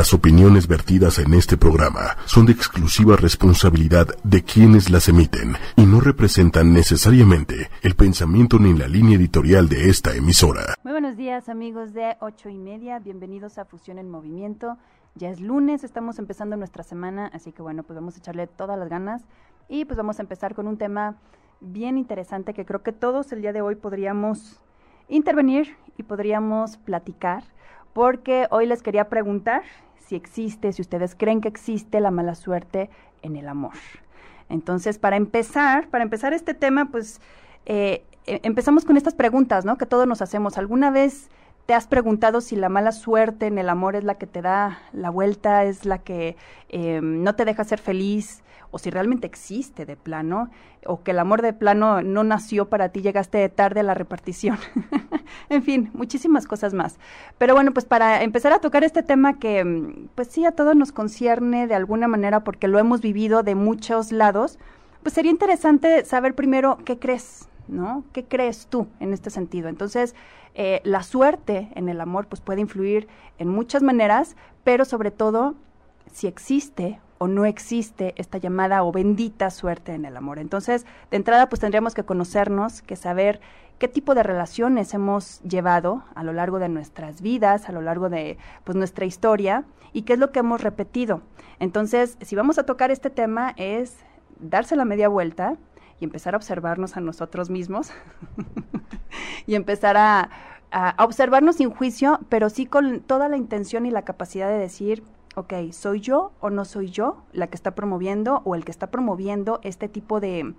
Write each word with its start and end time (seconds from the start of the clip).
Las 0.00 0.14
opiniones 0.14 0.66
vertidas 0.66 1.18
en 1.18 1.34
este 1.34 1.58
programa 1.58 2.16
son 2.24 2.46
de 2.46 2.52
exclusiva 2.52 3.16
responsabilidad 3.16 4.06
de 4.24 4.42
quienes 4.42 4.88
las 4.88 5.10
emiten 5.10 5.56
y 5.76 5.84
no 5.84 6.00
representan 6.00 6.72
necesariamente 6.72 7.68
el 7.82 7.94
pensamiento 7.96 8.58
ni 8.58 8.72
la 8.72 8.88
línea 8.88 9.18
editorial 9.18 9.68
de 9.68 9.90
esta 9.90 10.16
emisora. 10.16 10.74
Muy 10.84 10.92
buenos 10.92 11.18
días 11.18 11.50
amigos 11.50 11.92
de 11.92 12.16
ocho 12.20 12.48
y 12.48 12.56
media, 12.56 12.98
bienvenidos 12.98 13.58
a 13.58 13.66
Fusión 13.66 13.98
en 13.98 14.08
Movimiento. 14.08 14.78
Ya 15.16 15.28
es 15.28 15.38
lunes, 15.38 15.84
estamos 15.84 16.18
empezando 16.18 16.56
nuestra 16.56 16.82
semana, 16.82 17.30
así 17.34 17.52
que 17.52 17.60
bueno, 17.60 17.82
pues 17.82 17.94
vamos 17.94 18.14
a 18.14 18.20
echarle 18.20 18.46
todas 18.46 18.78
las 18.78 18.88
ganas 18.88 19.20
y 19.68 19.84
pues 19.84 19.98
vamos 19.98 20.18
a 20.18 20.22
empezar 20.22 20.54
con 20.54 20.66
un 20.66 20.78
tema 20.78 21.16
bien 21.60 21.98
interesante 21.98 22.54
que 22.54 22.64
creo 22.64 22.82
que 22.82 22.92
todos 22.92 23.32
el 23.32 23.42
día 23.42 23.52
de 23.52 23.60
hoy 23.60 23.74
podríamos 23.74 24.62
intervenir 25.08 25.76
y 25.98 26.04
podríamos 26.04 26.78
platicar 26.78 27.44
porque 27.92 28.46
hoy 28.50 28.66
les 28.66 28.82
quería 28.82 29.08
preguntar 29.08 29.62
si 30.10 30.16
existe, 30.16 30.72
si 30.72 30.82
ustedes 30.82 31.14
creen 31.16 31.40
que 31.40 31.46
existe 31.46 32.00
la 32.00 32.10
mala 32.10 32.34
suerte 32.34 32.90
en 33.22 33.36
el 33.36 33.46
amor. 33.46 33.74
Entonces, 34.48 34.98
para 34.98 35.14
empezar, 35.14 35.86
para 35.86 36.02
empezar 36.02 36.32
este 36.32 36.52
tema, 36.52 36.86
pues 36.86 37.20
eh, 37.64 38.02
e, 38.26 38.40
empezamos 38.42 38.84
con 38.84 38.96
estas 38.96 39.14
preguntas, 39.14 39.64
¿no? 39.64 39.78
Que 39.78 39.86
todos 39.86 40.08
nos 40.08 40.20
hacemos. 40.20 40.58
¿Alguna 40.58 40.90
vez 40.90 41.28
te 41.66 41.74
has 41.74 41.86
preguntado 41.86 42.40
si 42.40 42.56
la 42.56 42.68
mala 42.68 42.90
suerte 42.90 43.46
en 43.46 43.56
el 43.56 43.68
amor 43.68 43.94
es 43.94 44.02
la 44.02 44.16
que 44.16 44.26
te 44.26 44.42
da 44.42 44.80
la 44.92 45.10
vuelta, 45.10 45.62
es 45.62 45.84
la 45.84 45.98
que 45.98 46.36
eh, 46.70 46.98
no 47.00 47.36
te 47.36 47.44
deja 47.44 47.62
ser 47.62 47.78
feliz? 47.78 48.42
O 48.70 48.78
si 48.78 48.90
realmente 48.90 49.26
existe 49.26 49.86
de 49.86 49.96
plano, 49.96 50.50
o 50.86 51.02
que 51.02 51.10
el 51.10 51.18
amor 51.18 51.42
de 51.42 51.52
plano 51.52 52.02
no 52.02 52.24
nació 52.24 52.68
para 52.68 52.90
ti, 52.90 53.02
llegaste 53.02 53.48
tarde 53.48 53.80
a 53.80 53.82
la 53.82 53.94
repartición. 53.94 54.58
en 55.48 55.62
fin, 55.62 55.90
muchísimas 55.92 56.46
cosas 56.46 56.74
más. 56.74 56.98
Pero 57.38 57.54
bueno, 57.54 57.72
pues 57.72 57.84
para 57.84 58.22
empezar 58.22 58.52
a 58.52 58.60
tocar 58.60 58.84
este 58.84 59.02
tema 59.02 59.38
que 59.38 59.64
mm, 59.64 60.08
pues 60.14 60.28
sí 60.28 60.44
a 60.44 60.52
todos 60.52 60.76
nos 60.76 60.92
concierne 60.92 61.66
de 61.66 61.74
alguna 61.74 62.08
manera 62.08 62.44
porque 62.44 62.68
lo 62.68 62.78
hemos 62.78 63.00
vivido 63.00 63.42
de 63.42 63.54
muchos 63.54 64.12
lados, 64.12 64.58
pues 65.02 65.14
sería 65.14 65.30
interesante 65.30 66.04
saber 66.04 66.34
primero 66.34 66.78
qué 66.84 66.98
crees, 66.98 67.48
¿no? 67.68 68.04
¿Qué 68.12 68.24
crees 68.24 68.66
tú 68.68 68.86
en 69.00 69.12
este 69.12 69.30
sentido? 69.30 69.68
Entonces, 69.68 70.14
eh, 70.54 70.80
la 70.84 71.02
suerte 71.02 71.70
en 71.74 71.88
el 71.88 72.00
amor 72.00 72.26
pues 72.26 72.40
puede 72.40 72.60
influir 72.60 73.08
en 73.38 73.48
muchas 73.48 73.82
maneras, 73.82 74.36
pero 74.64 74.84
sobre 74.84 75.10
todo 75.10 75.54
si 76.12 76.26
existe 76.26 77.00
o 77.22 77.28
no 77.28 77.44
existe 77.44 78.14
esta 78.16 78.38
llamada 78.38 78.82
o 78.82 78.92
bendita 78.92 79.50
suerte 79.50 79.92
en 79.92 80.06
el 80.06 80.16
amor. 80.16 80.38
Entonces, 80.38 80.86
de 81.10 81.18
entrada, 81.18 81.50
pues 81.50 81.60
tendríamos 81.60 81.92
que 81.92 82.02
conocernos, 82.02 82.80
que 82.80 82.96
saber 82.96 83.42
qué 83.78 83.88
tipo 83.88 84.14
de 84.14 84.22
relaciones 84.22 84.94
hemos 84.94 85.42
llevado 85.42 86.02
a 86.14 86.24
lo 86.24 86.32
largo 86.32 86.58
de 86.58 86.70
nuestras 86.70 87.20
vidas, 87.20 87.68
a 87.68 87.72
lo 87.72 87.82
largo 87.82 88.08
de 88.08 88.38
pues, 88.64 88.74
nuestra 88.74 89.04
historia 89.04 89.64
y 89.92 90.02
qué 90.02 90.14
es 90.14 90.18
lo 90.18 90.32
que 90.32 90.38
hemos 90.38 90.62
repetido. 90.62 91.20
Entonces, 91.58 92.16
si 92.22 92.36
vamos 92.36 92.58
a 92.58 92.64
tocar 92.64 92.90
este 92.90 93.10
tema 93.10 93.52
es 93.58 93.98
darse 94.38 94.74
la 94.74 94.86
media 94.86 95.08
vuelta 95.08 95.58
y 96.00 96.04
empezar 96.04 96.32
a 96.32 96.38
observarnos 96.38 96.96
a 96.96 97.00
nosotros 97.00 97.50
mismos 97.50 97.90
y 99.46 99.56
empezar 99.56 99.98
a, 99.98 100.30
a 100.70 101.04
observarnos 101.04 101.56
sin 101.56 101.68
juicio, 101.68 102.18
pero 102.30 102.48
sí 102.48 102.64
con 102.64 103.00
toda 103.00 103.28
la 103.28 103.36
intención 103.36 103.84
y 103.84 103.90
la 103.90 104.06
capacidad 104.06 104.48
de 104.48 104.56
decir, 104.56 105.02
ok, 105.34 105.54
¿soy 105.72 106.00
yo 106.00 106.32
o 106.40 106.50
no 106.50 106.64
soy 106.64 106.90
yo 106.90 107.22
la 107.32 107.46
que 107.46 107.54
está 107.54 107.74
promoviendo 107.74 108.42
o 108.44 108.54
el 108.54 108.64
que 108.64 108.70
está 108.70 108.90
promoviendo 108.90 109.60
este 109.62 109.88
tipo 109.88 110.20
de 110.20 110.54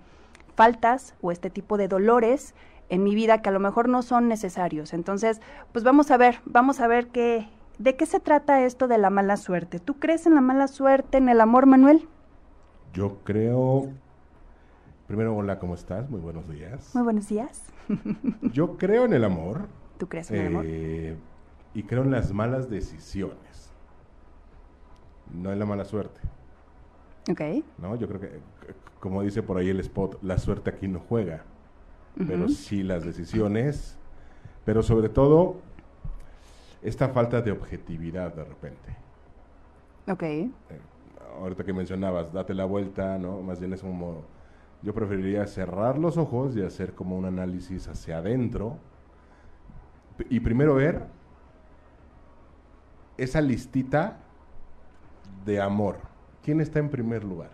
faltas 0.56 1.16
o 1.22 1.32
este 1.32 1.50
tipo 1.50 1.78
de 1.78 1.88
dolores 1.88 2.54
en 2.90 3.04
mi 3.04 3.16
vida 3.16 3.42
que 3.42 3.50
a 3.50 3.52
lo 3.52 3.60
mejor 3.60 3.90
no 3.90 4.02
son 4.02 4.28
necesarios? 4.28 4.94
Entonces, 4.94 5.42
pues 5.72 5.84
vamos 5.84 6.12
a 6.12 6.18
ver, 6.18 6.40
vamos 6.46 6.80
a 6.80 6.88
ver 6.88 7.08
qué, 7.08 7.48
de 7.80 7.96
qué 7.96 8.06
se 8.06 8.20
trata 8.20 8.64
esto 8.64 8.88
de 8.88 8.98
la 8.98 9.10
mala 9.10 9.38
suerte. 9.38 9.80
¿Tú 9.80 9.96
crees 10.00 10.26
en 10.26 10.36
la 10.36 10.42
mala 10.42 10.68
suerte, 10.68 11.18
en 11.18 11.30
el 11.30 11.42
amor, 11.42 11.66
Manuel? 11.66 12.08
Yo 12.94 13.20
creo... 13.24 13.90
Primero, 15.08 15.36
hola, 15.36 15.60
¿cómo 15.60 15.76
estás? 15.76 16.10
Muy 16.10 16.22
buenos 16.22 16.48
días. 16.48 16.92
Muy 16.94 17.04
buenos 17.04 17.28
días. 17.28 17.64
Yo 18.54 18.78
creo 18.78 19.04
en 19.04 19.12
el 19.12 19.26
amor. 19.26 19.68
¿Tú 19.98 20.08
crees 20.08 20.32
en 20.32 20.38
el 20.38 20.48
amor? 20.48 20.66
Eh, 20.66 21.18
y 21.74 21.84
creo 21.84 22.04
en 22.04 22.12
las 22.12 22.32
malas 22.32 22.70
decisiones 22.70 23.71
no 25.34 25.52
es 25.52 25.58
la 25.58 25.66
mala 25.66 25.86
suerte. 25.86 26.22
Ok. 27.30 27.42
¿No? 27.78 27.96
Yo 27.96 28.08
creo 28.08 28.20
que, 28.20 28.40
como 29.00 29.22
dice 29.22 29.44
por 29.44 29.58
ahí 29.58 29.70
el 29.70 29.80
spot, 29.80 30.22
la 30.22 30.38
suerte 30.38 30.70
aquí 30.70 30.88
no 30.88 31.00
juega, 31.00 31.44
pero 32.28 32.48
sí 32.50 32.84
las 32.84 33.06
decisiones, 33.06 33.98
pero 34.66 34.84
sobre 34.84 35.10
todo 35.10 35.58
esta 36.82 37.10
falta 37.10 37.42
de 37.42 37.52
objetividad 37.52 38.34
de 38.34 38.44
repente. 38.44 38.98
Ok. 40.08 40.24
Eh, 40.24 40.52
ahorita 41.40 41.64
que 41.64 41.74
mencionabas, 41.74 42.34
date 42.34 42.54
la 42.54 42.66
vuelta, 42.66 43.18
¿no? 43.18 43.42
Más 43.42 43.60
bien 43.60 43.74
es 43.74 43.82
como, 43.82 44.24
yo 44.82 44.94
preferiría 44.94 45.46
cerrar 45.46 45.98
los 45.98 46.18
ojos 46.18 46.56
y 46.56 46.64
hacer 46.64 46.94
como 46.94 47.18
un 47.18 47.26
análisis 47.26 47.88
hacia 47.88 48.18
adentro 48.18 48.78
y 50.30 50.40
primero 50.40 50.76
ver 50.76 51.06
esa 53.18 53.42
listita 53.42 54.18
de 55.46 55.62
amor, 55.62 55.98
¿quién 56.44 56.62
está 56.62 56.80
en 56.80 56.90
primer 56.90 57.24
lugar? 57.24 57.50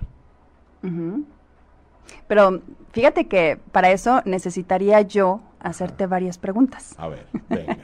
Pero 2.28 2.62
fíjate 2.92 3.28
que 3.28 3.60
para 3.72 3.92
eso 3.92 4.22
necesitaría 4.26 5.02
yo 5.02 5.42
hacerte 5.60 6.06
varias 6.08 6.38
preguntas. 6.38 6.96
A 6.98 7.08
ver, 7.08 7.28
venga. 7.50 7.78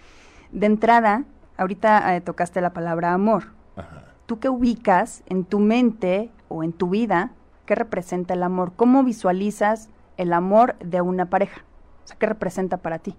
de 0.52 0.66
entrada, 0.66 1.24
ahorita 1.56 2.16
eh, 2.16 2.20
tocaste 2.20 2.60
la 2.60 2.72
palabra 2.72 3.14
amor. 3.14 3.44
Ajá. 3.76 4.04
¿Tú 4.26 4.38
qué 4.38 4.48
ubicas 4.48 5.22
en 5.26 5.44
tu 5.44 5.58
mente 5.58 6.30
o 6.48 6.62
en 6.62 6.72
tu 6.72 6.90
vida? 6.90 7.32
¿Qué 7.66 7.74
representa 7.74 8.34
el 8.34 8.42
amor? 8.42 8.72
¿Cómo 8.76 9.02
visualizas 9.04 9.88
el 10.16 10.32
amor 10.32 10.76
de 10.78 11.00
una 11.00 11.26
pareja? 11.26 11.64
O 12.04 12.06
sea, 12.06 12.16
¿qué 12.18 12.26
representa 12.26 12.76
para 12.76 12.98
ti? 12.98 13.16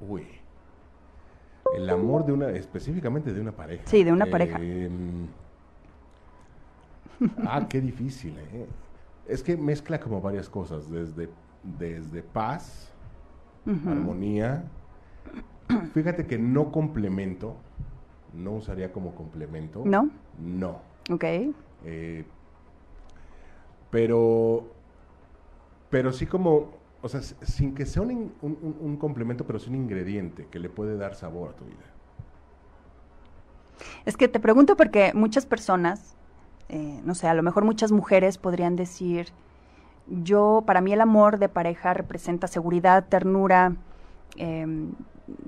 Uy. 0.00 0.26
El 1.74 1.90
amor 1.90 2.24
de 2.24 2.32
una, 2.32 2.50
específicamente 2.50 3.32
de 3.32 3.40
una 3.40 3.52
pareja. 3.52 3.82
Sí, 3.86 4.04
de 4.04 4.12
una 4.12 4.26
pareja. 4.26 4.58
Em, 4.60 5.26
Ah, 7.46 7.66
qué 7.68 7.80
difícil, 7.80 8.36
¿eh? 8.38 8.66
Es 9.26 9.42
que 9.42 9.56
mezcla 9.56 9.98
como 9.98 10.20
varias 10.20 10.48
cosas, 10.48 10.90
desde, 10.90 11.28
desde 11.78 12.22
paz, 12.22 12.92
armonía. 13.66 14.64
Fíjate 15.94 16.26
que 16.26 16.38
no 16.38 16.70
complemento, 16.70 17.56
no 18.32 18.52
usaría 18.52 18.92
como 18.92 19.14
complemento. 19.14 19.82
¿No? 19.84 20.10
No. 20.38 20.80
Ok. 21.10 21.24
Eh, 21.84 22.24
pero, 23.90 24.66
pero 25.90 26.12
sí 26.12 26.26
como, 26.26 26.70
o 27.02 27.08
sea, 27.08 27.20
sin 27.22 27.74
que 27.74 27.86
sea 27.86 28.02
un, 28.02 28.32
un, 28.42 28.96
complemento, 28.96 29.46
pero 29.46 29.58
sí 29.58 29.70
un 29.70 29.76
ingrediente 29.76 30.46
que 30.50 30.58
le 30.58 30.68
puede 30.68 30.96
dar 30.96 31.14
sabor 31.14 31.50
a 31.50 31.56
tu 31.56 31.64
vida. 31.64 31.76
Es 34.04 34.16
que 34.16 34.28
te 34.28 34.40
pregunto 34.40 34.76
porque 34.76 35.12
muchas 35.14 35.46
personas 35.46 36.16
eh, 36.68 37.00
no 37.04 37.14
sé, 37.14 37.28
a 37.28 37.34
lo 37.34 37.42
mejor 37.42 37.64
muchas 37.64 37.92
mujeres 37.92 38.38
podrían 38.38 38.76
decir, 38.76 39.28
yo, 40.08 40.62
para 40.66 40.80
mí 40.80 40.92
el 40.92 41.00
amor 41.00 41.38
de 41.38 41.48
pareja 41.48 41.94
representa 41.94 42.46
seguridad, 42.46 43.06
ternura, 43.08 43.74
em, 44.36 44.92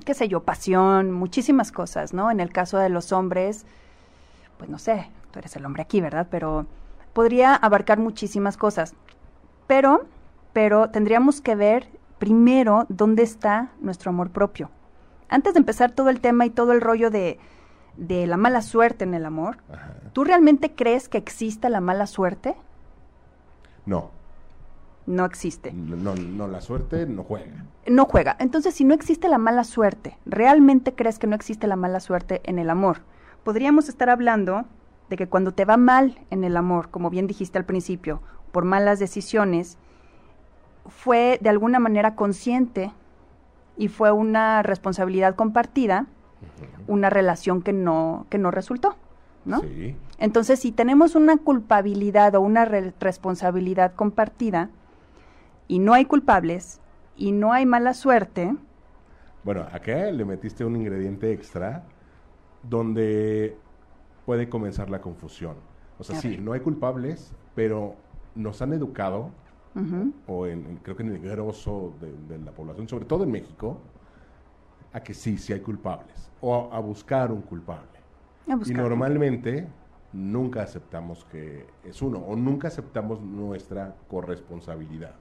qué 0.05 0.15
sé 0.15 0.29
yo, 0.29 0.43
pasión, 0.43 1.13
muchísimas 1.13 1.73
cosas, 1.73 2.13
¿no? 2.13 2.31
En 2.31 2.41
el 2.41 2.53
caso 2.53 2.79
de 2.79 2.89
los 2.89 3.13
hombres, 3.13 3.67
pues 4.59 4.69
no 4.71 4.79
sé, 4.79 5.11
tú 5.31 5.39
eres 5.39 5.55
el 5.57 5.65
hombre 5.65 5.83
aquí, 5.83 6.01
¿verdad? 6.01 6.27
Pero 6.31 6.67
podría 7.13 7.55
abarcar 7.55 7.99
muchísimas 7.99 8.57
cosas. 8.57 8.95
Pero, 9.67 10.07
pero 10.53 10.91
tendríamos 10.91 11.41
que 11.41 11.55
ver 11.55 11.89
primero 12.19 12.87
dónde 12.89 13.23
está 13.23 13.71
nuestro 13.81 14.11
amor 14.11 14.31
propio. 14.31 14.71
Antes 15.29 15.55
de 15.55 15.61
empezar 15.61 15.93
todo 15.93 16.11
el 16.11 16.21
tema 16.21 16.47
y 16.47 16.51
todo 16.51 16.73
el 16.73 16.81
rollo 16.81 17.11
de, 17.11 17.39
de 17.99 18.27
la 18.27 18.37
mala 18.37 18.63
suerte 18.63 19.05
en 19.05 19.13
el 19.13 19.27
amor, 19.27 19.59
¿tú 20.13 20.25
realmente 20.25 20.73
crees 20.73 21.09
que 21.09 21.19
exista 21.19 21.69
la 21.69 21.81
mala 21.81 22.07
suerte? 22.07 22.57
No. 23.85 24.11
No 25.07 25.25
existe. 25.25 25.73
No, 25.73 26.15
no, 26.15 26.49
la 26.49 26.61
suerte 26.61 27.07
no 27.07 27.25
juega. 27.25 27.65
No 27.87 28.05
juega. 28.05 28.37
Entonces, 28.39 28.75
si 28.75 28.85
no 28.85 28.95
existe 28.95 29.29
la 29.29 29.39
mala 29.39 29.65
suerte, 29.65 30.19
¿realmente 30.27 30.95
crees 30.95 31.19
que 31.19 31.27
no 31.27 31.35
existe 31.35 31.67
la 31.67 31.77
mala 31.77 31.99
suerte 31.99 32.41
en 32.45 32.59
el 32.59 32.71
amor? 32.71 33.01
Podríamos 33.43 33.89
estar 33.89 34.11
hablando 34.11 34.67
de 35.09 35.17
que 35.17 35.27
cuando 35.27 35.53
te 35.53 35.65
va 35.65 35.77
mal 35.77 36.19
en 36.31 36.45
el 36.45 36.57
amor, 36.57 36.91
como 36.91 37.11
bien 37.11 37.27
dijiste 37.27 37.59
al 37.59 37.65
principio, 37.65 38.21
por 38.53 38.65
malas 38.65 38.99
decisiones, 38.99 39.79
fue 40.87 41.39
de 41.41 41.49
alguna 41.49 41.79
manera 41.79 42.15
consciente 42.15 42.93
y 43.77 43.89
fue 43.89 44.13
una 44.13 44.63
responsabilidad 44.63 45.35
compartida 45.35 46.07
una 46.87 47.11
relación 47.11 47.63
que 47.63 47.73
no, 47.73 48.27
que 48.31 48.39
no 48.39 48.51
resultó, 48.51 48.97
¿no? 49.45 49.61
Sí. 49.61 49.97
Entonces, 50.19 50.61
si 50.61 50.73
tenemos 50.73 51.15
una 51.15 51.37
culpabilidad 51.37 52.35
o 52.35 52.41
una 52.41 52.65
responsabilidad 52.65 53.95
compartida 53.95 54.71
y 55.69 55.79
no 55.79 55.95
hay 55.95 56.07
culpables 56.07 56.81
y 57.17 57.33
no 57.33 57.53
hay 57.53 57.67
mala 57.67 57.95
suerte. 57.95 58.55
Bueno, 59.45 59.67
acá 59.73 60.11
le 60.11 60.25
metiste 60.25 60.65
un 60.65 60.77
ingrediente 60.77 61.33
extra 61.33 61.85
donde 62.63 63.57
puede 64.27 64.49
comenzar 64.49 64.91
la 64.91 65.01
confusión. 65.01 65.55
O 65.99 66.05
sea, 66.05 66.17
sí, 66.17 66.39
no 66.39 66.53
hay 66.53 66.61
culpables, 66.61 67.33
pero 67.55 67.97
nos 68.35 68.63
han 68.63 68.73
educado, 68.73 69.31
o 70.27 70.47
en, 70.47 70.81
creo 70.83 70.97
que 70.97 71.03
en 71.03 71.13
el 71.13 71.19
grosso 71.21 71.95
de, 72.01 72.39
la 72.39 72.53
población, 72.53 72.89
sobre 72.89 73.05
todo 73.05 73.25
en 73.25 73.31
México, 73.31 73.79
a 74.99 75.03
que 75.03 75.15
sí, 75.15 75.39
sí 75.39 75.53
hay 75.53 75.61
culpables, 75.61 76.31
o 76.41 76.71
a, 76.73 76.79
buscar 76.81 77.33
un 77.33 77.43
culpable. 77.43 77.99
Y 78.67 78.73
normalmente 78.73 79.67
nunca 80.13 80.63
aceptamos 80.63 81.25
que 81.27 81.67
es 81.85 82.01
uno, 82.01 82.19
o 82.19 82.37
nunca 82.37 82.69
aceptamos 82.69 83.21
nuestra 83.21 83.95
corresponsabilidad. 84.09 85.15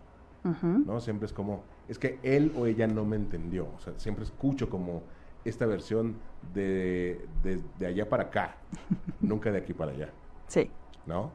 ¿no? 0.62 1.02
Siempre 1.02 1.26
es 1.26 1.34
como, 1.34 1.64
es 1.90 2.00
que 2.00 2.20
él 2.24 2.54
o 2.58 2.66
ella 2.68 2.88
no 2.88 3.04
me 3.04 3.18
entendió. 3.18 3.68
O 3.76 3.80
sea, 3.80 3.94
siempre 3.98 4.24
escucho 4.24 4.70
como 4.70 5.04
esta 5.44 5.66
versión 5.66 6.16
de, 6.54 7.26
de, 7.44 7.86
allá 7.86 8.08
para 8.08 8.24
acá, 8.24 8.56
nunca 9.22 9.52
de 9.52 9.58
aquí 9.58 9.74
para 9.74 9.92
allá. 9.92 10.10
Sí. 10.48 10.70
¿No? 11.06 11.32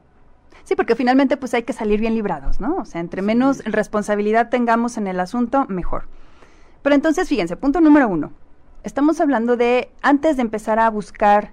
Sí, 0.64 0.76
porque 0.76 0.94
finalmente 0.94 1.36
pues 1.36 1.54
hay 1.54 1.62
que 1.62 1.72
salir 1.72 2.00
bien 2.00 2.14
librados, 2.14 2.60
¿no? 2.60 2.76
O 2.76 2.84
sea, 2.84 3.00
entre 3.00 3.22
menos 3.22 3.64
responsabilidad 3.64 4.48
tengamos 4.48 4.96
en 4.96 5.06
el 5.06 5.18
asunto, 5.18 5.66
mejor. 5.68 6.04
Pero 6.82 6.94
entonces, 6.94 7.28
fíjense, 7.28 7.56
punto 7.56 7.80
número 7.80 8.08
uno. 8.08 8.32
Estamos 8.82 9.20
hablando 9.20 9.56
de, 9.56 9.90
antes 10.02 10.36
de 10.36 10.42
empezar 10.42 10.78
a 10.78 10.90
buscar 10.90 11.52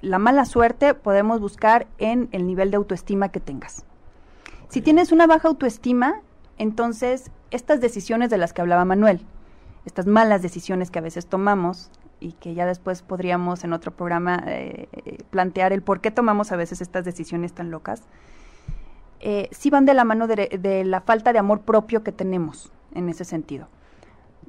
la 0.00 0.18
mala 0.18 0.44
suerte, 0.44 0.94
podemos 0.94 1.40
buscar 1.40 1.86
en 1.98 2.28
el 2.32 2.46
nivel 2.46 2.70
de 2.70 2.78
autoestima 2.78 3.28
que 3.28 3.40
tengas. 3.40 3.84
Si 4.68 4.80
tienes 4.80 5.12
una 5.12 5.26
baja 5.26 5.48
autoestima, 5.48 6.22
entonces 6.56 7.30
estas 7.50 7.80
decisiones 7.80 8.30
de 8.30 8.38
las 8.38 8.52
que 8.52 8.62
hablaba 8.62 8.84
Manuel, 8.84 9.20
estas 9.84 10.06
malas 10.06 10.42
decisiones 10.42 10.90
que 10.90 10.98
a 10.98 11.02
veces 11.02 11.26
tomamos 11.26 11.90
y 12.20 12.32
que 12.32 12.54
ya 12.54 12.66
después 12.66 13.02
podríamos 13.02 13.64
en 13.64 13.72
otro 13.72 13.92
programa 13.92 14.42
eh, 14.46 14.88
plantear 15.30 15.72
el 15.72 15.82
por 15.82 16.00
qué 16.00 16.10
tomamos 16.10 16.52
a 16.52 16.56
veces 16.56 16.80
estas 16.80 17.04
decisiones 17.04 17.52
tan 17.52 17.70
locas, 17.70 18.02
eh, 19.20 19.48
sí 19.50 19.70
van 19.70 19.84
de 19.84 19.94
la 19.94 20.04
mano 20.04 20.26
de, 20.26 20.82
la 20.84 21.00
falta 21.00 21.32
de 21.32 21.38
amor 21.38 21.60
propio 21.60 22.02
que 22.02 22.12
tenemos 22.12 22.72
en 22.94 23.08
ese 23.08 23.24
sentido. 23.24 23.68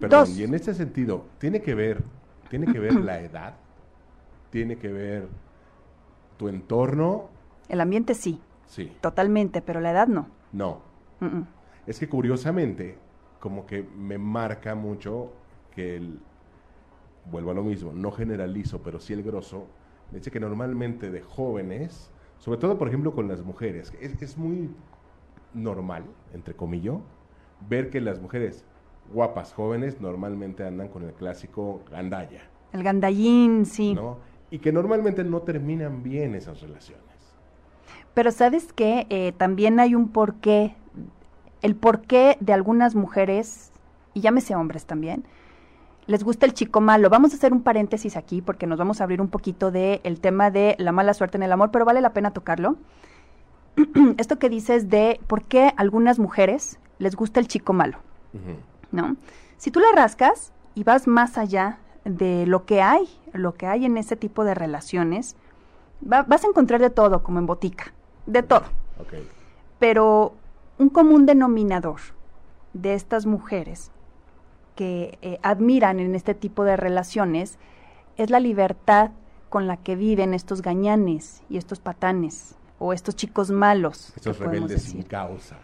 Perdón, 0.02 0.30
y 0.36 0.44
en 0.44 0.56
ese 0.56 0.74
sentido, 0.74 1.26
¿tiene 1.38 1.62
que 1.62 1.76
ver, 1.76 2.04
tiene 2.50 2.66
que 2.66 2.80
ver 2.80 2.96
la 2.96 3.22
edad? 3.22 3.54
¿Tiene 4.50 4.78
que 4.78 4.92
ver 4.92 5.28
tu 6.38 6.50
entorno? 6.50 7.30
El 7.70 7.80
ambiente 7.82 8.16
sí. 8.16 8.42
Sí. 8.66 8.92
Totalmente, 9.00 9.62
pero 9.62 9.80
la 9.80 9.92
edad 9.92 10.08
no. 10.08 10.28
No. 10.52 10.82
Es 11.86 12.00
que 12.00 12.10
curiosamente, 12.10 12.98
como 13.40 13.68
que 13.68 13.84
me 13.84 14.18
marca 14.18 14.74
mucho 14.74 15.32
que 15.76 15.98
el, 15.98 16.20
vuelvo 17.30 17.52
a 17.52 17.54
lo 17.54 17.64
mismo, 17.64 17.94
no 17.94 18.12
generalizo, 18.12 18.82
pero 18.82 19.00
sí 19.00 19.14
el 19.14 19.22
grosso, 19.22 19.68
dice 20.12 20.32
que 20.32 20.40
normalmente 20.40 21.12
de 21.12 21.22
jóvenes, 21.22 22.12
sobre 22.40 22.60
todo 22.60 22.80
por 22.80 22.88
ejemplo 22.88 23.14
con 23.14 23.28
las 23.28 23.44
mujeres, 23.44 23.94
es, 24.02 24.20
es 24.22 24.38
muy 24.38 24.70
normal, 25.54 26.06
entre 26.34 26.56
comillas, 26.56 26.98
ver 27.70 27.92
que 27.92 28.02
las 28.02 28.20
mujeres 28.20 28.66
guapas 29.14 29.54
jóvenes 29.54 30.02
normalmente 30.02 30.66
andan 30.66 30.88
con 30.88 31.04
el 31.04 31.14
clásico 31.14 31.82
gandalla. 31.90 32.42
El 32.74 32.84
gandallín, 32.84 33.66
sí. 33.66 33.94
¿no? 33.94 34.18
Y 34.50 34.60
que 34.60 34.72
normalmente 34.72 35.24
no 35.24 35.42
terminan 35.42 36.04
bien 36.04 36.36
esas 36.36 36.62
relaciones. 36.62 37.06
Pero 38.14 38.32
sabes 38.32 38.74
que 38.74 39.08
eh, 39.10 39.34
también 39.38 39.80
hay 39.80 39.96
un 39.96 40.10
porqué, 40.10 40.76
el 41.62 41.76
porqué 41.76 42.38
de 42.40 42.54
algunas 42.54 42.96
mujeres, 42.96 43.72
y 44.14 44.22
llámese 44.22 44.56
hombres 44.56 44.86
también, 44.86 45.24
les 46.08 46.24
gusta 46.24 46.46
el 46.46 46.54
chico 46.54 46.82
malo. 46.82 47.10
Vamos 47.10 47.32
a 47.32 47.36
hacer 47.38 47.54
un 47.54 47.62
paréntesis 47.62 48.18
aquí 48.18 48.42
porque 48.42 48.68
nos 48.68 48.78
vamos 48.78 49.00
a 49.00 49.06
abrir 49.06 49.22
un 49.22 49.30
poquito 49.30 49.72
del 49.72 50.02
el 50.04 50.20
tema 50.20 50.52
de 50.52 50.76
la 50.78 50.92
mala 50.92 51.14
suerte 51.14 51.38
en 51.38 51.44
el 51.44 51.52
amor, 51.52 51.72
pero 51.72 51.86
vale 51.86 52.02
la 52.02 52.14
pena 52.14 52.32
tocarlo. 52.32 52.76
Esto 54.18 54.38
que 54.38 54.50
dices 54.50 54.90
de 54.90 55.20
por 55.28 55.44
qué 55.44 55.68
a 55.68 55.74
algunas 55.78 56.20
mujeres 56.20 56.80
les 57.00 57.16
gusta 57.16 57.40
el 57.40 57.48
chico 57.48 57.74
malo, 57.74 57.98
¿no? 58.92 59.16
Si 59.58 59.72
tú 59.72 59.80
le 59.80 59.92
rascas 59.94 60.52
y 60.76 60.84
vas 60.84 61.08
más 61.08 61.38
allá 61.38 61.80
de 62.06 62.46
lo 62.46 62.66
que 62.66 62.82
hay, 62.82 63.08
lo 63.34 63.54
que 63.54 63.68
hay 63.68 63.86
en 63.86 63.98
ese 63.98 64.16
tipo 64.16 64.44
de 64.44 64.56
relaciones, 64.56 65.36
vas 66.02 66.44
a 66.44 66.48
encontrar 66.48 66.82
de 66.82 66.90
todo, 66.90 67.24
como 67.24 67.40
en 67.40 67.46
botica, 67.46 67.94
de 68.26 68.44
todo. 68.44 68.66
Pero 69.80 70.34
un 70.78 70.90
común 70.90 71.26
denominador 71.26 72.00
de 72.74 72.94
estas 72.94 73.26
mujeres 73.26 73.92
que 74.76 75.18
eh, 75.22 75.40
admiran 75.44 76.00
en 76.00 76.16
este 76.16 76.34
tipo 76.34 76.64
de 76.64 76.78
relaciones 76.78 77.60
es 78.18 78.30
la 78.30 78.40
libertad 78.40 79.12
con 79.50 79.68
la 79.68 79.78
que 79.78 79.96
viven 79.96 80.34
estos 80.34 80.62
gañanes 80.62 81.44
y 81.50 81.58
estos 81.58 81.80
patanes 81.80 82.56
o 82.80 82.94
estos 82.94 83.16
chicos 83.16 83.52
malos. 83.52 84.14
Estos 84.16 84.40
rebeldes 84.40 84.84
sin 84.84 85.04
causa. 85.04 85.58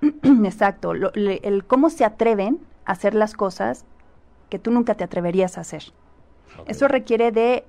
Exacto, 0.44 0.92
el 0.92 1.64
cómo 1.66 1.90
se 1.90 2.04
atreven 2.04 2.60
a 2.84 2.92
hacer 2.92 3.14
las 3.14 3.34
cosas 3.34 3.84
que 4.48 4.58
tú 4.58 4.70
nunca 4.70 4.94
te 4.94 5.04
atreverías 5.04 5.58
a 5.58 5.62
hacer. 5.62 5.84
Eso 6.66 6.88
requiere 6.88 7.30
de, 7.30 7.64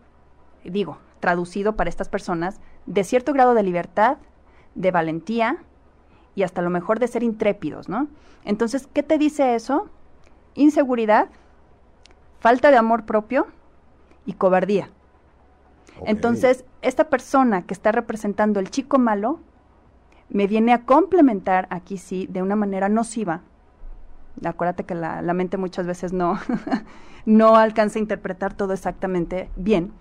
digo, 0.64 0.98
traducido 1.20 1.76
para 1.76 1.90
estas 1.90 2.10
personas, 2.10 2.60
de 2.86 3.04
cierto 3.04 3.34
grado 3.34 3.54
de 3.54 3.64
libertad, 3.64 4.18
de 4.76 4.92
valentía 4.92 5.58
y 6.36 6.44
hasta 6.44 6.62
lo 6.62 6.70
mejor 6.70 7.00
de 7.00 7.08
ser 7.08 7.24
intrépidos, 7.24 7.90
¿no? 7.90 8.08
Entonces, 8.46 8.88
¿qué 8.94 9.04
te 9.04 9.18
dice 9.18 9.56
eso? 9.56 9.90
inseguridad, 10.56 11.30
falta 12.40 12.72
de 12.72 12.78
amor 12.78 13.06
propio 13.06 13.48
y 14.26 14.34
cobardía. 14.34 14.90
Entonces, 16.06 16.66
esta 16.82 17.10
persona 17.10 17.64
que 17.64 17.74
está 17.74 17.92
representando 17.92 18.60
el 18.60 18.70
chico 18.70 19.00
malo 19.00 19.40
me 20.30 20.48
viene 20.48 20.74
a 20.74 20.86
complementar 20.86 21.68
aquí 21.70 21.98
sí 21.98 22.28
de 22.30 22.42
una 22.42 22.56
manera 22.56 22.90
nociva. 22.90 23.42
Acuérdate 24.44 24.86
que 24.86 24.96
la, 24.96 25.22
mente 25.34 25.58
muchas 25.58 25.86
veces 25.86 26.14
no, 26.14 26.40
no 27.26 27.56
alcanza 27.56 28.00
a 28.00 28.02
interpretar 28.02 28.54
todo 28.54 28.74
exactamente 28.74 29.50
bien, 29.56 29.92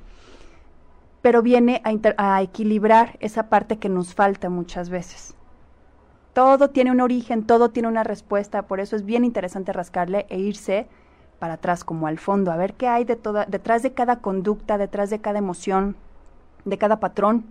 pero 1.22 1.42
viene 1.42 1.82
a, 1.84 2.34
a 2.34 2.42
equilibrar 2.42 3.16
esa 3.20 3.48
parte 3.48 3.78
que 3.78 3.88
nos 3.88 4.14
falta 4.14 4.48
muchas 4.48 4.90
veces 4.90 5.34
todo 6.38 6.70
tiene 6.70 6.92
un 6.92 7.00
origen, 7.00 7.44
todo 7.44 7.70
tiene 7.70 7.88
una 7.88 8.04
respuesta, 8.04 8.62
por 8.62 8.78
eso 8.78 8.94
es 8.94 9.04
bien 9.04 9.24
interesante 9.24 9.72
rascarle 9.72 10.24
e 10.28 10.38
irse 10.38 10.86
para 11.40 11.54
atrás 11.54 11.82
como 11.82 12.06
al 12.06 12.20
fondo, 12.20 12.52
a 12.52 12.56
ver 12.56 12.74
qué 12.74 12.86
hay 12.86 13.02
de 13.02 13.16
toda, 13.16 13.44
detrás 13.44 13.82
de 13.82 13.92
cada 13.92 14.20
conducta, 14.20 14.78
detrás 14.78 15.10
de 15.10 15.20
cada 15.20 15.40
emoción, 15.40 15.96
de 16.64 16.78
cada 16.78 17.00
patrón 17.00 17.44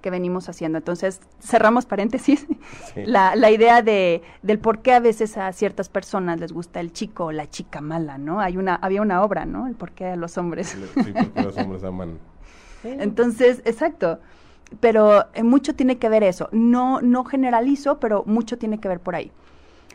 que 0.00 0.10
venimos 0.10 0.48
haciendo. 0.48 0.78
Entonces, 0.78 1.20
cerramos 1.40 1.86
paréntesis, 1.86 2.46
la, 2.94 3.36
la, 3.36 3.50
idea 3.50 3.82
de, 3.82 4.22
del 4.42 4.58
por 4.58 4.80
qué 4.80 4.92
a 4.92 5.00
veces 5.00 5.36
a 5.36 5.52
ciertas 5.52 5.88
personas 5.88 6.40
les 6.40 6.52
gusta 6.52 6.80
el 6.80 6.92
chico 6.92 7.26
o 7.26 7.32
la 7.32 7.48
chica 7.48 7.80
mala, 7.80 8.18
¿no? 8.18 8.40
Hay 8.40 8.56
una, 8.56 8.76
había 8.76 9.02
una 9.02 9.22
obra, 9.22 9.46
¿no? 9.46 9.66
El 9.66 9.74
por 9.74 9.92
qué 9.92 10.06
a 10.06 10.16
los 10.16 10.38
hombres. 10.38 10.68
Sí, 10.68 10.84
porque 10.94 11.42
los 11.42 11.56
hombres 11.56 11.84
aman. 11.84 12.18
Entonces, 12.84 13.62
exacto 13.64 14.20
pero 14.80 15.26
eh, 15.34 15.42
mucho 15.42 15.74
tiene 15.74 15.98
que 15.98 16.08
ver 16.08 16.22
eso. 16.22 16.48
No, 16.52 17.00
no 17.00 17.24
generalizo, 17.24 17.98
pero 18.00 18.24
mucho 18.26 18.58
tiene 18.58 18.78
que 18.78 18.88
ver 18.88 19.00
por 19.00 19.14
ahí. 19.14 19.30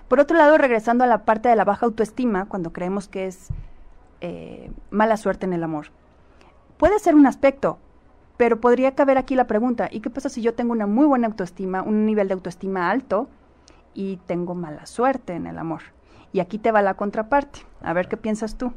Por 0.08 0.20
otro 0.20 0.38
lado, 0.38 0.58
regresando 0.58 1.04
a 1.04 1.08
la 1.08 1.26
parte 1.26 1.50
de 1.50 1.56
la 1.56 1.66
baja 1.66 1.86
autoestima, 1.86 2.46
cuando 2.46 2.74
creemos 2.74 3.08
que 3.08 3.28
es 3.28 3.50
eh, 4.22 4.72
mala 4.90 5.18
suerte 5.18 5.46
en 5.46 5.54
el 5.54 5.64
amor, 5.64 5.88
puede 6.78 7.00
ser 7.00 7.16
un 7.16 7.26
aspecto, 7.26 7.80
pero 8.42 8.60
podría 8.60 8.96
caber 8.96 9.20
aquí 9.20 9.36
la 9.36 9.46
pregunta, 9.46 9.88
¿y 9.92 10.00
qué 10.00 10.10
pasa 10.10 10.28
si 10.28 10.42
yo 10.42 10.56
tengo 10.56 10.72
una 10.72 10.88
muy 10.88 11.06
buena 11.06 11.28
autoestima, 11.28 11.84
un 11.84 12.08
nivel 12.08 12.28
de 12.28 12.34
autoestima 12.34 12.90
alto 12.90 13.30
y 13.94 14.18
tengo 14.26 14.56
mala 14.56 14.88
suerte 14.88 15.34
en 15.34 15.46
el 15.46 15.60
amor? 15.60 15.82
Y 16.34 16.40
aquí 16.40 16.58
te 16.58 16.72
va 16.72 16.82
la 16.82 16.96
contraparte. 16.96 17.60
A 17.82 17.94
ver 17.94 18.08
qué 18.08 18.18
piensas 18.18 18.58
tú. 18.58 18.74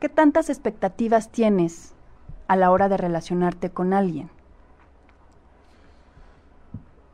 ¿Qué 0.00 0.08
tantas 0.08 0.50
expectativas 0.50 1.30
tienes 1.30 1.94
a 2.48 2.56
la 2.56 2.72
hora 2.72 2.88
de 2.88 2.96
relacionarte 2.96 3.70
con 3.70 3.92
alguien? 3.92 4.28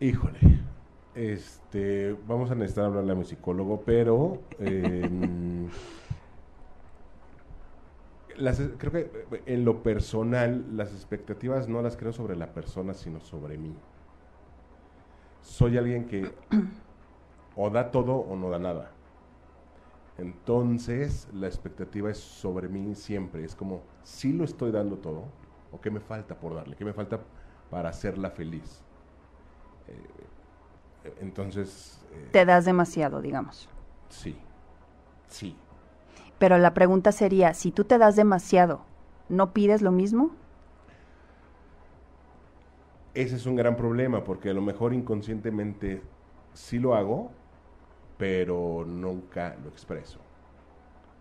Híjole. 0.01 0.39
Este, 1.15 2.17
vamos 2.27 2.51
a 2.51 2.55
necesitar 2.55 2.87
hablarle 2.87 3.13
a 3.13 3.17
mi 3.17 3.25
psicólogo, 3.27 3.83
pero 3.85 4.39
creo 8.79 8.93
que 8.93 9.43
en 9.47 9.65
lo 9.65 9.83
personal 9.83 10.65
las 10.77 10.93
expectativas 10.93 11.69
no 11.69 11.83
las 11.83 11.97
creo 11.97 12.13
sobre 12.13 12.37
la 12.37 12.53
persona, 12.53 12.95
sino 12.95 13.21
sobre 13.21 13.59
mí. 13.59 13.75
Soy 15.43 15.79
alguien 15.79 16.07
que 16.07 16.33
o 17.57 17.71
da 17.71 17.91
todo 17.91 18.17
o 18.17 18.37
no 18.37 18.51
da 18.51 18.59
nada. 18.59 18.91
Entonces 20.19 21.29
la 21.33 21.47
expectativa 21.47 22.11
es 22.11 22.19
sobre 22.19 22.69
mí 22.69 22.95
siempre. 22.95 23.45
Es 23.45 23.55
como, 23.55 23.83
si 24.03 24.33
lo 24.33 24.45
estoy 24.45 24.71
dando 24.71 24.97
todo, 24.99 25.25
o 25.73 25.81
qué 25.81 25.91
me 25.91 26.01
falta 26.01 26.35
por 26.35 26.55
darle, 26.55 26.77
qué 26.77 26.85
me 26.85 26.93
falta 26.93 27.21
para 27.71 27.89
hacerla 27.89 28.31
feliz. 28.31 28.83
Eh, 29.89 31.15
entonces... 31.21 32.05
Eh, 32.13 32.29
Te 32.33 32.45
das 32.45 32.65
demasiado, 32.65 33.23
digamos. 33.23 33.69
Sí, 34.09 34.37
sí. 35.29 35.57
Pero 36.41 36.59
la 36.59 36.75
pregunta 36.75 37.13
sería, 37.13 37.55
si 37.55 37.71
tú 37.71 37.85
te 37.85 37.99
das 37.99 38.17
demasiado, 38.17 38.81
¿no 39.29 39.53
pides 39.53 39.81
lo 39.81 39.93
mismo? 39.93 40.33
ese 43.15 43.37
es 43.37 43.47
un 43.47 43.57
gran 43.57 43.77
problema 43.77 44.23
porque 44.25 44.51
a 44.51 44.55
lo 44.55 44.63
mejor 44.63 44.95
inconscientemente 44.95 46.03
sí 46.55 46.79
lo 46.79 46.95
hago, 46.95 47.31
pero 48.19 48.85
nunca 48.87 49.57
lo 49.63 49.69
expreso. 49.69 50.19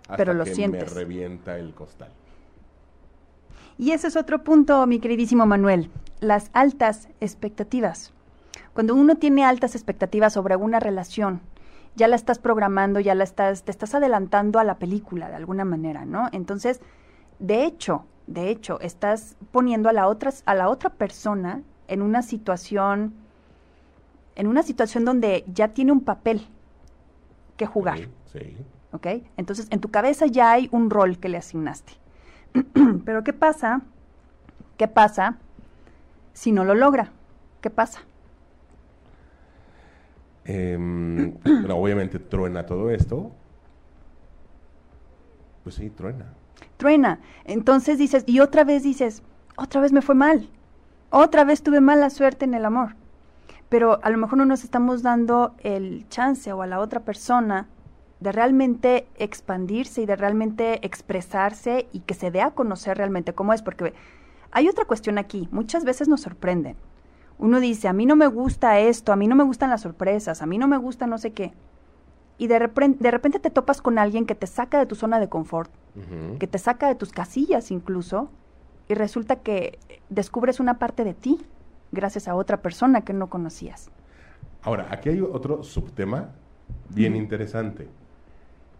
Hasta 0.03 0.17
pero 0.17 0.33
lo 0.33 0.43
que 0.43 0.55
sientes. 0.55 0.93
me 0.93 0.99
revienta 0.99 1.57
el 1.57 1.73
costal. 1.73 2.11
Y 3.77 3.91
ese 3.91 4.07
es 4.07 4.15
otro 4.15 4.43
punto, 4.43 4.85
mi 4.87 4.99
queridísimo 4.99 5.45
Manuel, 5.45 5.89
las 6.19 6.49
altas 6.53 7.09
expectativas. 7.21 8.13
Cuando 8.73 8.93
uno 8.93 9.15
tiene 9.15 9.45
altas 9.45 9.75
expectativas 9.75 10.33
sobre 10.33 10.55
una 10.55 10.79
relación, 10.79 11.41
ya 11.95 12.07
la 12.07 12.15
estás 12.15 12.39
programando, 12.39 12.99
ya 12.99 13.15
la 13.15 13.23
estás, 13.23 13.63
te 13.63 13.71
estás 13.71 13.95
adelantando 13.95 14.59
a 14.59 14.63
la 14.63 14.79
película 14.79 15.29
de 15.29 15.35
alguna 15.35 15.65
manera, 15.65 16.05
¿no? 16.05 16.29
Entonces, 16.31 16.81
de 17.39 17.65
hecho, 17.65 18.05
de 18.27 18.49
hecho, 18.49 18.79
estás 18.79 19.35
poniendo 19.51 19.89
a 19.89 19.93
la 19.93 20.07
otra, 20.07 20.31
a 20.45 20.53
la 20.53 20.69
otra 20.69 20.91
persona 20.91 21.63
en 21.87 22.01
una 22.01 22.21
situación, 22.21 23.13
en 24.35 24.47
una 24.47 24.61
situación 24.61 25.03
donde 25.03 25.43
ya 25.51 25.69
tiene 25.69 25.91
un 25.91 26.01
papel 26.01 26.47
que 27.57 27.65
jugar. 27.65 27.97
Sí, 27.97 28.09
sí. 28.39 28.57
¿Ok? 28.91 29.07
Entonces, 29.37 29.67
en 29.71 29.79
tu 29.79 29.89
cabeza 29.89 30.25
ya 30.25 30.51
hay 30.51 30.69
un 30.71 30.89
rol 30.89 31.19
que 31.19 31.29
le 31.29 31.37
asignaste. 31.37 31.93
Pero 33.05 33.23
¿qué 33.23 33.33
pasa? 33.33 33.81
¿Qué 34.77 34.87
pasa 34.87 35.37
si 36.33 36.51
no 36.51 36.63
lo 36.63 36.75
logra? 36.75 37.11
¿Qué 37.61 37.69
pasa? 37.69 38.01
Em, 40.45 41.33
bueno, 41.43 41.77
obviamente 41.77 42.19
truena 42.19 42.65
todo 42.65 42.89
esto. 42.89 43.31
Pues 45.63 45.75
sí, 45.75 45.89
truena. 45.89 46.25
Truena. 46.77 47.19
Entonces 47.45 47.97
dices, 47.97 48.23
y 48.25 48.39
otra 48.39 48.63
vez 48.63 48.83
dices, 48.83 49.23
otra 49.57 49.81
vez 49.81 49.91
me 49.91 50.01
fue 50.01 50.15
mal. 50.15 50.49
Otra 51.09 51.43
vez 51.43 51.63
tuve 51.63 51.81
mala 51.81 52.09
suerte 52.09 52.45
en 52.45 52.53
el 52.53 52.65
amor. 52.65 52.95
Pero 53.67 53.99
a 54.03 54.09
lo 54.09 54.17
mejor 54.17 54.37
no 54.37 54.45
nos 54.45 54.63
estamos 54.63 55.03
dando 55.03 55.55
el 55.59 56.07
chance 56.09 56.51
o 56.53 56.61
a 56.61 56.67
la 56.67 56.79
otra 56.79 57.01
persona 57.01 57.67
de 58.19 58.31
realmente 58.31 59.07
expandirse 59.15 60.01
y 60.01 60.05
de 60.05 60.15
realmente 60.15 60.85
expresarse 60.85 61.87
y 61.93 62.01
que 62.01 62.13
se 62.13 62.31
dé 62.31 62.41
a 62.41 62.51
conocer 62.51 62.97
realmente 62.97 63.33
cómo 63.33 63.53
es. 63.53 63.61
Porque 63.61 63.93
hay 64.51 64.67
otra 64.67 64.85
cuestión 64.85 65.17
aquí. 65.17 65.47
Muchas 65.51 65.85
veces 65.85 66.07
nos 66.07 66.21
sorprenden. 66.21 66.75
Uno 67.39 67.61
dice, 67.61 67.87
a 67.87 67.93
mí 67.93 68.05
no 68.05 68.17
me 68.17 68.27
gusta 68.27 68.79
esto, 68.79 69.13
a 69.13 69.15
mí 69.15 69.27
no 69.27 69.35
me 69.35 69.45
gustan 69.45 69.69
las 69.69 69.81
sorpresas, 69.81 70.41
a 70.41 70.45
mí 70.45 70.57
no 70.57 70.67
me 70.67 70.77
gusta 70.77 71.07
no 71.07 71.17
sé 71.17 71.31
qué. 71.31 71.53
Y 72.37 72.47
de 72.47 72.59
repente, 72.59 73.01
de 73.01 73.11
repente 73.11 73.39
te 73.39 73.49
topas 73.49 73.81
con 73.81 73.97
alguien 73.97 74.25
que 74.25 74.35
te 74.35 74.45
saca 74.45 74.77
de 74.77 74.85
tu 74.85 74.95
zona 74.95 75.19
de 75.19 75.29
confort, 75.29 75.71
que 76.39 76.47
te 76.47 76.57
saca 76.57 76.87
de 76.87 76.95
tus 76.95 77.11
casillas 77.11 77.71
incluso, 77.71 78.29
y 78.87 78.93
resulta 78.93 79.37
que 79.37 79.79
descubres 80.09 80.59
una 80.59 80.79
parte 80.79 81.03
de 81.03 81.13
ti 81.13 81.39
gracias 81.91 82.27
a 82.27 82.35
otra 82.35 82.61
persona 82.61 83.01
que 83.01 83.13
no 83.13 83.29
conocías. 83.29 83.89
Ahora, 84.61 84.87
aquí 84.91 85.09
hay 85.09 85.21
otro 85.21 85.63
subtema 85.63 86.29
bien 86.89 87.15
interesante. 87.15 87.87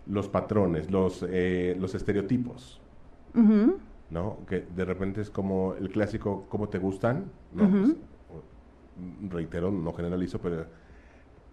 Los 0.06 0.28
patrones, 0.28 0.92
los, 0.92 1.26
eh, 1.28 1.76
los 1.80 1.96
estereotipos, 1.96 2.82
¿no? 4.10 4.38
Que 4.48 4.66
de 4.76 4.86
repente 4.86 5.22
es 5.22 5.30
como 5.30 5.76
el 5.76 5.90
clásico, 5.90 6.46
¿cómo 6.50 6.68
te 6.68 6.80
gustan? 6.80 7.26
¿No? 7.54 7.70
Pues, 7.70 7.96
reitero, 9.30 9.72
no 9.72 9.94
generalizo, 9.94 10.40
pero 10.40 10.66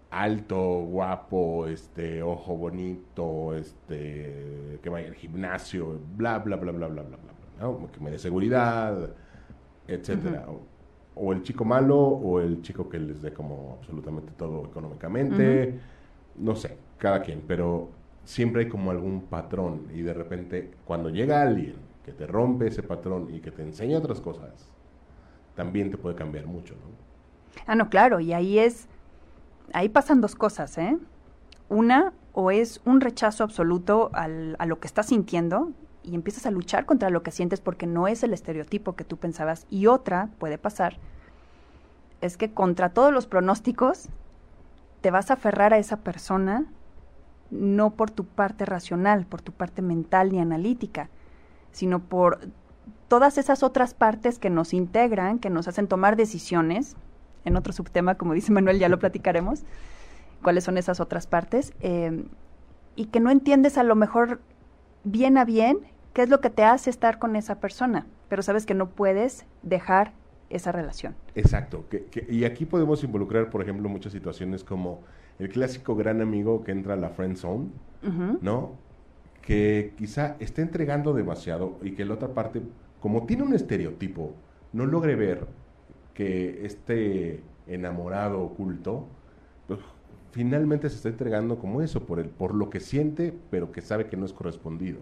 alto, 0.09 0.57
guapo, 0.85 1.67
este, 1.67 2.21
ojo 2.23 2.55
bonito, 2.57 3.53
este, 3.55 4.79
que 4.81 4.89
vaya 4.89 5.07
al 5.09 5.15
gimnasio, 5.15 5.99
bla, 6.15 6.39
bla, 6.39 6.55
bla, 6.57 6.71
bla, 6.71 6.87
bla, 6.87 7.03
bla, 7.03 7.17
bla, 7.17 7.33
¿no? 7.59 7.91
Que 7.91 7.99
me 7.99 8.11
dé 8.11 8.19
seguridad, 8.19 9.15
etcétera. 9.87 10.45
o, 10.49 10.67
o 11.15 11.33
el 11.33 11.41
chico 11.43 11.65
malo, 11.65 11.97
o 11.99 12.39
el 12.39 12.61
chico 12.61 12.89
que 12.89 12.99
les 12.99 13.21
dé 13.21 13.33
como 13.33 13.75
absolutamente 13.79 14.33
todo 14.33 14.65
económicamente, 14.65 15.79
no 16.35 16.55
sé, 16.55 16.77
cada 16.97 17.21
quien, 17.21 17.43
pero 17.47 17.91
siempre 18.23 18.63
hay 18.63 18.69
como 18.69 18.91
algún 18.91 19.23
patrón 19.27 19.87
y 19.93 20.01
de 20.01 20.13
repente 20.13 20.71
cuando 20.85 21.09
llega 21.09 21.41
alguien 21.41 21.75
que 22.03 22.11
te 22.13 22.27
rompe 22.27 22.67
ese 22.67 22.83
patrón 22.83 23.29
y 23.33 23.39
que 23.41 23.51
te 23.51 23.63
enseña 23.63 23.97
otras 23.99 24.21
cosas, 24.21 24.71
también 25.55 25.91
te 25.91 25.97
puede 25.97 26.15
cambiar 26.15 26.45
mucho, 26.47 26.75
¿no? 26.75 27.06
Ah, 27.65 27.75
no, 27.75 27.89
claro, 27.89 28.19
y 28.19 28.33
ahí 28.33 28.59
es, 28.59 28.87
ahí 29.73 29.89
pasan 29.89 30.21
dos 30.21 30.35
cosas, 30.35 30.77
¿eh? 30.77 30.97
Una, 31.69 32.13
o 32.33 32.51
es 32.51 32.81
un 32.85 33.01
rechazo 33.01 33.43
absoluto 33.43 34.09
al- 34.13 34.55
a 34.59 34.65
lo 34.65 34.79
que 34.79 34.87
estás 34.87 35.07
sintiendo 35.07 35.71
y 36.03 36.15
empiezas 36.15 36.45
a 36.45 36.51
luchar 36.51 36.85
contra 36.85 37.09
lo 37.09 37.23
que 37.23 37.31
sientes 37.31 37.59
porque 37.59 37.87
no 37.87 38.07
es 38.07 38.23
el 38.23 38.33
estereotipo 38.33 38.95
que 38.95 39.03
tú 39.03 39.17
pensabas. 39.17 39.65
Y 39.69 39.87
otra, 39.87 40.29
puede 40.39 40.57
pasar, 40.57 40.97
es 42.21 42.37
que 42.37 42.53
contra 42.53 42.89
todos 42.89 43.13
los 43.13 43.27
pronósticos 43.27 44.09
te 45.01 45.11
vas 45.11 45.29
a 45.29 45.33
aferrar 45.35 45.73
a 45.73 45.77
esa 45.77 45.97
persona 45.97 46.65
no 47.51 47.91
por 47.91 48.11
tu 48.11 48.25
parte 48.25 48.65
racional, 48.65 49.25
por 49.25 49.41
tu 49.41 49.51
parte 49.51 49.81
mental 49.81 50.31
ni 50.31 50.39
analítica, 50.39 51.09
sino 51.71 51.99
por 51.99 52.39
todas 53.07 53.37
esas 53.37 53.63
otras 53.63 53.93
partes 53.93 54.39
que 54.39 54.49
nos 54.49 54.73
integran, 54.73 55.39
que 55.39 55.49
nos 55.49 55.67
hacen 55.67 55.87
tomar 55.87 56.15
decisiones. 56.17 56.95
En 57.47 57.55
otro 57.55 57.71
subtema, 57.73 58.15
como 58.15 58.33
dice 58.33 58.51
Manuel, 58.51 58.77
ya 58.77 58.89
lo 58.89 58.99
platicaremos, 58.99 59.63
cuáles 60.43 60.63
son 60.65 60.77
esas 60.77 60.99
otras 60.99 61.25
partes, 61.27 61.73
eh, 61.79 62.25
y 62.95 63.05
que 63.05 63.19
no 63.19 63.31
entiendes 63.31 63.77
a 63.77 63.83
lo 63.83 63.95
mejor 63.95 64.41
bien 65.03 65.37
a 65.37 65.45
bien 65.45 65.79
qué 66.13 66.23
es 66.23 66.29
lo 66.29 66.41
que 66.41 66.49
te 66.49 66.63
hace 66.63 66.89
estar 66.89 67.19
con 67.19 67.35
esa 67.35 67.59
persona, 67.59 68.05
pero 68.27 68.41
sabes 68.41 68.65
que 68.65 68.73
no 68.73 68.89
puedes 68.89 69.45
dejar 69.63 70.11
esa 70.49 70.71
relación. 70.71 71.15
Exacto. 71.35 71.85
que- 71.89 72.05
que- 72.05 72.25
y 72.29 72.43
aquí 72.45 72.65
podemos 72.65 73.03
involucrar, 73.03 73.49
por 73.49 73.61
ejemplo, 73.61 73.87
muchas 73.89 74.11
situaciones 74.13 74.63
como 74.63 75.01
el 75.39 75.49
clásico 75.49 75.95
gran 75.95 76.21
amigo 76.21 76.63
que 76.63 76.71
entra 76.71 76.93
a 76.95 76.97
la 76.97 77.09
friend 77.09 77.37
zone. 77.37 77.67
¿no? 78.41 78.71
Que 79.41 79.93
quizá 79.97 80.35
esté 80.39 80.61
entregando 80.61 81.13
demasiado 81.13 81.77
y 81.81 81.91
que 81.91 82.05
la 82.05 82.13
otra 82.15 82.29
parte, 82.29 82.61
como 83.01 83.25
tiene 83.25 83.43
un 83.43 83.53
estereotipo, 83.53 84.33
no 84.73 84.85
logre 84.85 85.15
ver 85.15 85.47
que 86.17 86.65
este 86.65 87.43
enamorado 87.67 88.41
oculto, 88.41 89.07
pues, 89.67 89.79
finalmente 90.31 90.89
se 90.89 90.97
está 90.97 91.09
entregando 91.09 91.59
como 91.59 91.81
eso, 91.83 92.05
por, 92.07 92.19
el, 92.19 92.29
por 92.29 92.55
lo 92.55 92.69
que 92.71 92.81
siente, 92.81 93.33
pero 93.51 93.71
que 93.71 93.81
sabe 93.81 94.07
que 94.09 94.17
no 94.17 94.25
es 94.25 94.33
correspondido. 94.33 94.99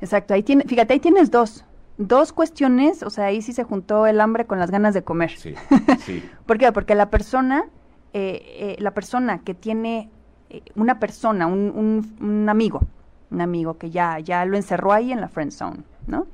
Exacto, 0.00 0.34
ahí 0.34 0.42
tiene, 0.42 0.64
fíjate, 0.64 0.94
ahí 0.94 1.00
tienes 1.00 1.30
dos, 1.30 1.64
dos 1.98 2.32
cuestiones, 2.32 3.02
o 3.02 3.10
sea, 3.10 3.26
ahí 3.26 3.42
sí 3.42 3.52
se 3.52 3.64
juntó 3.64 4.06
el 4.06 4.20
hambre 4.20 4.46
con 4.46 4.58
las 4.58 4.70
ganas 4.70 4.94
de 4.94 5.02
comer. 5.02 5.32
Sí, 5.36 5.54
sí. 5.96 6.30
¿Por 6.46 6.58
qué? 6.58 6.72
Porque 6.72 6.94
la 6.94 7.10
persona, 7.10 7.64
eh, 8.12 8.42
eh, 8.44 8.76
la 8.80 8.92
persona 8.94 9.40
que 9.42 9.54
tiene 9.54 10.10
eh, 10.50 10.62
una 10.76 10.98
persona, 10.98 11.46
un, 11.46 11.72
un- 11.74 12.16
un 12.20 12.48
amigo, 12.48 12.82
un 13.30 13.40
amigo 13.40 13.78
que 13.78 13.90
ya, 13.90 14.18
ya 14.20 14.44
lo 14.44 14.56
encerró 14.56 14.92
ahí 14.92 15.12
en 15.12 15.20
la 15.20 15.28
friend 15.28 15.52
zone, 15.52 15.78
¿no? 16.06 16.26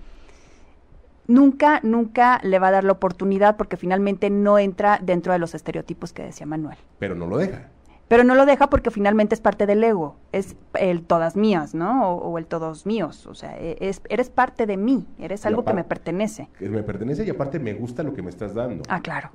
Nunca, 1.29 1.81
nunca 1.83 2.41
le 2.43 2.59
va 2.59 2.69
a 2.69 2.71
dar 2.71 2.85
la 2.85 2.93
oportunidad 2.93 3.57
porque 3.59 3.77
finalmente 3.77 4.31
no 4.31 4.59
entra 4.59 4.99
dentro 5.03 5.33
de 5.35 5.39
los 5.39 5.55
estereotipos 5.55 6.13
que 6.15 6.23
decía 6.23 6.47
Manuel. 6.47 6.79
Pero 6.99 7.15
no 7.15 7.27
lo 7.27 7.37
deja. 7.37 7.69
Pero 8.09 8.25
no 8.25 8.35
lo 8.35 8.47
deja 8.47 8.71
porque 8.71 8.91
finalmente 8.91 9.35
es 9.35 9.41
parte 9.43 9.67
del 9.67 9.85
ego, 9.85 10.17
es 10.33 10.57
el 10.73 11.03
todas 11.05 11.37
mías, 11.37 11.75
¿no? 11.75 12.09
O, 12.15 12.31
o 12.31 12.39
el 12.39 12.47
todos 12.47 12.87
míos, 12.87 13.27
o 13.27 13.35
sea, 13.35 13.59
e- 13.59 13.77
es- 13.81 14.01
eres 14.09 14.31
parte 14.31 14.65
de 14.65 14.79
mí, 14.79 15.07
eres 15.19 15.45
algo 15.45 15.67
que 15.67 15.75
me 15.75 15.85
pertenece. 15.85 16.49
Que 16.59 16.71
me 16.71 16.83
pertenece 16.83 17.25
y 17.27 17.29
aparte 17.31 17.59
me 17.59 17.75
gusta 17.75 18.03
lo 18.03 18.15
que 18.15 18.23
me 18.23 18.31
estás 18.31 18.55
dando. 18.55 18.83
Ah, 18.89 19.03
claro. 19.03 19.31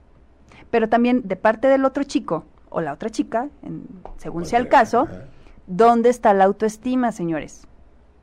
Pero 0.72 0.90
también 0.90 1.22
de 1.28 1.36
parte 1.36 1.68
del 1.68 1.86
otro 1.86 2.04
chico 2.04 2.46
o 2.70 2.82
la 2.82 2.94
otra 2.94 3.12
chica, 3.12 3.50
en- 3.62 3.84
según 4.18 4.46
sea 4.48 4.58
el 4.58 4.68
caso, 4.68 5.02
Ajá. 5.02 5.26
¿dónde 5.68 6.10
está 6.10 6.34
la 6.34 6.46
autoestima, 6.46 7.12
señores? 7.12 7.68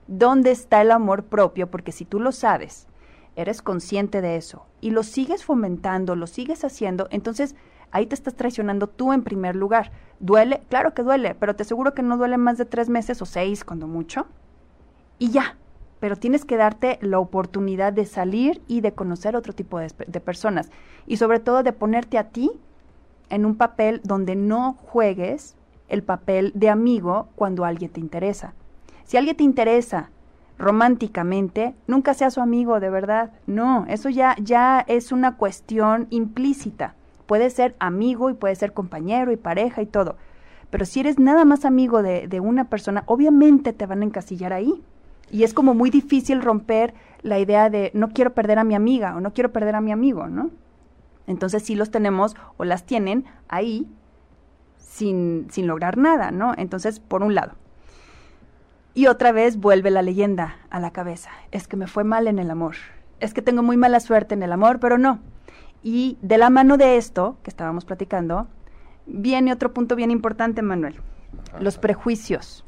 ¿Dónde 0.09 0.50
está 0.50 0.81
el 0.83 0.91
amor 0.91 1.23
propio? 1.27 1.71
Porque 1.71 1.93
si 1.93 2.05
tú 2.05 2.19
lo 2.19 2.33
sabes, 2.33 2.89
eres 3.37 3.62
consciente 3.62 4.20
de 4.20 4.37
eso 4.37 4.66
y 4.80 4.90
lo 4.90 5.02
sigues 5.02 5.44
fomentando, 5.44 6.16
lo 6.16 6.26
sigues 6.26 6.64
haciendo, 6.64 7.08
entonces 7.10 7.54
ahí 7.92 8.06
te 8.06 8.14
estás 8.14 8.34
traicionando 8.34 8.88
tú 8.88 9.12
en 9.12 9.22
primer 9.22 9.56
lugar. 9.56 9.92
¿Duele? 10.18 10.62
Claro 10.68 10.94
que 10.94 11.02
duele, 11.02 11.34
pero 11.34 11.56
te 11.56 11.62
aseguro 11.62 11.94
que 11.94 12.02
no 12.02 12.16
duele 12.16 12.37
más 12.37 12.58
de 12.58 12.64
tres 12.64 12.88
meses 12.88 13.22
o 13.22 13.26
seis, 13.26 13.64
cuando 13.64 13.87
mucho. 13.87 14.26
Y 15.18 15.30
ya, 15.30 15.56
pero 15.99 16.16
tienes 16.16 16.44
que 16.44 16.56
darte 16.56 16.99
la 17.02 17.18
oportunidad 17.18 17.92
de 17.92 18.06
salir 18.06 18.62
y 18.66 18.80
de 18.80 18.92
conocer 18.92 19.37
otro 19.37 19.52
tipo 19.52 19.78
de, 19.78 20.20
personas. 20.20 20.70
Y 21.06 21.18
sobre 21.18 21.40
todo 21.40 21.62
de 21.62 21.72
ponerte 21.72 22.18
a 22.18 22.28
ti 22.28 22.50
en 23.28 23.44
un 23.44 23.56
papel 23.56 24.00
donde 24.04 24.34
no 24.34 24.75
juegues 24.75 25.56
el 25.88 26.02
papel 26.02 26.52
de 26.54 26.68
amigo 26.68 27.28
cuando 27.34 27.64
alguien 27.64 27.90
te 27.90 28.00
interesa. 28.00 28.54
Si 29.04 29.16
alguien 29.16 29.37
te 29.37 29.44
interesa 29.44 30.10
románticamente, 30.61 31.75
nunca 31.87 32.14
sea 32.14 32.31
su 32.31 32.40
amigo, 32.40 32.79
de 32.81 32.90
verdad. 32.90 33.33
No, 33.47 33.87
eso 33.88 34.09
ya, 34.11 34.37
ya 34.40 34.85
es 34.87 35.11
una 35.11 35.37
cuestión 35.37 36.07
implícita. 36.11 36.95
Puede 37.26 37.50
ser 37.50 37.75
amigo 37.79 38.31
y 38.31 38.35
puede 38.35 38.55
ser 38.55 38.73
compañero 38.73 39.33
y 39.33 39.37
pareja 39.37 39.83
y 39.83 39.87
todo. 39.87 40.17
Pero 40.69 40.85
si 40.85 41.00
eres 41.00 41.19
nada 41.19 41.45
más 41.45 41.64
amigo 41.64 42.02
de, 42.02 42.29
de 42.29 42.40
una 42.40 42.69
persona, 42.69 43.02
obviamente 43.07 43.73
te 43.73 43.87
van 43.87 44.02
a 44.02 44.05
encasillar 44.05 44.52
ahí. 44.52 44.83
Y 45.31 45.45
es 45.45 45.55
como 45.55 45.75
muy 45.75 45.90
difícil 45.90 46.43
romper 46.43 46.95
la 47.23 47.38
idea 47.38 47.71
de 47.71 47.90
no 47.95 48.11
quiero 48.11 48.35
perder 48.35 48.59
a 48.59 48.64
mi 48.64 48.75
amiga 48.75 49.17
o 49.17 49.21
no 49.21 49.33
quiero 49.33 49.52
perder 49.52 49.76
a 49.76 49.81
mi 49.81 49.93
amigo, 49.93 50.29
¿no? 50.29 50.50
Entonces 51.26 51.62
sí 51.62 51.75
los 51.75 51.90
tenemos 51.90 52.37
o 52.57 52.64
las 52.64 52.85
tienen 52.85 53.25
ahí 53.49 53.88
sin, 54.76 55.47
sin 55.50 55.67
lograr 55.67 55.97
nada, 55.97 56.31
¿no? 56.33 56.52
Entonces, 56.57 57.00
por 57.00 57.23
un 57.23 57.35
lado. 57.35 57.55
Y 58.94 59.06
otra 59.06 59.32
vez 59.32 59.56
vuelve 59.56 59.90
la 59.90 60.02
leyenda 60.02 60.56
a 60.70 60.80
la 60.80 60.90
cabeza. 60.90 61.30
Es 61.52 61.68
que 61.68 61.76
me 61.76 61.87
fue 61.87 62.04
mal 62.04 62.26
en 62.26 62.38
el 62.38 62.50
amor. 62.50 62.76
Es 63.20 63.35
que 63.35 63.42
tengo 63.42 63.62
muy 63.62 63.76
mala 63.76 64.00
suerte 64.00 64.35
en 64.35 64.42
el 64.42 64.52
amor, 64.52 64.80
pero 64.80 64.99
no. 64.99 65.20
Y 65.82 66.18
de 66.23 66.38
la 66.38 66.50
mano 66.50 66.76
de 66.76 66.97
esto 66.97 67.37
que 67.42 67.50
estábamos 67.50 67.85
platicando, 67.85 68.49
viene 69.06 69.52
otro 69.52 69.73
punto 69.73 69.97
bien 69.97 70.11
importante, 70.11 70.62
Manuel. 70.62 70.97
Los 71.61 71.78
prejuicios. 71.78 72.64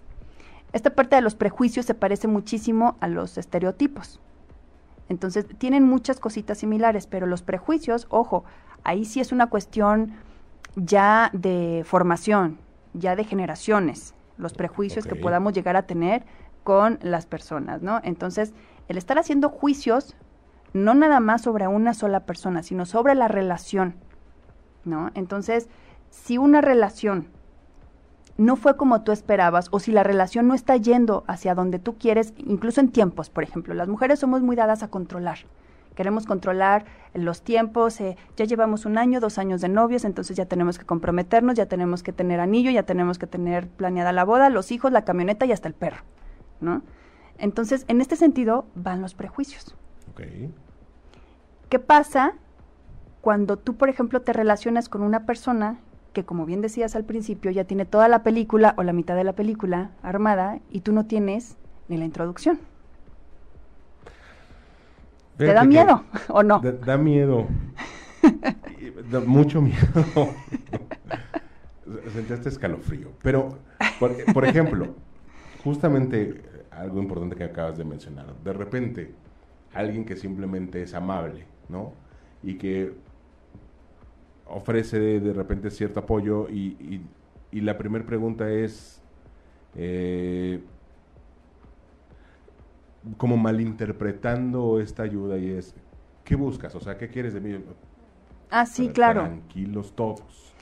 Esta 0.73 0.91
parte 0.91 1.17
de 1.17 1.23
los 1.23 1.35
prejuicios 1.35 1.87
se 1.87 1.95
parece 1.95 2.29
muchísimo 2.29 2.97
a 3.01 3.09
los 3.09 3.37
estereotipos. 3.37 4.21
Entonces, 5.09 5.47
tienen 5.59 5.85
muchas 5.85 6.21
cositas 6.21 6.59
similares, 6.59 7.07
pero 7.07 7.27
los 7.27 7.43
prejuicios, 7.43 8.07
ojo, 8.09 8.45
ahí 8.85 9.05
sí 9.05 9.21
es 9.21 9.33
una 9.33 9.49
cuestión 9.49 10.13
ya 10.77 11.31
de 11.35 11.83
formación, 11.85 12.59
ya 12.95 13.17
de 13.17 13.25
generaciones, 13.25 14.15
los 14.43 14.53
prejuicios 14.53 15.07
que 15.07 15.17
podamos 15.17 15.53
llegar 15.53 15.77
a 15.77 15.87
tener 15.87 16.25
con 16.65 16.99
las 17.03 17.27
personas, 17.27 17.83
¿no? 17.83 18.01
Entonces, 18.05 18.53
el 18.89 18.99
estar 18.99 19.19
haciendo 19.19 19.49
juicios 19.49 20.17
no 20.73 20.95
nada 20.95 21.21
más 21.21 21.43
sobre 21.43 21.67
una 21.69 21.95
sola 21.95 22.21
persona, 22.21 22.63
sino 22.63 22.87
sobre 22.87 23.15
la 23.15 23.29
relación, 23.29 23.95
¿no? 24.85 25.11
Entonces, 25.15 25.69
si 26.11 26.39
una 26.39 26.61
relación 26.61 27.29
no 28.37 28.57
fue 28.57 28.77
como 28.77 29.03
tú 29.03 29.13
esperabas 29.13 29.69
o 29.71 29.79
si 29.79 29.93
la 29.93 30.03
relación 30.03 30.47
no 30.49 30.55
está 30.55 30.77
yendo 30.77 31.25
hacia 31.27 31.55
donde 31.55 31.79
tú 31.79 31.97
quieres, 31.99 32.33
incluso 32.39 32.81
en 32.81 32.91
tiempos, 32.91 33.31
por 33.31 33.45
ejemplo, 33.45 33.75
las 33.75 33.89
mujeres 33.89 34.19
somos 34.19 34.43
muy 34.43 34.57
dadas 34.57 34.83
a 34.83 34.89
controlar. 34.89 35.39
Queremos 35.95 36.27
controlar 36.27 36.85
los 37.15 37.43
tiempos, 37.43 38.01
eh, 38.01 38.17
ya 38.37 38.45
llevamos 38.45 38.87
un 38.87 38.97
año, 38.97 39.21
dos 39.21 39.39
años 39.39 39.61
de 39.61 39.69
novios, 39.69 40.05
entonces 40.05 40.37
ya 40.37 40.47
tenemos 40.47 40.79
que 40.79 40.87
comprometernos, 40.87 41.55
ya 41.55 41.67
tenemos 41.67 42.03
que 42.03 42.13
tener 42.13 42.41
anillo, 42.41 42.71
ya 42.71 42.85
tenemos 42.85 43.19
que 43.19 43.27
tener 43.27 43.69
planeada 43.69 44.13
la 44.13 44.25
boda, 44.25 44.49
los 44.49 44.73
hijos, 44.73 44.93
la 44.93 45.05
camioneta 45.05 45.45
y 45.45 45.53
hasta 45.53 45.69
el 45.69 45.75
perro, 45.75 46.03
¿no? 46.61 46.83
Entonces, 47.39 47.85
en 47.89 48.01
este 48.01 48.17
sentido 48.17 48.67
van 48.75 49.03
los 49.03 49.15
prejuicios. 49.15 49.75
¿Qué 51.69 51.79
pasa 51.79 52.35
cuando 53.21 53.57
tú, 53.57 53.77
por 53.77 53.89
ejemplo, 53.89 54.23
te 54.23 54.33
relacionas 54.33 54.89
con 54.89 55.03
una 55.03 55.27
persona 55.27 55.79
que, 56.13 56.25
como 56.25 56.45
bien 56.45 56.61
decías 56.61 56.95
al 56.97 57.05
principio, 57.05 57.51
ya 57.51 57.65
tiene 57.65 57.85
toda 57.85 58.09
la 58.09 58.23
película 58.23 58.75
o 58.77 58.83
la 58.83 58.93
mitad 58.93 59.17
de 59.17 59.25
la 59.25 59.33
película 59.33 59.93
armada 60.03 60.61
y 60.71 60.81
tú 60.81 60.93
no 60.93 61.07
tienes 61.07 61.57
ni 61.89 61.97
la 61.97 62.05
introducción? 62.05 62.59
¿Te 65.37 65.53
da 65.53 65.65
miedo 65.65 66.05
o 66.29 66.43
no? 66.43 66.61
Da, 66.61 66.97
miedo. 66.97 67.47
da 69.11 69.21
mucho 69.21 69.61
miedo. 69.61 69.79
Sentí 72.13 72.33
este 72.33 72.49
escalofrío. 72.49 73.09
Pero, 73.23 73.59
por, 74.33 74.45
ejemplo, 74.45 74.95
justamente 75.65 76.43
algo 76.71 77.01
importante 77.01 77.37
que 77.37 77.45
acabas 77.45 77.77
de 77.77 77.85
mencionar. 77.85 78.35
De 78.43 78.53
repente, 78.53 79.15
alguien 79.75 80.05
que 80.05 80.17
simplemente 80.17 80.83
es 80.83 80.95
amable, 80.95 81.45
¿no? 81.69 81.93
Y 82.43 82.55
que 82.55 82.93
ofrece 84.47 84.99
de, 84.99 85.33
repente 85.33 85.71
cierto 85.71 86.01
apoyo 86.01 86.49
y, 86.49 87.03
y, 87.51 87.61
la 87.61 87.77
primera 87.79 88.05
pregunta 88.05 88.51
es, 88.51 89.03
eh, 89.77 90.61
como 93.17 93.37
malinterpretando 93.37 94.81
esta 94.81 95.03
ayuda 95.03 95.39
y 95.39 95.51
es, 95.51 95.75
¿qué 96.25 96.37
buscas? 96.37 96.75
O 96.75 96.81
sea, 96.81 96.97
¿qué 96.97 97.09
quieres 97.09 97.35
de 97.35 97.41
mí? 97.41 97.59
Ah, 98.51 98.67
sí, 98.67 98.89
claro. 98.89 99.23
Tranquilos 99.23 99.95
todos, 99.95 100.53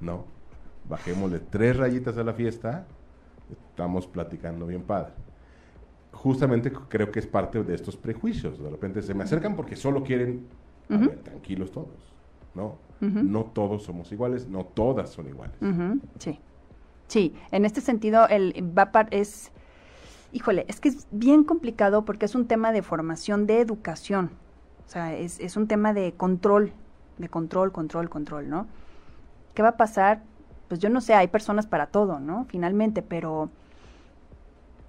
¿no? 0.00 0.24
Bajémosle 0.88 1.40
tres 1.40 1.76
rayitas 1.76 2.16
a 2.18 2.24
la 2.24 2.32
fiesta, 2.32 2.86
estamos 3.50 4.06
platicando 4.06 4.66
bien 4.66 4.82
padre. 4.82 5.12
Justamente 6.12 6.72
creo 6.72 7.10
que 7.10 7.20
es 7.20 7.26
parte 7.26 7.62
de 7.62 7.74
estos 7.74 7.96
prejuicios. 7.96 8.62
De 8.62 8.68
repente 8.68 9.00
se 9.02 9.14
me 9.14 9.24
acercan 9.24 9.56
porque 9.56 9.76
solo 9.76 10.02
quieren, 10.02 10.46
tranquilos 11.22 11.70
todos, 11.70 12.14
¿no? 12.54 12.78
No 13.00 13.44
todos 13.44 13.84
somos 13.84 14.12
iguales, 14.12 14.48
no 14.48 14.64
todas 14.64 15.10
son 15.10 15.28
iguales. 15.28 15.56
Sí. 16.18 16.38
Sí, 17.06 17.34
en 17.50 17.64
este 17.64 17.80
sentido, 17.80 18.28
el 18.28 18.54
VAPAR 18.62 19.08
es 19.10 19.50
Híjole, 20.32 20.64
es 20.68 20.80
que 20.80 20.88
es 20.90 21.06
bien 21.10 21.44
complicado 21.44 22.04
porque 22.04 22.26
es 22.26 22.34
un 22.34 22.46
tema 22.46 22.72
de 22.72 22.82
formación, 22.82 23.46
de 23.46 23.60
educación. 23.60 24.30
O 24.86 24.90
sea, 24.90 25.14
es, 25.14 25.40
es 25.40 25.56
un 25.56 25.66
tema 25.66 25.92
de 25.92 26.12
control, 26.12 26.72
de 27.18 27.28
control, 27.28 27.72
control, 27.72 28.08
control, 28.08 28.48
¿no? 28.48 28.66
¿Qué 29.54 29.62
va 29.62 29.70
a 29.70 29.76
pasar? 29.76 30.22
Pues 30.68 30.80
yo 30.80 30.88
no 30.88 31.00
sé, 31.00 31.14
hay 31.14 31.28
personas 31.28 31.66
para 31.66 31.86
todo, 31.86 32.20
¿no? 32.20 32.46
Finalmente, 32.48 33.02
pero 33.02 33.50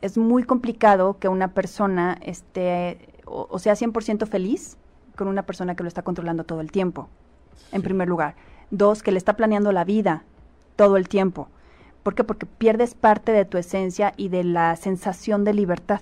es 0.01 0.17
muy 0.17 0.43
complicado 0.43 1.17
que 1.19 1.27
una 1.27 1.53
persona 1.53 2.17
esté, 2.21 3.09
o, 3.25 3.59
sea, 3.59 3.73
100% 3.73 4.27
feliz 4.27 4.77
con 5.15 5.27
una 5.27 5.43
persona 5.43 5.75
que 5.75 5.83
lo 5.83 5.87
está 5.87 6.01
controlando 6.01 6.43
todo 6.43 6.61
el 6.61 6.71
tiempo, 6.71 7.07
en 7.71 7.81
primer 7.81 8.07
lugar. 8.07 8.35
Dos, 8.71 9.03
que 9.03 9.11
le 9.11 9.17
está 9.17 9.35
planeando 9.35 9.71
la 9.71 9.83
vida 9.83 10.23
todo 10.75 10.97
el 10.97 11.07
tiempo. 11.07 11.49
¿Por 12.03 12.15
qué? 12.15 12.23
Porque 12.23 12.45
pierdes 12.45 12.95
parte 12.95 13.31
de 13.31 13.45
tu 13.45 13.57
esencia 13.57 14.13
y 14.17 14.29
de 14.29 14.43
la 14.43 14.75
sensación 14.75 15.43
de 15.43 15.53
libertad, 15.53 16.01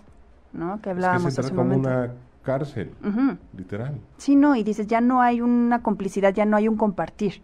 ¿no? 0.54 0.82
Que 0.82 0.92
hablábamos 0.92 1.38
es 1.38 1.50
que 1.50 1.56
como 1.56 1.76
una 1.76 2.14
cárcel, 2.44 2.94
literal. 3.56 4.00
Sí, 4.18 4.36
no, 4.36 4.56
y 4.56 4.64
dices, 4.64 4.88
ya 4.88 5.02
no 5.02 5.22
hay 5.22 5.42
una 5.42 5.84
complicidad, 5.84 6.34
ya 6.34 6.46
no 6.46 6.58
hay 6.58 6.68
un 6.68 6.78
compartir. 6.78 7.42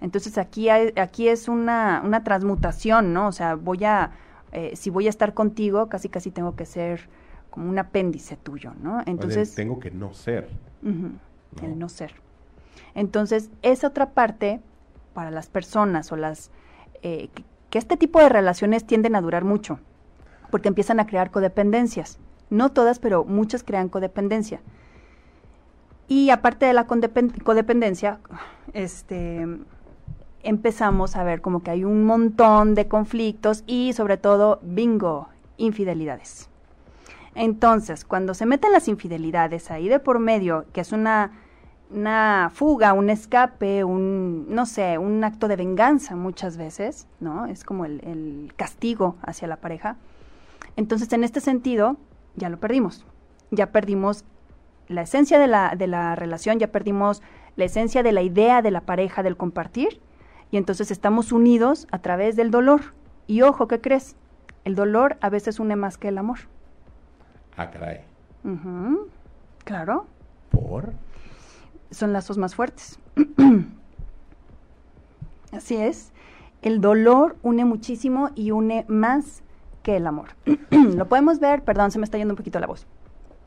Entonces 0.00 0.36
aquí, 0.36 0.68
aquí 0.68 1.28
es 1.28 1.48
una, 1.48 2.02
una 2.04 2.24
transmutación, 2.24 3.12
¿no? 3.12 3.28
O 3.28 3.32
sea, 3.32 3.54
voy 3.54 3.84
a, 3.84 4.10
eh, 4.50 4.74
si 4.74 4.90
voy 4.90 5.06
a 5.06 5.10
estar 5.10 5.32
contigo, 5.32 5.88
casi 5.88 6.08
casi 6.08 6.32
tengo 6.32 6.56
que 6.56 6.66
ser 6.66 7.08
como 7.50 7.70
un 7.70 7.78
apéndice 7.78 8.36
tuyo, 8.36 8.72
¿no? 8.82 9.00
Entonces... 9.06 9.54
tengo 9.54 9.78
que 9.78 9.92
no 9.92 10.12
ser. 10.12 10.48
El 10.82 11.78
no 11.78 11.88
ser. 11.88 12.14
Entonces, 12.94 13.50
esa 13.62 13.86
otra 13.86 14.10
parte, 14.10 14.60
para 15.14 15.30
las 15.30 15.48
personas 15.48 16.10
o 16.10 16.16
las 16.16 16.50
eh, 17.02 17.28
que 17.34 17.44
este 17.78 17.96
tipo 17.96 18.18
de 18.20 18.28
relaciones 18.28 18.86
tienden 18.86 19.16
a 19.16 19.20
durar 19.20 19.44
mucho, 19.44 19.78
porque 20.50 20.68
empiezan 20.68 21.00
a 21.00 21.06
crear 21.06 21.30
codependencias. 21.30 22.18
No 22.50 22.70
todas, 22.70 22.98
pero 22.98 23.24
muchas 23.24 23.62
crean 23.62 23.88
codependencia. 23.88 24.60
Y 26.08 26.30
aparte 26.30 26.66
de 26.66 26.74
la 26.74 26.86
codependencia, 26.86 28.20
este, 28.74 29.46
empezamos 30.42 31.16
a 31.16 31.24
ver 31.24 31.40
como 31.40 31.62
que 31.62 31.70
hay 31.70 31.84
un 31.84 32.04
montón 32.04 32.74
de 32.74 32.88
conflictos 32.88 33.64
y 33.66 33.92
sobre 33.94 34.18
todo, 34.18 34.60
bingo, 34.62 35.28
infidelidades. 35.56 36.50
Entonces, 37.34 38.04
cuando 38.04 38.34
se 38.34 38.46
meten 38.46 38.72
las 38.72 38.88
infidelidades 38.88 39.70
ahí 39.70 39.88
de 39.88 40.00
por 40.00 40.18
medio, 40.18 40.66
que 40.72 40.82
es 40.82 40.92
una 40.92 41.32
una 41.92 42.50
fuga, 42.52 42.92
un 42.92 43.10
escape, 43.10 43.84
un, 43.84 44.46
no 44.48 44.66
sé, 44.66 44.98
un 44.98 45.22
acto 45.24 45.48
de 45.48 45.56
venganza 45.56 46.16
muchas 46.16 46.56
veces, 46.56 47.06
¿no? 47.20 47.46
Es 47.46 47.64
como 47.64 47.84
el, 47.84 48.52
castigo 48.56 49.16
hacia 49.22 49.48
la 49.48 49.56
pareja. 49.56 49.96
Entonces, 50.76 51.12
en 51.12 51.24
este 51.24 51.40
sentido, 51.40 51.96
ya 52.36 52.48
lo 52.48 52.58
perdimos. 52.58 53.04
Ya 53.50 53.70
perdimos 53.70 54.24
la 54.88 55.02
esencia 55.02 55.38
de 55.38 55.46
la, 55.46 55.74
de 55.76 55.86
la 55.86 56.14
relación, 56.16 56.58
ya 56.58 56.68
perdimos 56.68 57.22
la 57.56 57.64
esencia 57.64 58.02
de 58.02 58.12
la 58.12 58.22
idea 58.22 58.62
de 58.62 58.70
la 58.70 58.80
pareja, 58.80 59.22
del 59.22 59.36
compartir, 59.36 60.00
y 60.50 60.56
entonces 60.56 60.90
estamos 60.90 61.32
unidos 61.32 61.86
a 61.90 61.98
través 61.98 62.36
del 62.36 62.50
dolor. 62.50 62.80
Y 63.26 63.42
ojo, 63.42 63.68
¿qué 63.68 63.80
crees? 63.80 64.16
El 64.64 64.74
dolor 64.74 65.16
a 65.20 65.28
veces 65.28 65.60
une 65.60 65.76
más 65.76 65.98
que 65.98 66.08
el 66.08 66.18
amor. 66.18 66.38
Ah, 67.56 67.70
caray. 67.70 68.00
Claro. 69.64 70.06
¿Por? 70.50 70.92
Son 71.92 72.12
lazos 72.12 72.38
más 72.38 72.54
fuertes. 72.54 72.98
Así 75.52 75.76
es. 75.76 76.12
El 76.62 76.80
dolor 76.80 77.36
une 77.42 77.64
muchísimo 77.64 78.30
y 78.34 78.50
une 78.50 78.84
más 78.88 79.42
que 79.82 79.96
el 79.96 80.06
amor. 80.06 80.30
Lo 80.70 81.08
podemos 81.08 81.40
ver, 81.40 81.62
perdón, 81.62 81.90
se 81.90 81.98
me 81.98 82.04
está 82.04 82.18
yendo 82.18 82.32
un 82.32 82.36
poquito 82.36 82.58
la 82.60 82.66
voz. 82.66 82.86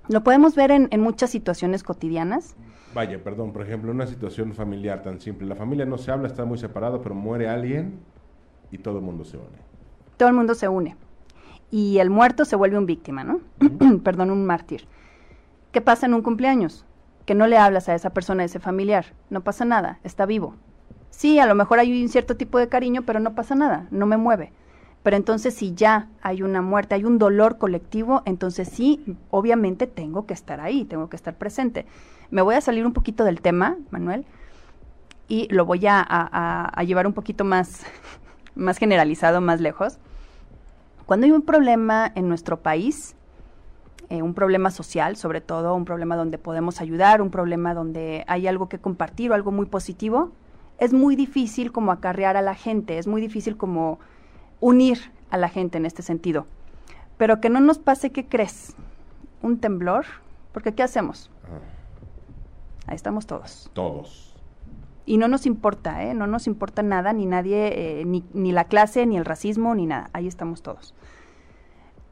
Lo 0.08 0.24
podemos 0.24 0.56
ver 0.56 0.72
en, 0.72 1.02
muchas 1.02 1.32
situaciones 1.32 1.82
cotidianas. 1.82 2.56
Vaya, 2.94 3.24
perdón, 3.24 3.52
por 3.52 3.64
ejemplo, 3.64 3.92
una 3.92 4.06
situación 4.06 4.54
familiar 4.54 5.02
tan 5.02 5.20
simple. 5.20 5.48
La 5.48 5.56
familia 5.56 5.86
no 5.86 5.98
se 5.98 6.12
habla, 6.12 6.28
está 6.28 6.46
muy 6.46 6.58
separado, 6.58 7.02
pero 7.02 7.16
muere 7.16 7.50
alguien 7.50 8.00
y 8.72 8.78
todo 8.78 9.00
el 9.00 9.04
mundo 9.04 9.26
se 9.26 9.38
une. 9.38 9.58
Todo 10.18 10.30
el 10.30 10.36
mundo 10.36 10.54
se 10.54 10.68
une. 10.68 10.96
Y 11.72 11.98
el 11.98 12.12
muerto 12.12 12.46
se 12.46 12.56
vuelve 12.56 12.78
un 12.78 12.86
víctima, 12.86 13.24
¿no? 13.24 13.40
perdón, 14.04 14.30
un 14.30 14.46
mártir. 14.46 14.86
¿Qué 15.72 15.82
pasa 15.82 16.06
en 16.06 16.14
un 16.14 16.22
cumpleaños? 16.22 16.86
Que 17.26 17.36
no 17.36 17.48
le 17.48 17.58
hablas 17.58 17.90
a 17.90 17.96
esa 17.96 18.12
persona, 18.12 18.44
a 18.44 18.46
ese 18.46 18.60
familiar. 18.60 19.14
No 19.30 19.42
pasa 19.42 19.66
nada, 19.66 20.00
está 20.04 20.26
vivo. 20.26 20.56
Sí, 21.10 21.40
a 21.40 21.46
lo 21.46 21.56
mejor 21.56 21.80
hay 21.80 22.02
un 22.02 22.10
cierto 22.10 22.36
tipo 22.36 22.60
de 22.60 22.70
cariño, 22.70 23.04
pero 23.04 23.20
no 23.20 23.36
pasa 23.36 23.56
nada, 23.56 23.88
no 23.90 24.06
me 24.06 24.18
mueve. 24.18 24.52
Pero 25.02 25.18
entonces 25.18 25.54
si 25.54 25.74
ya 25.74 26.10
hay 26.22 26.42
una 26.42 26.62
muerte, 26.62 26.96
hay 26.96 27.04
un 27.04 27.20
dolor 27.20 27.58
colectivo, 27.58 28.22
entonces 28.26 28.68
sí, 28.68 29.18
obviamente 29.30 29.88
tengo 29.88 30.26
que 30.26 30.34
estar 30.34 30.60
ahí, 30.60 30.84
tengo 30.84 31.10
que 31.10 31.16
estar 31.16 31.36
presente. 31.36 31.86
Me 32.32 32.42
voy 32.42 32.56
a 32.56 32.62
salir 32.62 32.86
un 32.86 32.94
poquito 32.94 33.24
del 33.24 33.40
tema, 33.40 33.78
Manuel, 33.92 34.26
y 35.28 35.48
lo 35.54 35.66
voy 35.66 35.86
a, 35.88 36.72
llevar 36.86 37.08
un 37.08 37.14
poquito 37.14 37.44
más, 37.44 37.84
más 38.56 38.78
generalizado, 38.78 39.42
más 39.42 39.62
lejos. 39.62 40.00
Cuando 41.06 41.28
hay 41.28 41.32
un 41.32 41.44
problema 41.44 42.12
en 42.16 42.28
nuestro 42.28 42.62
país, 42.62 43.16
eh, 44.10 44.22
un 44.22 44.34
problema 44.34 44.70
social, 44.70 45.16
sobre 45.16 45.42
todo, 45.42 45.76
un 45.76 45.86
problema 45.86 46.16
donde 46.16 46.38
podemos 46.38 46.82
ayudar, 46.82 47.22
un 47.22 47.32
problema 47.32 47.74
donde 47.74 48.24
hay 48.28 48.48
algo 48.48 48.70
que 48.70 48.80
compartir 48.80 49.32
o 49.32 49.34
algo 49.34 49.52
muy 49.52 49.66
positivo, 49.66 50.32
es 50.78 50.94
muy 50.94 51.16
difícil 51.16 51.72
como 51.72 51.92
acarrear 51.92 52.38
a 52.38 52.42
la 52.42 52.56
gente, 52.56 52.98
es 52.98 53.08
muy 53.08 53.22
difícil 53.22 53.58
como 53.58 54.00
unir 54.60 55.00
a 55.30 55.38
la 55.38 55.50
gente 55.50 55.78
en 55.78 55.86
este 55.86 56.02
sentido. 56.02 56.46
Pero 57.18 57.40
que 57.40 57.50
no 57.50 57.60
nos 57.60 57.80
pase, 57.80 58.12
¿qué 58.12 58.28
crees? 58.28 58.76
Un 59.42 59.60
temblor, 59.60 60.06
porque 60.52 60.74
¿qué 60.74 60.84
hacemos? 60.84 61.32
Ah. 61.46 61.76
Ahí 62.88 62.96
estamos 62.96 63.26
todos. 63.26 63.70
Todos. 63.74 64.36
Y 65.06 65.18
no 65.18 65.28
nos 65.28 65.46
importa, 65.46 66.04
¿eh? 66.04 66.14
No 66.14 66.28
nos 66.28 66.48
importa 66.48 66.84
nada, 66.84 67.14
ni 67.14 67.26
nadie, 67.26 68.02
eh, 68.02 68.06
ni, 68.06 68.24
ni 68.34 68.52
la 68.52 68.66
clase, 68.66 69.06
ni 69.06 69.18
el 69.18 69.26
racismo, 69.26 69.74
ni 69.76 69.86
nada. 69.86 70.10
Ahí 70.14 70.28
estamos 70.28 70.62
todos. 70.62 70.94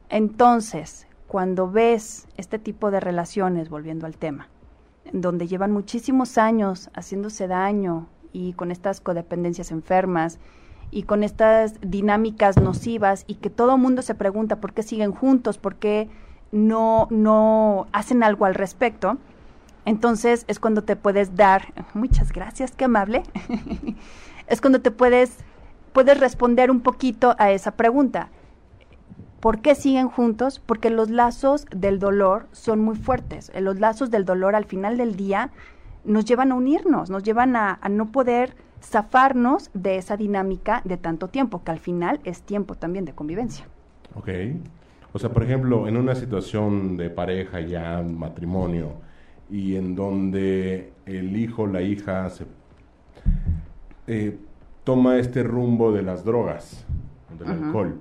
Entonces, 0.08 1.06
cuando 1.34 1.68
ves 1.68 2.28
este 2.36 2.60
tipo 2.60 2.92
de 2.92 3.00
relaciones, 3.00 3.68
volviendo 3.68 4.06
al 4.06 4.16
tema, 4.16 4.46
donde 5.12 5.48
llevan 5.48 5.72
muchísimos 5.72 6.38
años 6.38 6.90
haciéndose 6.94 7.48
daño 7.48 8.06
y 8.32 8.52
con 8.52 8.70
estas 8.70 9.00
codependencias 9.00 9.72
enfermas 9.72 10.38
y 10.92 11.02
con 11.02 11.24
estas 11.24 11.74
dinámicas 11.80 12.56
nocivas 12.58 13.24
y 13.26 13.34
que 13.34 13.50
todo 13.50 13.76
mundo 13.78 14.02
se 14.02 14.14
pregunta 14.14 14.60
por 14.60 14.74
qué 14.74 14.84
siguen 14.84 15.10
juntos, 15.10 15.58
por 15.58 15.74
qué 15.74 16.08
no, 16.52 17.08
no 17.10 17.88
hacen 17.90 18.22
algo 18.22 18.44
al 18.44 18.54
respecto, 18.54 19.18
entonces 19.86 20.44
es 20.46 20.60
cuando 20.60 20.84
te 20.84 20.94
puedes 20.94 21.34
dar, 21.34 21.74
muchas 21.94 22.30
gracias, 22.30 22.70
qué 22.70 22.84
amable, 22.84 23.24
es 24.46 24.60
cuando 24.60 24.82
te 24.82 24.92
puedes, 24.92 25.38
puedes 25.92 26.20
responder 26.20 26.70
un 26.70 26.80
poquito 26.80 27.34
a 27.40 27.50
esa 27.50 27.72
pregunta. 27.72 28.28
¿Por 29.44 29.60
qué 29.60 29.74
siguen 29.74 30.08
juntos? 30.08 30.58
Porque 30.58 30.88
los 30.88 31.10
lazos 31.10 31.66
del 31.66 31.98
dolor 31.98 32.46
son 32.52 32.80
muy 32.80 32.96
fuertes. 32.96 33.52
Eh, 33.54 33.60
los 33.60 33.78
lazos 33.78 34.10
del 34.10 34.24
dolor 34.24 34.54
al 34.54 34.64
final 34.64 34.96
del 34.96 35.16
día 35.16 35.50
nos 36.02 36.24
llevan 36.24 36.50
a 36.50 36.54
unirnos, 36.54 37.10
nos 37.10 37.24
llevan 37.24 37.54
a, 37.54 37.78
no 37.90 38.10
poder 38.10 38.56
zafarnos 38.82 39.68
de 39.74 39.98
esa 39.98 40.16
dinámica 40.16 40.80
de 40.86 40.96
tanto 40.96 41.28
tiempo, 41.28 41.62
que 41.62 41.72
al 41.72 41.78
final 41.78 42.20
es 42.24 42.40
tiempo 42.40 42.74
también 42.74 43.04
de 43.04 43.12
convivencia. 43.12 43.66
Ok. 44.14 44.30
O 45.12 45.18
sea, 45.18 45.28
por 45.28 45.42
ejemplo, 45.42 45.88
en 45.88 45.98
una 45.98 46.14
situación 46.14 46.96
de 46.96 47.10
pareja 47.10 47.60
ya, 47.60 48.00
matrimonio, 48.02 48.92
y 49.50 49.76
en 49.76 49.94
donde 49.94 50.94
el 51.04 51.36
hijo, 51.36 51.66
la 51.66 51.82
hija, 51.82 52.30
se, 52.30 52.46
eh, 54.06 54.38
toma 54.84 55.18
este 55.18 55.42
rumbo 55.42 55.92
de 55.92 56.00
las 56.00 56.24
drogas, 56.24 56.86
del 57.38 57.48
alcohol 57.50 58.00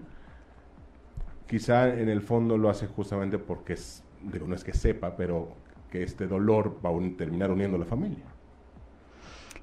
quizá 1.53 1.87
en 1.87 2.09
el 2.09 2.23
fondo 2.23 2.57
lo 2.57 2.67
hace 2.67 2.87
justamente 2.87 3.37
porque, 3.37 3.73
es, 3.73 4.03
digo, 4.23 4.47
no 4.47 4.55
es 4.55 4.63
que 4.63 4.73
sepa, 4.73 5.15
pero 5.15 5.49
que 5.91 6.01
este 6.01 6.25
dolor 6.25 6.79
va 6.83 6.89
a 6.89 7.15
terminar 7.15 7.51
uniendo 7.51 7.77
a 7.77 7.79
la 7.79 7.85
familia. 7.85 8.25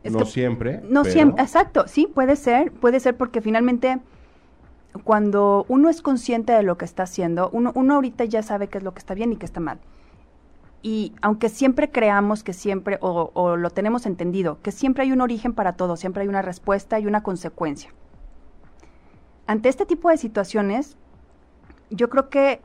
no 0.04 0.24
siempre. 0.24 0.82
No 0.88 1.04
siempre, 1.04 1.42
exacto, 1.42 1.88
sí, 1.88 2.06
puede 2.06 2.36
ser, 2.36 2.70
puede 2.70 3.00
ser 3.00 3.16
porque 3.16 3.40
finalmente 3.40 3.98
cuando 5.02 5.66
uno 5.66 5.88
es 5.88 6.00
consciente 6.00 6.52
de 6.52 6.62
lo 6.62 6.78
que 6.78 6.84
está 6.84 7.02
haciendo, 7.02 7.50
uno, 7.52 7.72
uno 7.74 7.96
ahorita 7.96 8.24
ya 8.24 8.44
sabe 8.44 8.68
qué 8.68 8.78
es 8.78 8.84
lo 8.84 8.94
que 8.94 9.00
está 9.00 9.14
bien 9.14 9.32
y 9.32 9.36
qué 9.36 9.46
está 9.46 9.58
mal. 9.58 9.80
Y 10.82 11.12
aunque 11.22 11.48
siempre 11.48 11.90
creamos 11.90 12.44
que 12.44 12.52
siempre, 12.52 12.98
o, 13.00 13.32
o 13.34 13.56
lo 13.56 13.70
tenemos 13.70 14.06
entendido, 14.06 14.60
que 14.62 14.70
siempre 14.70 15.02
hay 15.02 15.10
un 15.10 15.22
origen 15.22 15.54
para 15.54 15.72
todo, 15.72 15.96
siempre 15.96 16.22
hay 16.22 16.28
una 16.28 16.42
respuesta 16.42 17.00
y 17.00 17.06
una 17.08 17.24
consecuencia. 17.24 17.92
Ante 19.48 19.68
este 19.68 19.86
tipo 19.86 20.08
de 20.08 20.18
situaciones, 20.18 20.96
yo 21.90 22.08
creo 22.08 22.28
que 22.28 22.60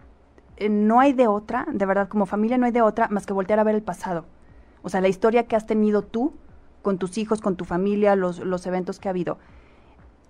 eh, 0.58 0.70
no 0.70 1.00
hay 1.00 1.14
de 1.14 1.28
otra, 1.28 1.68
de 1.72 1.86
verdad, 1.86 2.08
como 2.08 2.26
familia 2.26 2.58
no 2.58 2.66
hay 2.66 2.72
de 2.72 2.82
otra 2.82 3.08
más 3.10 3.26
que 3.26 3.34
voltear 3.34 3.60
a 3.60 3.64
ver 3.64 3.76
el 3.76 3.84
pasado. 3.84 4.26
O 4.82 4.90
sea, 4.90 5.02
la 5.02 5.08
historia 5.08 5.48
que 5.48 5.56
has 5.56 5.66
tenido 5.66 6.02
tú 6.04 6.34
con 6.82 6.98
tus 6.98 7.18
hijos, 7.18 7.42
con 7.42 7.56
tu 7.56 7.66
familia, 7.66 8.16
los, 8.16 8.40
los 8.40 8.66
eventos 8.68 9.00
que 9.00 9.10
ha 9.10 9.12
habido. 9.12 9.40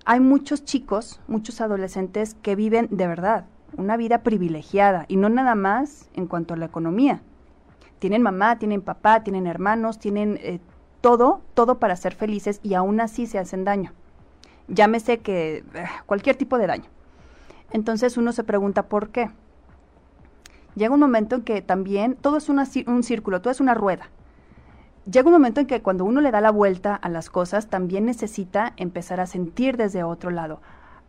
Hay 0.06 0.20
muchos 0.20 0.64
chicos, 0.64 1.20
muchos 1.28 1.62
adolescentes 1.62 2.36
que 2.42 2.56
viven 2.56 2.88
de 2.92 3.08
verdad 3.08 3.46
una 3.78 3.98
vida 3.98 4.24
privilegiada 4.24 5.06
y 5.08 5.18
no 5.18 5.30
nada 5.30 5.56
más 5.56 6.10
en 6.14 6.28
cuanto 6.28 6.54
a 6.54 6.58
la 6.58 6.66
economía. 6.66 7.22
Tienen 8.00 8.22
mamá, 8.22 8.60
tienen 8.60 8.82
papá, 8.82 9.24
tienen 9.24 9.48
hermanos, 9.48 10.00
tienen 10.00 10.38
eh, 10.42 10.60
todo, 11.02 11.42
todo 11.54 11.80
para 11.80 11.96
ser 11.96 12.16
felices 12.16 12.60
y 12.64 12.74
aún 12.74 13.00
así 13.00 13.26
se 13.26 13.40
hacen 13.40 13.64
daño. 13.64 13.94
Llámese 14.68 15.20
que 15.20 15.64
eh, 15.74 15.86
cualquier 16.06 16.36
tipo 16.36 16.58
de 16.58 16.68
daño. 16.68 16.90
Entonces 17.72 18.18
uno 18.18 18.32
se 18.32 18.44
pregunta 18.44 18.88
por 18.88 19.10
qué. 19.10 19.30
Llega 20.76 20.94
un 20.94 21.00
momento 21.00 21.36
en 21.36 21.42
que 21.44 21.62
también 21.62 22.16
todo 22.16 22.38
es 22.38 22.50
un 22.50 23.04
círculo, 23.04 23.42
todo 23.42 23.52
es 23.52 23.62
una 23.62 23.74
rueda. 23.74 24.10
Llega 25.10 25.28
un 25.28 25.34
momento 25.34 25.62
en 25.62 25.68
que 25.68 25.82
cuando 25.82 26.04
uno 26.04 26.20
le 26.20 26.32
da 26.32 26.42
la 26.42 26.52
vuelta 26.52 26.96
a 26.96 27.10
las 27.10 27.30
cosas, 27.30 27.68
también 27.68 28.06
necesita 28.06 28.74
empezar 28.76 29.20
a 29.20 29.28
sentir 29.28 29.78
desde 29.78 30.04
otro 30.04 30.32
lado. 30.32 30.62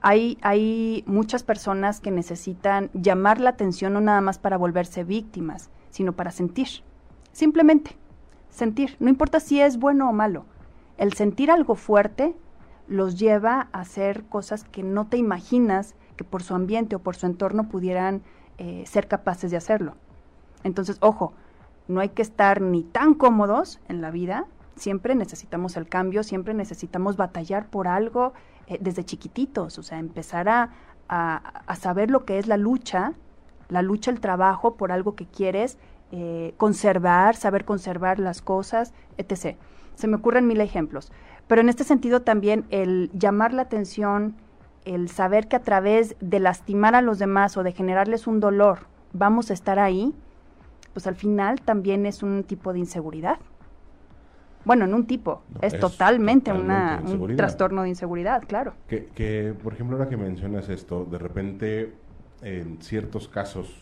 Hay, 0.03 0.39
hay 0.43 1.03
muchas 1.07 1.43
personas 1.43 2.01
que 2.01 2.11
necesitan 2.11 2.91
llamar 2.93 3.41
la 3.41 3.51
atención 3.51 3.95
no 3.95 4.01
nada 4.01 4.21
más 4.21 4.39
para 4.39 4.59
volverse 4.59 5.03
víctimas, 5.03 5.71
sino 5.91 6.13
para 6.13 6.31
sentir. 6.31 6.69
Simplemente, 7.33 7.97
sentir. 8.51 8.97
No 9.01 9.09
importa 9.09 9.41
si 9.41 9.61
es 9.61 9.79
bueno 9.79 10.09
o 10.09 10.13
malo. 10.13 10.45
El 10.99 11.15
sentir 11.15 11.51
algo 11.51 11.75
fuerte 11.75 12.37
los 12.87 13.19
lleva 13.19 13.69
a 13.73 13.81
hacer 13.81 14.25
cosas 14.25 14.65
que 14.65 14.83
no 14.83 15.07
te 15.07 15.17
imaginas 15.17 15.95
que 16.17 16.25
por 16.25 16.43
su 16.43 16.55
ambiente 16.55 16.97
o 16.97 16.99
por 16.99 17.17
su 17.17 17.27
entorno 17.27 17.69
pudieran 17.69 18.23
eh, 18.59 18.85
ser 18.87 19.09
capaces 19.09 19.51
de 19.51 19.57
hacerlo. 19.57 19.95
Entonces, 20.65 20.97
ojo, 21.01 21.33
no 21.89 22.01
hay 22.01 22.09
que 22.09 22.23
estar 22.23 22.61
ni 22.61 22.83
tan 22.83 23.15
cómodos 23.15 23.81
en 23.89 24.01
la 24.01 24.11
vida, 24.11 24.47
siempre 24.75 25.15
necesitamos 25.15 25.77
el 25.77 25.89
cambio, 25.89 26.23
siempre 26.23 26.55
necesitamos 26.55 27.17
batallar 27.17 27.69
por 27.69 27.89
algo 27.89 28.33
eh, 28.67 28.79
desde 28.81 29.05
chiquititos, 29.05 29.79
o 29.79 29.83
sea, 29.83 29.99
empezar 29.99 30.49
a, 30.49 30.71
a, 31.09 31.77
saber 31.77 32.11
lo 32.11 32.25
que 32.25 32.39
es 32.39 32.47
la 32.47 32.57
lucha, 32.57 33.13
la 33.69 33.83
lucha, 33.83 34.11
el 34.11 34.21
trabajo 34.21 34.75
por 34.77 34.93
algo 34.93 35.15
que 35.15 35.27
quieres, 35.27 35.79
eh, 36.13 36.55
conservar, 36.57 37.37
saber 37.37 37.65
conservar 37.65 38.19
las 38.19 38.43
cosas, 38.43 38.93
etc. 39.19 39.57
Se 39.95 40.07
me 40.07 40.17
ocurren 40.17 40.47
mil 40.47 40.61
ejemplos. 40.61 41.13
Pero 41.47 41.61
en 41.61 41.69
este 41.69 41.85
sentido 41.85 42.23
también 42.23 42.65
el 42.71 43.11
llamar 43.13 43.53
la 43.53 43.63
atención, 43.63 44.35
el 44.87 45.09
saber 45.09 45.49
que 45.49 45.57
a 45.57 45.61
través 45.61 46.17
de 46.21 46.41
lastimar 46.41 46.95
a 46.95 47.03
los 47.03 47.19
demás 47.19 47.57
o 47.57 47.63
de 47.63 47.73
generarles 47.73 48.27
un 48.27 48.41
dolor 48.41 48.87
vamos 49.13 49.51
a 49.51 49.55
estar 49.55 49.79
ahí, 49.79 50.15
pues 50.95 51.07
al 51.07 51.17
final 51.17 51.61
también 51.61 52.07
es 52.07 52.23
un 52.23 52.45
tipo 52.45 52.73
de 52.73 52.79
inseguridad. 52.79 53.39
Bueno, 54.65 54.87
no 54.87 54.97
un 54.97 55.07
tipo, 55.07 55.43
es, 55.61 55.79
totalmente, 55.79 56.53
una, 56.53 57.01
un 57.05 57.37
trastorno 57.37 57.83
de 57.83 57.91
inseguridad, 57.91 58.43
claro. 58.49 58.75
Que, 58.89 59.55
por 59.63 59.75
ejemplo, 59.75 59.97
ahora 59.97 60.09
que 60.09 60.17
mencionas 60.17 60.69
esto, 60.69 61.05
de 61.05 61.19
repente, 61.19 61.93
en 62.43 62.83
ciertos 62.83 63.29
casos 63.29 63.77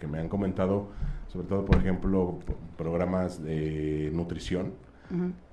que 0.00 0.06
me 0.08 0.18
han 0.18 0.28
comentado, 0.28 0.88
sobre 1.28 1.46
todo, 1.46 1.64
por 1.64 1.76
ejemplo, 1.76 2.40
programas 2.76 3.40
de 3.42 4.10
nutrición, 4.12 4.72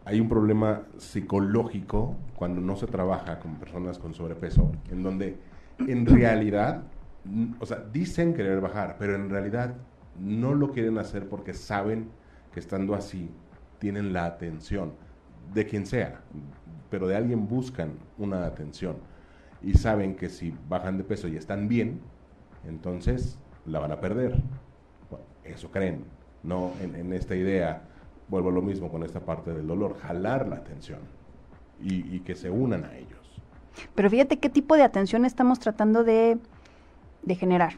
hay 0.06 0.20
un 0.20 0.30
problema 0.30 0.84
psicológico 0.98 2.16
cuando 2.36 2.62
no 2.62 2.76
se 2.76 2.88
trabaja 2.88 3.40
con 3.40 3.56
personas 3.56 3.98
con 3.98 4.14
sobrepeso, 4.14 4.72
en 4.90 5.04
donde 5.04 5.38
en 5.80 6.06
realidad, 6.06 6.84
o 7.60 7.66
sea, 7.66 7.84
dicen 7.92 8.34
querer 8.34 8.62
bajar, 8.62 8.96
pero 9.00 9.16
en 9.16 9.30
realidad 9.30 9.76
no 10.20 10.54
lo 10.54 10.72
quieren 10.72 10.98
hacer 10.98 11.28
porque 11.28 11.54
saben 11.54 12.10
que 12.54 12.60
estando 12.60 12.96
así 12.96 13.30
tienen 13.80 14.14
la 14.14 14.26
atención 14.26 14.94
de 15.54 15.66
quien 15.66 15.86
sea, 15.86 16.22
pero 16.90 17.08
de 17.08 17.16
alguien 17.16 17.48
buscan 17.48 17.94
una 18.18 18.46
atención 18.46 18.98
y 19.62 19.74
saben 19.74 20.16
que 20.16 20.30
si 20.30 20.54
bajan 20.70 20.98
de 20.98 21.04
peso 21.04 21.28
y 21.28 21.36
están 21.36 21.68
bien, 21.68 22.00
entonces 22.68 23.40
la 23.66 23.80
van 23.80 23.92
a 23.92 24.00
perder. 24.00 24.42
eso 25.44 25.72
creen, 25.72 26.06
no 26.44 26.72
en, 26.82 27.14
esta 27.14 27.36
idea 27.36 27.82
vuelvo 28.28 28.50
a 28.50 28.52
lo 28.52 28.62
mismo 28.62 28.90
con 28.90 29.04
esta 29.04 29.20
parte 29.20 29.54
del 29.54 29.68
dolor, 29.68 29.98
jalar 30.00 30.48
la 30.48 30.58
atención 30.58 31.00
y, 31.80 32.20
que 32.22 32.36
se 32.36 32.50
unan 32.50 32.86
a 32.86 32.96
ellos. 32.96 33.20
Pero 33.94 34.10
fíjate 34.10 34.40
qué 34.40 34.50
tipo 34.50 34.76
de 34.76 34.84
atención 34.84 35.26
estamos 35.26 35.60
tratando 35.60 36.04
de, 36.04 36.40
generar. 37.28 37.74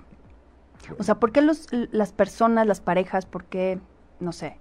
O 0.97 1.03
sea, 1.03 1.15
¿por 1.15 1.31
qué 1.31 1.41
los, 1.41 1.67
las 1.71 2.13
personas, 2.13 2.65
las 2.65 2.79
parejas, 2.79 3.25
por 3.25 3.43
qué, 3.43 3.79
no 4.19 4.31
sé, 4.31 4.57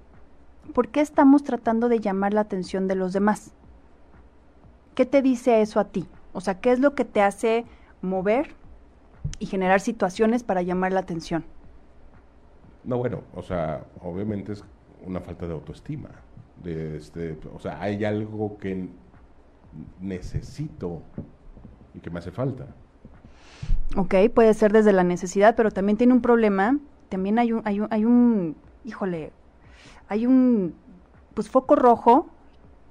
por 0.75 0.89
qué 0.89 1.01
estamos 1.01 1.45
tratando 1.45 1.89
de 1.89 2.01
llamar 2.01 2.35
la 2.35 2.41
atención 2.41 2.89
de 2.89 2.97
los 2.97 3.13
demás? 3.13 3.53
¿Qué 4.95 5.07
te 5.07 5.23
dice 5.23 5.63
eso 5.63 5.79
a 5.79 5.85
ti? 5.85 6.09
O 6.33 6.41
sea, 6.41 6.61
¿qué 6.61 6.73
es 6.73 6.81
lo 6.81 6.95
que 6.95 7.05
te 7.05 7.23
hace 7.23 7.65
mover 8.03 8.55
y 9.39 9.47
generar 9.47 9.81
situaciones 9.81 10.43
para 10.43 10.63
llamar 10.63 10.93
la 10.93 11.01
atención? 11.01 11.45
No, 12.85 12.99
bueno, 12.99 13.23
o 13.35 13.43
sea, 13.43 13.85
obviamente 14.03 14.53
es 14.53 14.65
una 15.05 15.21
falta 15.21 15.47
de 15.47 15.55
autoestima. 15.55 16.11
De 16.63 16.97
este, 16.97 17.39
o 17.55 17.59
sea, 17.59 17.81
hay 17.81 18.05
algo 18.05 18.59
que 18.59 18.89
necesito 20.01 21.03
y 21.95 22.01
que 22.01 22.11
me 22.11 22.19
hace 22.19 22.31
falta. 22.31 22.67
Ok, 23.97 24.15
puede 24.35 24.55
ser 24.55 24.73
desde 24.73 24.93
la 24.93 25.05
necesidad, 25.05 25.55
pero 25.57 25.71
también 25.71 25.97
tiene 25.97 26.13
un 26.13 26.21
problema. 26.21 26.79
También 27.09 27.39
hay 27.39 27.53
un, 27.53 27.63
hay 27.65 27.81
un, 27.81 27.89
hay 27.91 28.05
un 28.05 28.57
híjole, 28.85 29.33
hay 30.09 30.27
un 30.27 30.75
pues 31.35 31.49
foco 31.49 31.77
rojo 31.77 32.29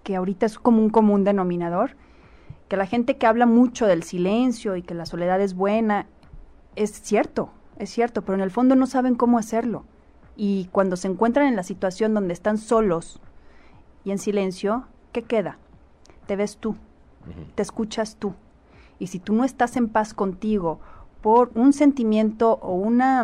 que 0.04 0.15
ahorita 0.15 0.46
es 0.46 0.58
como 0.58 0.82
un 0.82 0.89
común 0.89 1.24
denominador, 1.24 1.91
que 2.70 2.78
la 2.78 2.86
gente 2.86 3.17
que 3.17 3.28
habla 3.28 3.46
mucho 3.46 3.86
del 3.88 4.04
silencio 4.04 4.76
y 4.76 4.82
que 4.82 4.93
la 4.93 5.06
soledad 5.06 5.41
es 5.41 5.54
buena, 5.54 6.08
es 6.76 6.91
cierto, 7.02 7.50
es 7.78 7.89
cierto, 7.89 8.22
pero 8.22 8.36
en 8.36 8.41
el 8.41 8.52
fondo 8.52 8.76
no 8.76 8.88
saben 8.88 9.15
cómo 9.15 9.38
hacerlo. 9.38 9.84
Y 10.38 10.69
cuando 10.71 10.95
se 10.95 11.08
encuentran 11.08 11.47
en 11.47 11.56
la 11.56 11.63
situación 11.63 12.13
donde 12.13 12.34
están 12.34 12.60
solos 12.60 13.19
y 14.06 14.12
en 14.12 14.19
silencio, 14.19 14.86
¿qué 15.12 15.23
queda? 15.23 15.58
Te 16.28 16.36
ves 16.36 16.58
tú, 16.58 16.76
te 17.56 17.63
escuchas 17.63 18.17
tú. 18.17 18.36
Y 19.00 19.08
si 19.08 19.19
tú 19.19 19.34
no 19.34 19.43
estás 19.43 19.76
en 19.78 19.89
paz 19.89 20.13
contigo 20.13 20.80
por 21.21 21.52
un 21.56 21.73
sentimiento 21.73 22.60
o 22.62 22.76
una... 22.76 23.23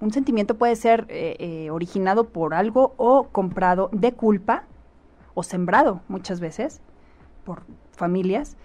Un 0.00 0.12
sentimiento 0.12 0.56
puede 0.56 0.76
ser 0.76 1.06
eh, 1.08 1.36
eh, 1.38 1.70
originado 1.70 2.28
por 2.28 2.54
algo 2.54 2.94
o 2.96 3.28
comprado 3.28 3.90
de 3.92 4.12
culpa 4.12 4.64
o 5.34 5.42
sembrado 5.42 6.00
muchas 6.08 6.40
veces 6.40 6.80
por 7.44 7.62
familias. 7.92 8.56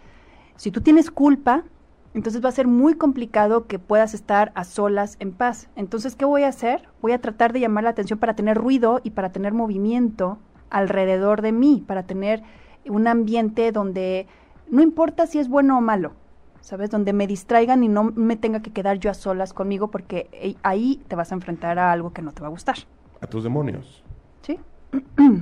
Si 0.55 0.71
tú 0.71 0.81
tienes 0.81 1.11
culpa, 1.11 1.65
entonces 2.13 2.43
va 2.43 2.49
a 2.49 2.53
ser 2.53 2.67
muy 2.67 2.95
complicado 2.95 3.67
que 3.67 3.77
puedas 3.77 4.13
estar 4.13 4.51
a 4.55 4.63
solas 4.63 5.15
en 5.19 5.31
paz. 5.31 5.69
Entonces, 5.75 6.15
¿qué 6.15 6.25
voy 6.25 6.43
a 6.43 6.47
hacer? 6.47 6.89
Voy 7.01 7.11
a 7.11 7.21
tratar 7.21 7.53
de 7.53 7.59
llamar 7.59 7.83
la 7.83 7.91
atención 7.91 8.17
para 8.17 8.35
tener 8.35 8.57
ruido 8.57 8.99
y 9.03 9.11
para 9.11 9.31
tener 9.31 9.53
movimiento 9.53 10.39
alrededor 10.69 11.41
de 11.41 11.51
mí, 11.51 11.83
para 11.85 12.03
tener 12.03 12.41
un 12.87 13.07
ambiente 13.07 13.71
donde 13.71 14.27
no 14.69 14.81
importa 14.81 15.27
si 15.27 15.39
es 15.39 15.49
bueno 15.49 15.77
o 15.77 15.81
malo, 15.81 16.13
¿sabes? 16.61 16.89
Donde 16.89 17.13
me 17.13 17.27
distraigan 17.27 17.83
y 17.83 17.87
no 17.87 18.03
me 18.03 18.35
tenga 18.35 18.61
que 18.61 18.71
quedar 18.71 18.97
yo 18.97 19.11
a 19.11 19.13
solas 19.13 19.53
conmigo 19.53 19.91
porque 19.91 20.55
ahí 20.63 21.01
te 21.07 21.15
vas 21.15 21.31
a 21.31 21.35
enfrentar 21.35 21.77
a 21.77 21.91
algo 21.91 22.11
que 22.11 22.21
no 22.21 22.31
te 22.31 22.41
va 22.41 22.47
a 22.47 22.51
gustar. 22.51 22.77
A 23.21 23.27
tus 23.27 23.43
demonios. 23.43 24.03
Sí. 24.41 24.59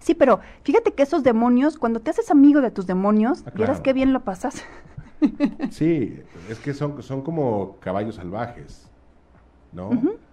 sí, 0.00 0.14
pero 0.14 0.40
fíjate 0.64 0.92
que 0.92 1.02
esos 1.02 1.22
demonios, 1.22 1.78
cuando 1.78 2.00
te 2.00 2.10
haces 2.10 2.30
amigo 2.30 2.60
de 2.60 2.70
tus 2.70 2.86
demonios, 2.86 3.44
ah, 3.46 3.52
vieras 3.54 3.80
qué 3.80 3.94
bien 3.94 4.12
lo 4.12 4.20
pasas. 4.20 4.64
sí, 5.70 6.20
es 6.48 6.58
que 6.58 6.74
son, 6.74 7.02
son 7.02 7.22
como 7.22 7.76
caballos 7.80 8.16
salvajes, 8.16 8.90
¿no? 9.72 9.90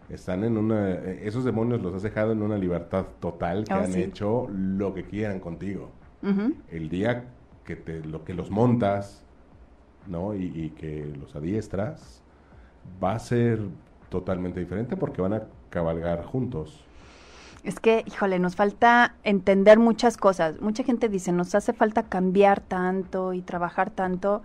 Están 0.10 0.44
en 0.44 0.58
una... 0.58 0.94
Esos 0.94 1.44
demonios 1.44 1.82
los 1.82 1.94
has 1.96 2.04
dejado 2.04 2.32
en 2.32 2.42
una 2.42 2.58
libertad 2.58 3.06
total 3.20 3.64
que 3.66 3.74
oh, 3.74 3.78
han 3.78 3.96
hecho 3.96 4.48
lo 4.52 4.94
que 4.94 5.06
quieran 5.06 5.40
contigo. 5.40 5.90
El 6.72 6.90
día 6.90 7.26
que, 7.66 7.76
te, 7.76 8.00
lo, 8.04 8.24
que 8.24 8.34
los 8.34 8.50
montas, 8.50 9.24
¿no? 10.08 10.34
Y, 10.34 10.72
que 10.78 11.06
los 11.20 11.36
adiestras, 11.36 12.22
va 13.04 13.14
a 13.14 13.20
ser 13.20 13.60
totalmente 14.10 14.60
diferente 14.60 14.96
porque 14.96 15.22
van 15.22 15.34
a 15.34 15.44
cabalgar 15.70 16.24
juntos. 16.24 16.84
Es 17.64 17.80
que, 17.80 18.04
híjole, 18.06 18.40
nos 18.40 18.56
falta 18.56 19.16
entender 19.24 19.80
muchas 19.80 20.18
cosas. 20.18 20.62
Mucha 20.62 20.84
gente 20.84 21.10
dice, 21.10 21.32
nos 21.32 21.56
hace 21.56 21.74
falta 21.74 22.04
cambiar 22.04 22.60
tanto 22.60 23.34
y 23.34 23.42
trabajar 23.42 23.90
tanto. 23.90 24.44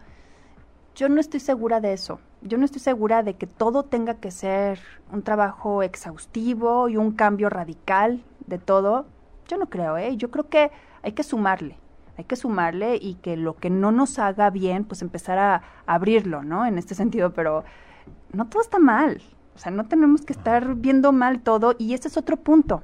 Yo 1.00 1.08
no 1.08 1.18
estoy 1.18 1.40
segura 1.40 1.80
de 1.80 1.94
eso. 1.94 2.20
Yo 2.42 2.58
no 2.58 2.66
estoy 2.66 2.82
segura 2.82 3.22
de 3.22 3.32
que 3.32 3.46
todo 3.46 3.84
tenga 3.84 4.16
que 4.16 4.30
ser 4.30 4.80
un 5.10 5.22
trabajo 5.22 5.82
exhaustivo 5.82 6.90
y 6.90 6.98
un 6.98 7.12
cambio 7.12 7.48
radical 7.48 8.22
de 8.46 8.58
todo. 8.58 9.06
Yo 9.48 9.56
no 9.56 9.70
creo, 9.70 9.96
¿eh? 9.96 10.18
Yo 10.18 10.30
creo 10.30 10.50
que 10.50 10.70
hay 11.02 11.12
que 11.12 11.22
sumarle 11.22 11.78
hay 12.18 12.24
que 12.24 12.36
sumarle 12.36 12.98
y 13.00 13.14
que 13.14 13.38
lo 13.38 13.56
que 13.56 13.70
no 13.70 13.92
nos 13.92 14.18
haga 14.18 14.50
bien, 14.50 14.84
pues 14.84 15.00
empezar 15.00 15.38
a, 15.38 15.62
abrirlo, 15.86 16.42
¿no? 16.42 16.66
En 16.66 16.76
este 16.76 16.94
sentido, 16.94 17.32
pero 17.32 17.64
no 18.34 18.46
todo 18.48 18.60
está 18.60 18.78
mal. 18.78 19.22
O 19.54 19.58
sea, 19.58 19.72
no 19.72 19.86
tenemos 19.86 20.20
que 20.26 20.34
estar 20.34 20.74
viendo 20.74 21.12
mal 21.12 21.40
todo 21.40 21.76
y 21.78 21.94
ese 21.94 22.08
es 22.08 22.18
otro 22.18 22.36
punto. 22.36 22.82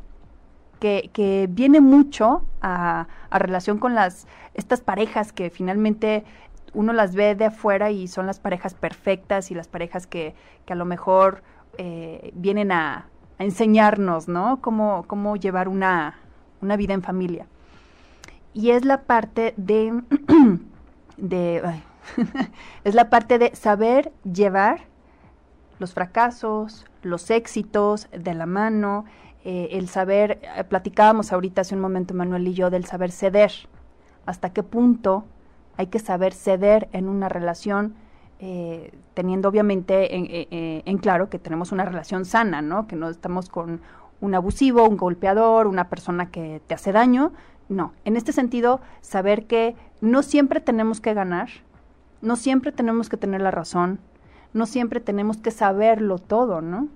Que, 0.81 1.11
que 1.12 1.48
viene 1.50 1.83
mucho 1.83 2.46
a, 2.62 3.09
a, 3.29 3.38
relación 3.38 3.79
con 3.79 3.94
las 3.94 4.26
estas 4.55 4.81
parejas 4.81 5.33
que 5.33 5.50
finalmente 5.50 6.24
uno 6.76 6.92
las 6.92 7.14
ve 7.14 7.34
de 7.34 7.46
afuera 7.46 7.90
y 7.90 8.06
son 8.06 8.26
las 8.26 8.38
parejas 8.38 8.74
perfectas 8.74 9.50
y 9.50 9.54
las 9.54 9.66
parejas 9.66 10.06
que, 10.06 10.34
que 10.64 10.72
a 10.72 10.76
lo 10.76 10.84
mejor 10.84 11.42
eh, 11.78 12.30
vienen 12.34 12.70
a, 12.70 13.08
enseñarnos, 13.38 14.28
¿no? 14.28 14.62
Cómo, 14.62 15.04
cómo 15.06 15.36
llevar 15.36 15.68
una, 15.68 16.14
una 16.62 16.76
vida 16.76 16.94
en 16.94 17.02
familia 17.02 17.46
y 18.56 18.70
es 18.70 18.86
la 18.86 19.02
parte 19.02 19.52
de, 19.58 20.02
de 21.18 21.82
es 22.84 22.94
la 22.94 23.10
parte 23.10 23.38
de 23.38 23.54
saber 23.54 24.12
llevar 24.24 24.80
los 25.78 25.92
fracasos, 25.92 26.86
los 27.02 27.30
éxitos 27.30 28.08
de 28.10 28.32
la 28.32 28.46
mano, 28.46 29.04
eh, 29.44 29.68
el 29.72 29.88
saber, 29.88 30.40
eh, 30.42 30.64
platicábamos 30.64 31.34
ahorita 31.34 31.60
hace 31.60 31.74
un 31.74 31.82
momento 31.82 32.14
Manuel 32.14 32.48
y 32.48 32.54
yo 32.54 32.70
del 32.70 32.86
saber 32.86 33.12
ceder, 33.12 33.52
hasta 34.24 34.54
qué 34.54 34.62
punto 34.62 35.26
hay 35.76 35.88
que 35.88 35.98
saber 35.98 36.32
ceder 36.32 36.88
en 36.92 37.08
una 37.08 37.28
relación, 37.28 37.94
eh, 38.38 38.92
teniendo 39.14 39.48
obviamente 39.48 40.14
en, 40.16 40.26
en, 40.84 40.98
claro 40.98 41.28
que 41.28 41.38
tenemos 41.38 41.72
una 41.72 41.84
relación 41.84 42.24
sana, 42.24 42.62
¿no? 42.62 42.86
Que 42.86 42.96
no 42.96 43.08
estamos 43.08 43.48
con 43.48 43.80
un 44.20 44.34
abusivo, 44.34 44.88
un 44.88 44.96
golpeador, 44.96 45.66
una 45.66 45.88
persona 45.88 46.30
que 46.30 46.60
te 46.66 46.74
hace 46.74 46.92
daño, 46.92 47.32
no, 47.68 47.92
en 48.04 48.16
este 48.16 48.32
sentido, 48.32 48.80
saber 49.00 49.46
que 49.46 49.74
no 50.00 50.22
siempre 50.22 50.60
tenemos 50.60 51.00
que 51.00 51.14
ganar, 51.14 51.48
no 52.22 52.36
siempre 52.36 52.72
tenemos 52.72 53.08
que 53.08 53.16
tener 53.16 53.40
la 53.40 53.50
razón, 53.50 53.98
no 54.52 54.66
siempre 54.66 55.00
tenemos 55.00 55.38
que 55.38 55.50
saberlo 55.50 56.18
todo, 56.18 56.60
¿no? 56.60 56.88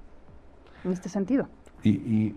En 0.85 0.93
este 0.93 1.09
sentido. 1.09 1.49
Y, 1.83 2.35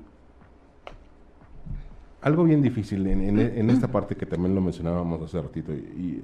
algo 2.23 2.43
bien 2.43 2.61
difícil 2.61 3.05
en, 3.07 3.69
esta 3.69 3.89
parte 3.89 4.15
que 4.15 4.25
también 4.25 4.55
lo 4.55 4.61
mencionábamos 4.61 5.21
hace 5.21 5.41
ratito, 5.41 5.73
y, 5.73 6.23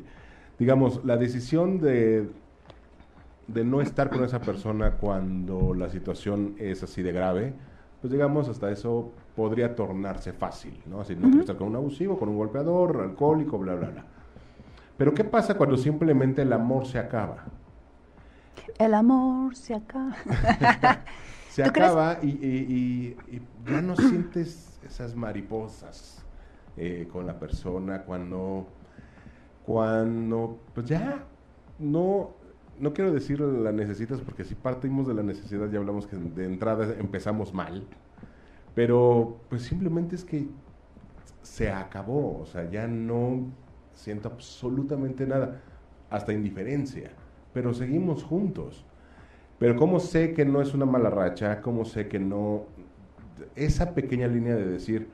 digamos, 0.57 1.03
la 1.05 1.17
decisión 1.17 1.79
de, 1.79 2.29
de 3.47 3.63
no 3.63 3.81
estar 3.81 4.09
con 4.09 4.23
esa 4.23 4.39
persona 4.39 4.91
cuando 4.91 5.73
la 5.73 5.89
situación 5.89 6.55
es 6.57 6.83
así 6.83 7.01
de 7.01 7.11
grave, 7.11 7.53
pues 8.01 8.13
digamos, 8.13 8.47
hasta 8.47 8.71
eso 8.71 9.11
podría 9.35 9.75
tornarse 9.75 10.31
fácil, 10.31 10.81
¿no? 10.85 11.01
Así, 11.01 11.15
no 11.15 11.39
estar 11.39 11.57
con 11.57 11.67
un 11.67 11.75
abusivo, 11.75 12.17
con 12.17 12.29
un 12.29 12.37
golpeador, 12.37 13.01
alcohólico, 13.01 13.57
bla, 13.57 13.75
bla, 13.75 13.89
bla. 13.89 14.05
Pero 14.97 15.13
¿qué 15.13 15.23
pasa 15.23 15.55
cuando 15.55 15.77
simplemente 15.77 16.41
el 16.41 16.51
amor 16.53 16.85
se 16.85 16.99
acaba? 16.99 17.45
El 18.77 18.93
amor 18.93 19.55
se 19.55 19.75
acaba. 19.75 20.15
se 21.49 21.63
acaba 21.63 22.19
y, 22.21 23.15
ya 23.65 23.81
no 23.81 23.95
sientes 23.95 24.68
esas 24.83 25.15
mariposas 25.15 26.23
eh, 26.77 27.07
con 27.11 27.25
la 27.25 27.39
persona 27.39 28.03
cuando, 28.03 28.67
cuando, 29.65 30.59
pues 30.73 30.87
ya 30.87 31.23
no 31.79 32.39
no 32.79 32.93
quiero 32.93 33.11
decir 33.11 33.41
la 33.41 33.71
necesitas 33.71 34.21
porque 34.21 34.43
si 34.43 34.55
partimos 34.55 35.07
de 35.07 35.13
la 35.13 35.23
necesidad 35.23 35.69
ya 35.69 35.79
hablamos 35.79 36.07
que 36.07 36.15
de 36.15 36.45
entrada 36.45 36.95
empezamos 36.97 37.53
mal, 37.53 37.85
pero 38.73 39.37
pues 39.49 39.63
simplemente 39.63 40.15
es 40.15 40.23
que 40.23 40.47
se 41.41 41.69
acabó, 41.69 42.39
o 42.39 42.45
sea, 42.45 42.69
ya 42.69 42.87
no 42.87 43.47
siento 43.93 44.29
absolutamente 44.29 45.25
nada, 45.25 45.61
hasta 46.09 46.33
indiferencia, 46.33 47.11
pero 47.53 47.73
seguimos 47.73 48.23
juntos. 48.23 48.85
Pero 49.57 49.75
¿cómo 49.75 49.99
sé 49.99 50.33
que 50.33 50.45
no 50.45 50.61
es 50.61 50.73
una 50.73 50.85
mala 50.85 51.09
racha? 51.09 51.61
¿Cómo 51.61 51.83
sé 51.83 52.07
que 52.07 52.17
no... 52.17 52.63
Esa 53.55 53.93
pequeña 53.93 54.27
línea 54.27 54.55
de 54.55 54.65
decir, 54.65 55.09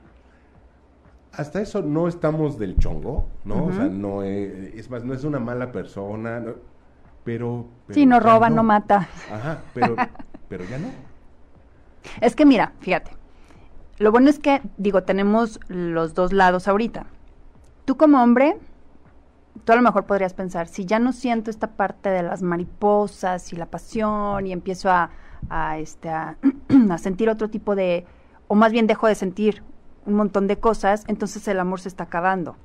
hasta 1.32 1.60
eso 1.60 1.82
no 1.82 2.08
estamos 2.08 2.58
del 2.58 2.76
chongo, 2.78 3.28
¿no? 3.44 3.66
O 3.66 3.72
sea, 3.72 3.84
no 3.84 4.22
es, 4.22 4.74
es 4.74 4.90
más, 4.90 5.04
no 5.04 5.12
es 5.12 5.24
una 5.24 5.38
mala 5.38 5.70
persona, 5.70 6.40
no, 6.40 6.54
pero... 7.24 7.66
sí, 7.90 8.06
no 8.06 8.20
roba, 8.20 8.48
no. 8.48 8.62
mata. 8.62 9.08
Ajá, 9.30 9.62
pero, 9.74 9.96
pero 10.48 10.64
ya 10.64 10.78
no. 10.78 10.88
Es 12.20 12.36
que 12.36 12.46
mira, 12.46 12.72
fíjate, 12.80 13.10
lo 13.98 14.12
bueno 14.12 14.30
es 14.30 14.38
que, 14.38 14.62
digo, 14.76 15.02
tenemos 15.02 15.60
los 15.68 16.14
dos 16.14 16.32
lados 16.32 16.68
ahorita. 16.68 17.06
Tú 17.84 17.96
como 17.96 18.22
hombre, 18.22 18.56
tú 19.64 19.72
a 19.72 19.76
lo 19.76 19.82
mejor 19.82 20.06
podrías 20.06 20.34
pensar, 20.34 20.68
si 20.68 20.84
ya 20.84 20.98
no 20.98 21.12
siento 21.12 21.50
esta 21.50 21.68
parte 21.68 22.08
de 22.08 22.22
las 22.22 22.42
mariposas 22.42 23.52
y 23.52 23.56
la 23.56 23.66
pasión 23.66 24.46
y 24.46 24.52
empiezo 24.52 24.90
a, 24.90 25.10
a, 25.48 25.78
este, 25.78 26.08
a, 26.08 26.36
sentir 26.98 27.28
otro 27.28 27.48
tipo 27.48 27.74
de, 27.74 28.06
o 28.48 28.54
más 28.54 28.72
bien 28.72 28.86
dejo 28.86 29.06
de 29.06 29.14
sentir 29.14 29.62
un 30.06 30.14
montón 30.14 30.46
de 30.46 30.56
cosas, 30.56 31.04
entonces 31.08 31.46
el 31.48 31.58
amor 31.58 31.80
se 31.80 31.88
está 31.88 32.04
acabando. 32.04 32.56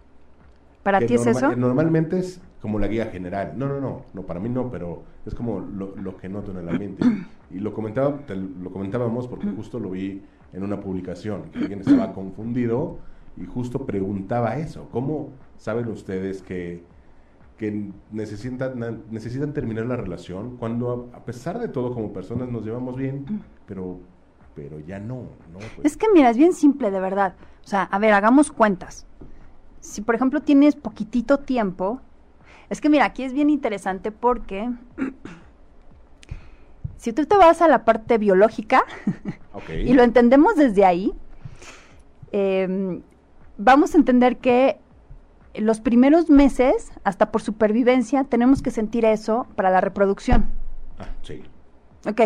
¿Para 0.83 0.99
ti 0.99 1.15
es 1.15 1.27
eso? 1.27 1.55
Normalmente 1.55 2.19
es 2.19 2.41
como 2.61 2.79
la 2.79 2.87
guía 2.87 3.07
general. 3.07 3.53
No, 3.55 3.67
no, 3.67 3.79
no, 3.79 4.03
no, 4.13 4.21
para 4.23 4.39
mí 4.39 4.49
no, 4.49 4.69
pero 4.71 5.03
es 5.25 5.35
como 5.35 5.59
lo, 5.59 6.17
que 6.17 6.29
noto 6.29 6.51
en 6.51 6.57
el 6.57 6.69
ambiente. 6.69 7.03
Y 7.51 7.59
lo, 7.59 7.73
comentaba, 7.73 8.19
lo 8.27 8.71
comentábamos 8.71 9.27
porque 9.27 9.47
justo 9.47 9.79
lo 9.79 9.91
vi 9.91 10.23
en 10.53 10.63
una 10.63 10.79
publicación, 10.79 11.43
que 11.51 11.59
alguien 11.59 11.81
estaba 11.81 12.13
confundido 12.13 12.97
y 13.37 13.45
justo 13.45 13.85
preguntaba 13.85 14.57
eso, 14.57 14.87
¿cómo 14.91 15.29
saben 15.57 15.87
ustedes 15.87 16.41
que, 16.41 16.83
que 17.57 17.91
necesitan, 18.11 19.03
necesitan 19.09 19.53
terminar 19.53 19.85
la 19.85 19.95
relación 19.95 20.57
cuando 20.57 21.09
a, 21.13 21.23
pesar 21.23 21.59
de 21.59 21.67
todo 21.67 21.93
como 21.93 22.11
personas 22.11 22.49
nos 22.49 22.65
llevamos 22.65 22.95
bien, 22.97 23.25
pero, 23.67 23.99
pero 24.55 24.79
ya 24.79 24.99
no, 24.99 25.23
¿no? 25.51 25.59
Pues 25.75 25.79
es 25.83 25.97
que 25.97 26.07
mira, 26.13 26.29
es 26.29 26.37
bien 26.37 26.53
simple 26.53 26.91
de 26.91 26.99
verdad. 26.99 27.35
O 27.63 27.67
sea, 27.67 27.83
a 27.83 27.99
ver, 27.99 28.13
hagamos 28.13 28.51
cuentas. 28.51 29.05
Si 29.79 30.01
por 30.01 30.15
ejemplo 30.15 30.41
tienes 30.41 30.75
poquitito 30.75 31.39
tiempo, 31.39 32.01
es 32.69 32.81
que 32.81 32.89
mira, 32.89 33.05
aquí 33.05 33.23
es 33.23 33.33
bien 33.33 33.49
interesante 33.49 34.11
porque 34.11 34.69
si 36.97 37.13
tú 37.13 37.25
te 37.25 37.37
vas 37.37 37.61
a 37.61 37.67
la 37.67 37.85
parte 37.85 38.17
biológica 38.17 38.83
y 39.69 39.93
lo 39.93 40.03
entendemos 40.03 40.55
desde 40.55 40.85
ahí, 40.85 41.13
eh, 42.31 43.01
vamos 43.57 43.93
a 43.93 43.97
entender 43.97 44.37
que 44.37 44.77
los 45.55 45.81
primeros 45.81 46.29
meses, 46.29 46.91
hasta 47.03 47.31
por 47.31 47.41
supervivencia, 47.41 48.23
tenemos 48.23 48.61
que 48.61 48.71
sentir 48.71 49.05
eso 49.05 49.47
para 49.55 49.69
la 49.69 49.81
reproducción. 49.81 50.49
Ah, 50.97 51.09
sí. 51.23 51.43
Ok, 52.07 52.21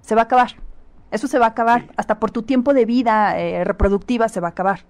se 0.00 0.14
va 0.14 0.22
a 0.22 0.24
acabar. 0.24 0.67
Eso 1.10 1.26
se 1.26 1.38
va 1.38 1.46
a 1.46 1.50
acabar. 1.50 1.86
Hasta 1.96 2.18
por 2.18 2.30
tu 2.30 2.42
tiempo 2.42 2.74
de 2.74 2.84
vida 2.84 3.38
eh, 3.38 3.64
reproductiva 3.64 4.28
se 4.28 4.40
va 4.40 4.48
a 4.48 4.50
acabar. 4.50 4.80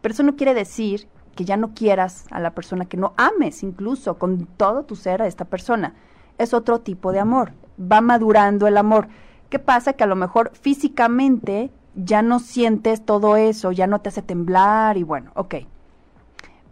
Pero 0.00 0.12
eso 0.12 0.22
no 0.22 0.36
quiere 0.36 0.54
decir 0.54 1.08
que 1.34 1.44
ya 1.44 1.56
no 1.56 1.74
quieras 1.74 2.24
a 2.30 2.40
la 2.40 2.52
persona, 2.52 2.86
que 2.86 2.96
no 2.96 3.12
ames 3.16 3.62
incluso 3.62 4.18
con 4.18 4.46
todo 4.46 4.84
tu 4.84 4.96
ser 4.96 5.22
a 5.22 5.26
esta 5.26 5.44
persona. 5.44 5.94
Es 6.38 6.54
otro 6.54 6.80
tipo 6.80 7.12
de 7.12 7.20
amor. 7.20 7.52
Va 7.80 8.00
madurando 8.00 8.66
el 8.66 8.78
amor. 8.78 9.08
¿Qué 9.50 9.58
pasa? 9.58 9.92
Que 9.92 10.04
a 10.04 10.08
lo 10.08 10.16
mejor 10.16 10.50
físicamente 10.54 11.70
ya 11.94 12.22
no 12.22 12.40
sientes 12.40 13.04
todo 13.04 13.36
eso, 13.36 13.72
ya 13.72 13.86
no 13.86 14.00
te 14.00 14.08
hace 14.08 14.22
temblar 14.22 14.96
y 14.96 15.02
bueno, 15.02 15.30
ok. 15.34 15.56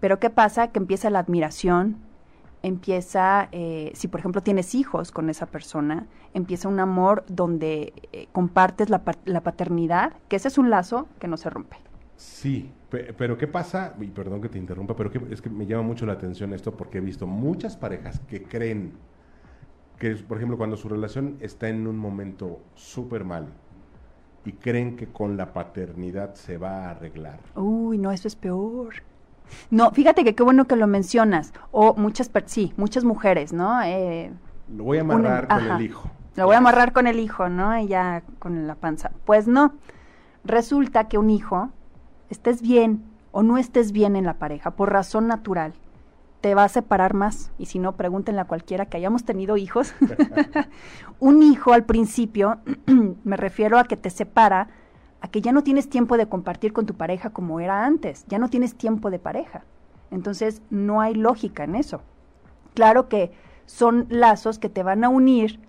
Pero 0.00 0.18
¿qué 0.18 0.28
pasa? 0.30 0.68
Que 0.68 0.78
empieza 0.78 1.08
la 1.08 1.20
admiración, 1.20 1.96
empieza, 2.64 3.48
eh, 3.52 3.92
si 3.94 4.08
por 4.08 4.20
ejemplo 4.20 4.42
tienes 4.42 4.74
hijos 4.74 5.12
con 5.12 5.28
esa 5.28 5.46
persona, 5.46 6.06
empieza 6.32 6.66
un 6.68 6.80
amor 6.80 7.24
donde 7.28 7.92
eh, 8.12 8.26
compartes 8.32 8.88
la, 8.88 9.02
la, 9.26 9.42
paternidad, 9.42 10.14
que 10.28 10.36
ese 10.36 10.48
es 10.48 10.56
un 10.56 10.70
lazo 10.70 11.06
que 11.18 11.28
no 11.28 11.36
se 11.36 11.50
rompe. 11.50 11.76
Sí, 12.16 12.72
pero 12.90 13.36
¿qué 13.36 13.46
pasa? 13.46 13.94
Y 14.00 14.06
perdón 14.06 14.40
que 14.40 14.48
te 14.48 14.58
interrumpa, 14.58 14.96
pero 14.96 15.10
es 15.30 15.42
que 15.42 15.50
me 15.50 15.66
llama 15.66 15.82
mucho 15.82 16.06
la 16.06 16.14
atención 16.14 16.54
esto 16.54 16.74
porque 16.74 16.98
he 16.98 17.00
visto 17.00 17.26
muchas 17.26 17.76
parejas 17.76 18.20
que 18.20 18.44
creen 18.44 18.92
que, 19.98 20.14
por 20.16 20.38
ejemplo, 20.38 20.56
cuando 20.56 20.76
su 20.76 20.88
relación 20.88 21.36
está 21.40 21.68
en 21.68 21.86
un 21.86 21.98
momento 21.98 22.60
súper 22.74 23.24
mal, 23.24 23.48
y 24.44 24.52
creen 24.52 24.96
que 24.96 25.06
con 25.06 25.36
la 25.36 25.52
paternidad 25.52 26.34
se 26.34 26.58
va 26.58 26.86
a 26.86 26.90
arreglar. 26.90 27.40
Uy, 27.56 27.98
no, 27.98 28.10
eso 28.10 28.28
es 28.28 28.36
peor. 28.36 28.94
No, 29.70 29.90
fíjate 29.90 30.24
que 30.24 30.34
qué 30.34 30.42
bueno 30.42 30.66
que 30.66 30.76
lo 30.76 30.86
mencionas. 30.86 31.52
O 31.70 31.94
muchas, 31.94 32.30
sí, 32.46 32.72
muchas 32.76 33.04
mujeres, 33.04 33.52
¿no? 33.52 33.82
Eh, 33.82 34.32
lo 34.74 34.84
voy 34.84 34.98
a 34.98 35.00
amarrar 35.02 35.48
con 35.48 35.70
el 35.70 35.82
hijo. 35.82 36.10
Lo 36.36 36.46
voy 36.46 36.54
a 36.54 36.58
amarrar 36.58 36.92
con 36.92 37.06
el 37.06 37.20
hijo, 37.20 37.48
¿no? 37.48 37.78
Y 37.78 37.86
ya 37.86 38.22
con 38.38 38.66
la 38.66 38.74
panza. 38.74 39.12
Pues 39.24 39.46
no. 39.46 39.74
Resulta 40.44 41.08
que 41.08 41.18
un 41.18 41.30
hijo, 41.30 41.70
estés 42.28 42.60
bien 42.60 43.04
o 43.32 43.42
no 43.42 43.56
estés 43.56 43.92
bien 43.92 44.16
en 44.16 44.24
la 44.24 44.34
pareja, 44.34 44.72
por 44.72 44.92
razón 44.92 45.26
natural, 45.26 45.74
te 46.40 46.54
va 46.54 46.64
a 46.64 46.68
separar 46.68 47.14
más. 47.14 47.52
Y 47.58 47.66
si 47.66 47.78
no, 47.78 47.96
pregúntenle 47.96 48.42
a 48.42 48.44
cualquiera 48.44 48.86
que 48.86 48.96
hayamos 48.96 49.24
tenido 49.24 49.56
hijos. 49.56 49.94
un 51.18 51.42
hijo 51.42 51.72
al 51.72 51.84
principio, 51.84 52.58
me 53.24 53.36
refiero 53.36 53.78
a 53.78 53.84
que 53.84 53.96
te 53.96 54.10
separa, 54.10 54.68
a 55.24 55.28
que 55.28 55.40
ya 55.40 55.52
no 55.52 55.62
tienes 55.62 55.88
tiempo 55.88 56.18
de 56.18 56.28
compartir 56.28 56.74
con 56.74 56.84
tu 56.84 56.92
pareja 56.92 57.30
como 57.30 57.58
era 57.58 57.86
antes, 57.86 58.26
ya 58.28 58.38
no 58.38 58.50
tienes 58.50 58.74
tiempo 58.74 59.10
de 59.10 59.18
pareja. 59.18 59.64
Entonces, 60.10 60.60
no 60.68 61.00
hay 61.00 61.14
lógica 61.14 61.64
en 61.64 61.76
eso. 61.76 62.02
Claro 62.74 63.08
que 63.08 63.32
son 63.64 64.04
lazos 64.10 64.58
que 64.58 64.68
te 64.68 64.82
van 64.82 65.02
a 65.02 65.08
unir 65.08 65.60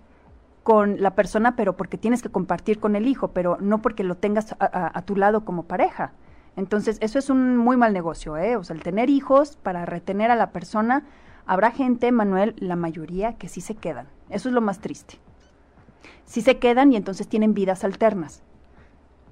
con 0.62 1.00
la 1.00 1.14
persona, 1.14 1.56
pero 1.56 1.74
porque 1.74 1.96
tienes 1.96 2.20
que 2.20 2.28
compartir 2.28 2.78
con 2.80 2.96
el 2.96 3.08
hijo, 3.08 3.28
pero 3.28 3.56
no 3.58 3.80
porque 3.80 4.04
lo 4.04 4.18
tengas 4.18 4.54
a 4.60 5.00
tu 5.06 5.16
lado 5.16 5.46
como 5.46 5.62
pareja. 5.62 6.12
Entonces, 6.56 6.98
eso 7.00 7.18
es 7.18 7.30
un 7.30 7.56
muy 7.56 7.78
mal 7.78 7.94
negocio, 7.94 8.36
¿eh? 8.36 8.56
O 8.56 8.62
sea, 8.62 8.76
el 8.76 8.82
tener 8.82 9.08
hijos 9.08 9.56
para 9.56 9.86
retener 9.86 10.30
a 10.30 10.36
la 10.36 10.50
persona, 10.50 11.06
habrá 11.46 11.70
gente, 11.70 12.12
Manuel, 12.12 12.54
la 12.58 12.76
mayoría, 12.76 13.38
que 13.38 13.48
sí 13.48 13.62
se 13.62 13.74
quedan. 13.74 14.06
Eso 14.28 14.50
es 14.50 14.54
lo 14.54 14.60
más 14.60 14.80
triste. 14.80 15.14
Sí 16.26 16.42
se 16.42 16.58
quedan 16.58 16.92
y 16.92 16.96
entonces 16.96 17.26
tienen 17.26 17.54
vidas 17.54 17.84
alternas. 17.84 18.42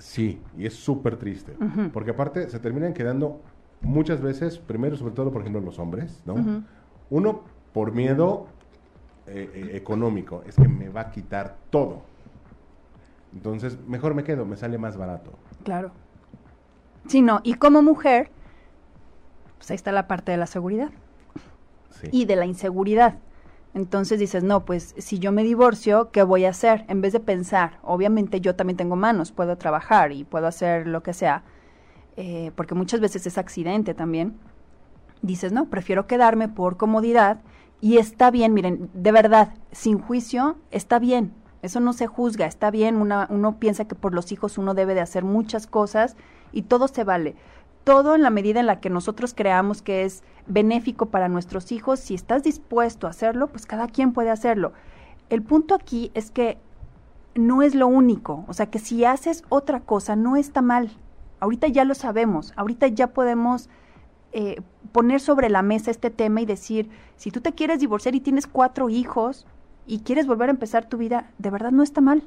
Sí, 0.05 0.41
y 0.57 0.67
es 0.67 0.75
súper 0.75 1.17
triste. 1.17 1.57
Porque 1.93 2.11
aparte 2.11 2.49
se 2.51 2.59
terminan 2.59 2.93
quedando 2.93 3.41
muchas 3.81 4.21
veces, 4.21 4.59
primero, 4.59 4.97
sobre 4.97 5.15
todo, 5.15 5.33
por 5.33 5.41
ejemplo, 5.41 5.61
los 5.61 5.79
hombres, 5.79 6.23
¿no? 6.27 6.63
Uno, 7.11 7.43
por 7.73 7.93
miedo 7.93 8.47
eh, 9.27 9.51
eh, 9.55 9.71
económico, 9.75 10.43
es 10.47 10.57
que 10.57 10.69
me 10.69 10.89
va 10.89 11.03
a 11.03 11.11
quitar 11.11 11.57
todo. 11.71 12.03
Entonces, 13.33 13.79
mejor 13.87 14.15
me 14.15 14.25
quedo, 14.25 14.45
me 14.45 14.57
sale 14.57 14.79
más 14.79 14.97
barato. 14.97 15.33
Claro 15.65 15.91
sino 17.07 17.41
y 17.43 17.55
como 17.55 17.83
mujer, 17.83 18.31
pues 19.59 19.71
ahí 19.71 19.77
está 19.77 19.93
la 19.93 20.07
parte 20.07 20.33
de 20.33 20.39
la 20.39 20.47
seguridad 20.47 20.91
y 22.11 22.25
de 22.25 22.37
la 22.37 22.47
inseguridad. 22.47 23.19
Entonces 23.75 24.21
dices, 24.21 24.45
no, 24.45 24.65
pues 24.65 24.95
si 24.99 25.19
yo 25.19 25.33
me 25.33 25.43
divorcio, 25.43 26.11
¿qué 26.13 26.23
voy 26.23 26.45
a 26.45 26.51
hacer? 26.51 26.85
En 26.89 27.01
vez 27.01 27.13
de 27.13 27.19
pensar, 27.19 27.81
obviamente 27.83 28.41
yo 28.41 28.55
también 28.55 28.77
tengo 28.77 28.95
manos, 28.95 29.33
puedo 29.33 29.59
trabajar 29.59 30.13
y 30.13 30.23
puedo 30.23 30.47
hacer 30.47 30.87
lo 30.87 31.03
que 31.03 31.13
sea, 31.13 31.43
eh, 32.17 32.53
porque 32.55 32.77
muchas 32.77 33.01
veces 33.01 33.27
es 33.27 33.37
accidente 33.37 33.93
también. 33.93 34.39
Dices, 35.23 35.53
no, 35.53 35.71
prefiero 35.71 36.07
quedarme 36.07 36.49
por 36.49 36.77
comodidad 36.77 37.41
y 37.81 37.99
está 37.99 38.31
bien, 38.31 38.55
miren, 38.55 38.91
de 38.95 39.11
verdad, 39.11 39.55
sin 39.73 39.99
juicio, 39.99 40.57
está 40.71 41.01
bien. 41.01 41.33
Eso 41.61 41.81
no 41.81 41.95
se 41.95 42.07
juzga, 42.07 42.47
está 42.47 42.71
bien, 42.71 42.97
uno 42.97 43.57
piensa 43.59 43.87
que 43.87 43.95
por 43.95 44.15
los 44.15 44.31
hijos 44.33 44.59
uno 44.59 44.75
debe 44.75 44.95
de 44.95 45.01
hacer 45.01 45.25
muchas 45.25 45.67
cosas 45.67 46.15
y 46.53 46.63
todo 46.63 46.89
se 46.89 47.05
vale. 47.05 47.35
Todo 47.85 48.15
en 48.15 48.23
la 48.23 48.31
medida 48.31 48.61
en 48.61 48.67
la 48.67 48.81
que 48.81 48.91
nosotros 48.91 49.35
creamos 49.35 49.83
que 49.83 50.05
es 50.05 50.23
benéfico 50.47 51.07
para 51.07 51.29
nuestros 51.29 51.71
hijos, 51.71 52.01
si 52.01 52.15
estás 52.15 52.43
dispuesto 52.43 53.07
a 53.07 53.11
hacerlo, 53.11 53.49
pues 53.49 53.67
cada 53.67 53.89
quien 53.89 54.13
puede 54.13 54.31
hacerlo. 54.31 54.73
El 55.29 55.43
punto 55.43 55.75
aquí 55.75 56.11
es 56.15 56.31
que 56.31 56.59
no 57.35 57.63
es 57.63 57.75
lo 57.75 57.87
único, 57.87 58.45
o 58.49 58.55
sea 58.55 58.67
que 58.67 58.79
si 58.79 59.05
haces 59.05 59.45
otra 59.49 59.81
cosa 59.81 60.17
no 60.17 60.37
está 60.37 60.63
mal. 60.63 60.91
Ahorita 61.41 61.69
ya 61.69 61.85
lo 61.85 61.95
sabemos, 61.95 62.53
ahorita 62.57 62.87
ya 62.89 63.09
podemos 63.09 63.69
eh, 64.33 64.63
poner 64.93 65.21
sobre 65.21 65.51
la 65.51 65.63
mesa 65.63 65.91
este 65.91 66.11
tema 66.11 66.41
y 66.41 66.47
decir, 66.47 66.89
si 67.17 67.31
tú 67.31 67.41
te 67.41 67.53
quieres 67.53 67.81
divorciar 67.81 68.15
y 68.15 68.21
tienes 68.21 68.47
cuatro 68.47 68.89
hijos 68.89 69.47
y 69.87 70.01
quieres 70.01 70.27
volver 70.27 70.49
a 70.49 70.53
empezar 70.53 70.89
tu 70.89 70.97
vida, 70.97 71.31
de 71.39 71.51
verdad 71.51 71.71
no 71.71 71.83
está 71.83 72.01
mal 72.01 72.23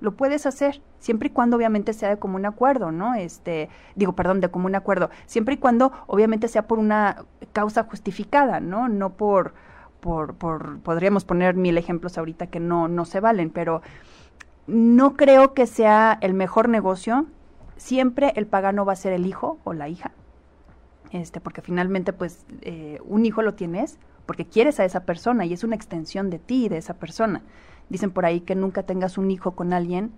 lo 0.00 0.16
puedes 0.16 0.46
hacer, 0.46 0.82
siempre 0.98 1.28
y 1.28 1.30
cuando 1.30 1.56
obviamente 1.56 1.92
sea 1.92 2.10
de 2.10 2.18
común 2.18 2.46
acuerdo, 2.46 2.92
¿no? 2.92 3.14
Este, 3.14 3.68
digo, 3.94 4.14
perdón, 4.14 4.40
de 4.40 4.50
común 4.50 4.74
acuerdo, 4.74 5.10
siempre 5.26 5.54
y 5.54 5.58
cuando 5.58 5.92
obviamente 6.06 6.48
sea 6.48 6.66
por 6.66 6.78
una 6.78 7.24
causa 7.52 7.84
justificada, 7.84 8.60
¿no? 8.60 8.88
No 8.88 9.10
por, 9.14 9.54
por, 10.00 10.34
por 10.34 10.80
podríamos 10.80 11.24
poner 11.24 11.54
mil 11.54 11.78
ejemplos 11.78 12.18
ahorita 12.18 12.48
que 12.48 12.60
no, 12.60 12.88
no 12.88 13.04
se 13.04 13.20
valen, 13.20 13.50
pero 13.50 13.82
no 14.66 15.14
creo 15.14 15.54
que 15.54 15.66
sea 15.66 16.18
el 16.20 16.34
mejor 16.34 16.68
negocio. 16.68 17.26
Siempre 17.76 18.32
el 18.36 18.46
pagano 18.46 18.84
va 18.84 18.94
a 18.94 18.96
ser 18.96 19.12
el 19.12 19.26
hijo 19.26 19.58
o 19.64 19.72
la 19.72 19.88
hija, 19.88 20.12
este, 21.10 21.40
porque 21.40 21.62
finalmente, 21.62 22.12
pues, 22.12 22.44
eh, 22.62 23.00
un 23.04 23.26
hijo 23.26 23.42
lo 23.42 23.54
tienes 23.54 23.98
porque 24.26 24.44
quieres 24.44 24.80
a 24.80 24.84
esa 24.84 25.04
persona 25.04 25.46
y 25.46 25.52
es 25.52 25.64
una 25.64 25.76
extensión 25.76 26.30
de 26.30 26.38
ti, 26.38 26.68
de 26.68 26.78
esa 26.78 26.94
persona. 26.94 27.42
Dicen 27.88 28.10
por 28.10 28.26
ahí 28.26 28.40
que 28.40 28.54
nunca 28.54 28.82
tengas 28.82 29.18
un 29.18 29.30
hijo 29.30 29.52
con 29.52 29.72
alguien 29.72 30.12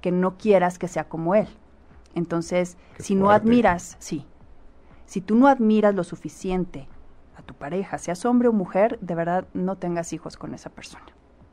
que 0.00 0.12
no 0.12 0.36
quieras 0.36 0.78
que 0.78 0.88
sea 0.88 1.08
como 1.08 1.34
él. 1.34 1.48
Entonces, 2.14 2.76
si 2.98 3.14
no 3.14 3.30
admiras, 3.30 3.96
sí, 3.98 4.26
si 5.06 5.20
tú 5.20 5.36
no 5.36 5.46
admiras 5.46 5.94
lo 5.94 6.04
suficiente 6.04 6.86
a 7.36 7.42
tu 7.42 7.54
pareja, 7.54 7.96
seas 7.98 8.24
hombre 8.26 8.48
o 8.48 8.52
mujer, 8.52 8.98
de 9.00 9.14
verdad 9.14 9.46
no 9.54 9.76
tengas 9.76 10.12
hijos 10.12 10.36
con 10.36 10.54
esa 10.54 10.70
persona. 10.70 11.06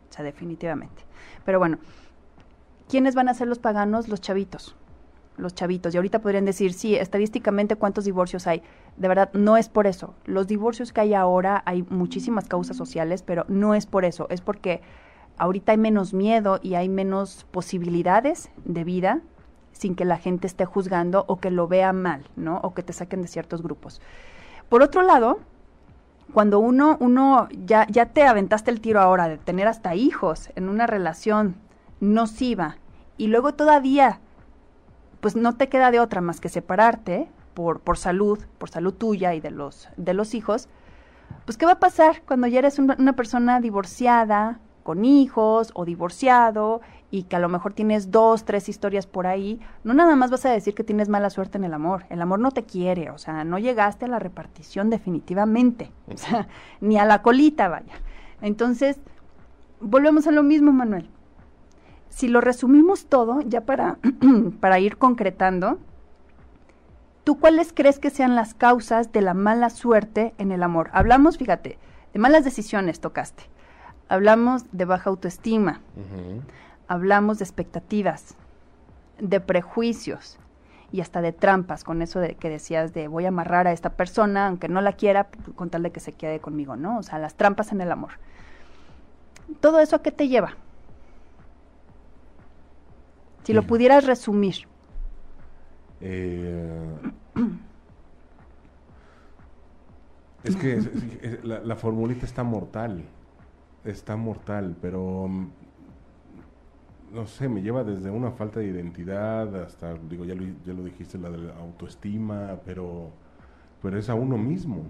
O 0.09 0.13
sea, 0.13 0.25
definitivamente. 0.25 1.03
Pero 1.45 1.59
bueno, 1.59 1.77
¿quiénes 2.89 3.15
van 3.15 3.29
a 3.29 3.33
ser 3.33 3.47
los 3.47 3.59
paganos? 3.59 4.07
Los 4.07 4.21
chavitos. 4.21 4.75
Los 5.37 5.53
chavitos. 5.53 5.93
Y 5.93 5.97
ahorita 5.97 6.19
podrían 6.19 6.45
decir, 6.45 6.73
sí, 6.73 6.95
estadísticamente 6.95 7.75
cuántos 7.75 8.05
divorcios 8.05 8.47
hay. 8.47 8.61
De 8.97 9.07
verdad, 9.07 9.29
no 9.33 9.57
es 9.57 9.69
por 9.69 9.87
eso. 9.87 10.15
Los 10.25 10.47
divorcios 10.47 10.91
que 10.91 11.01
hay 11.01 11.13
ahora, 11.13 11.63
hay 11.65 11.83
muchísimas 11.83 12.47
causas 12.47 12.75
sociales, 12.75 13.23
pero 13.23 13.45
no 13.47 13.73
es 13.73 13.85
por 13.85 14.05
eso. 14.05 14.27
Es 14.29 14.41
porque 14.41 14.81
ahorita 15.37 15.71
hay 15.71 15.77
menos 15.77 16.13
miedo 16.13 16.59
y 16.61 16.75
hay 16.75 16.89
menos 16.89 17.45
posibilidades 17.51 18.49
de 18.63 18.83
vida 18.83 19.21
sin 19.71 19.95
que 19.95 20.05
la 20.05 20.17
gente 20.17 20.47
esté 20.47 20.65
juzgando 20.65 21.25
o 21.27 21.39
que 21.39 21.51
lo 21.51 21.67
vea 21.67 21.91
mal, 21.93 22.29
¿no? 22.35 22.59
O 22.63 22.73
que 22.73 22.83
te 22.83 22.93
saquen 22.93 23.21
de 23.21 23.27
ciertos 23.27 23.61
grupos. 23.61 24.01
Por 24.69 24.81
otro 24.81 25.01
lado, 25.01 25.39
cuando 26.33 26.59
uno, 26.59 26.97
uno 26.99 27.47
ya, 27.65 27.85
ya 27.87 28.07
te 28.07 28.23
aventaste 28.23 28.71
el 28.71 28.81
tiro 28.81 29.01
ahora 29.01 29.27
de 29.27 29.37
tener 29.37 29.67
hasta 29.67 29.95
hijos 29.95 30.49
en 30.55 30.69
una 30.69 30.87
relación 30.87 31.55
nociva 31.99 32.77
y 33.17 33.27
luego 33.27 33.53
todavía, 33.53 34.19
pues 35.19 35.35
no 35.35 35.55
te 35.55 35.69
queda 35.69 35.91
de 35.91 35.99
otra 35.99 36.21
más 36.21 36.39
que 36.39 36.49
separarte, 36.49 37.29
por, 37.55 37.79
por 37.79 37.97
salud, 37.97 38.39
por 38.59 38.69
salud 38.69 38.93
tuya 38.93 39.33
y 39.33 39.39
de 39.39 39.49
los, 39.49 39.89
de 39.97 40.13
los 40.13 40.35
hijos, 40.35 40.67
pues 41.45 41.57
¿qué 41.57 41.65
va 41.65 41.73
a 41.73 41.79
pasar 41.79 42.21
cuando 42.23 42.45
ya 42.45 42.59
eres 42.59 42.77
una, 42.77 43.13
persona 43.13 43.59
divorciada, 43.59 44.59
con 44.85 45.03
hijos 45.03 45.71
o 45.73 45.83
divorciado 45.83 46.79
y 47.09 47.23
que 47.23 47.35
a 47.35 47.39
lo 47.39 47.49
mejor 47.49 47.73
tienes 47.73 48.11
dos, 48.11 48.45
tres 48.45 48.69
historias 48.69 49.07
por 49.07 49.25
ahí, 49.25 49.59
no 49.83 49.95
nada 49.95 50.15
más 50.15 50.29
vas 50.29 50.45
a 50.45 50.51
decir 50.51 50.75
que 50.75 50.83
tienes 50.83 51.09
mala 51.09 51.31
suerte 51.31 51.57
en 51.57 51.63
el 51.63 51.73
amor. 51.73 52.05
El 52.11 52.21
amor 52.21 52.37
no 52.37 52.51
te 52.51 52.65
quiere, 52.65 53.09
o 53.09 53.17
sea, 53.17 53.43
no 53.43 53.57
llegaste 53.57 54.05
a 54.05 54.09
la 54.09 54.19
repartición 54.19 54.91
definitivamente, 54.91 55.91
o 56.13 56.15
sea, 56.15 56.47
ni 56.81 56.99
a 56.99 57.05
la 57.05 57.23
colita, 57.23 57.67
vaya. 57.67 57.93
Entonces, 58.41 58.99
volvemos 59.81 60.27
a 60.27 60.31
lo 60.31 60.43
mismo, 60.43 60.71
Manuel. 60.71 61.09
Si 62.09 62.27
lo 62.27 62.39
resumimos 62.39 63.07
todo, 63.07 63.41
ya 63.41 63.61
para, 63.61 63.97
para 64.59 64.77
ir 64.77 64.97
concretando, 64.97 65.79
¿tú 67.23 67.39
cuáles 67.39 67.73
crees 67.73 67.97
que 67.97 68.11
sean 68.11 68.35
las 68.35 68.53
causas 68.53 69.11
de 69.11 69.23
la 69.23 69.33
mala 69.33 69.71
suerte 69.71 70.35
en 70.37 70.51
el 70.51 70.61
amor? 70.61 70.91
Hablamos, 70.93 71.39
fíjate, 71.39 71.79
de 72.13 72.19
malas 72.19 72.43
decisiones 72.43 72.99
tocaste. 72.99 73.54
Hablamos 74.09 74.63
de 74.71 74.85
baja 74.85 75.09
autoestima. 75.09 75.81
Hablamos 76.87 77.39
de 77.39 77.45
expectativas, 77.45 78.35
de 79.19 79.39
prejuicios 79.39 80.37
y 80.91 81.01
hasta 81.01 81.21
de 81.21 81.33
trampas, 81.33 81.83
con 81.83 82.01
eso 82.01 82.19
de 82.19 82.35
que 82.35 82.49
decías 82.49 82.93
de 82.93 83.07
voy 83.07 83.25
a 83.25 83.29
amarrar 83.29 83.67
a 83.67 83.71
esta 83.71 83.91
persona, 83.91 84.47
aunque 84.47 84.69
no 84.69 84.81
la 84.81 84.93
quiera, 84.93 85.27
con 85.55 85.69
tal 85.69 85.83
de 85.83 85.91
que 85.91 85.99
se 85.99 86.13
quede 86.13 86.39
conmigo, 86.39 86.75
¿no? 86.75 86.99
O 86.99 87.03
sea, 87.03 87.17
las 87.17 87.35
trampas 87.35 87.71
en 87.71 87.81
el 87.81 87.91
amor. 87.91 88.11
¿Todo 89.59 89.79
eso 89.79 89.95
a 89.95 90.01
qué 90.01 90.11
te 90.11 90.27
lleva? 90.27 90.55
Si 93.43 93.53
lo 93.53 93.63
pudieras 93.63 94.05
resumir. 94.05 94.67
Eh, 96.01 96.95
es 100.43 100.55
que 100.55 101.39
la, 101.43 101.75
formulita 101.75 102.25
está 102.25 102.43
mortal, 102.43 103.03
está 103.85 104.15
mortal, 104.15 104.75
pero 104.81 105.27
mm, 105.27 105.47
no 107.13 107.27
sé, 107.27 107.47
me 107.47 107.61
lleva 107.61 107.83
desde 107.83 108.09
una 108.09 108.31
falta 108.31 108.59
de 108.59 108.67
identidad 108.67 109.55
hasta, 109.63 109.93
digo, 110.09 110.25
ya 110.25 110.35
lo, 110.35 110.43
ya 110.65 110.73
lo 110.73 110.83
dijiste, 110.83 111.17
la 111.17 111.29
de 111.29 111.37
la 111.37 111.55
autoestima, 111.55 112.59
pero, 112.65 113.11
pero 113.81 113.97
es 113.97 114.09
a 114.09 114.15
uno 114.15 114.37
mismo 114.37 114.83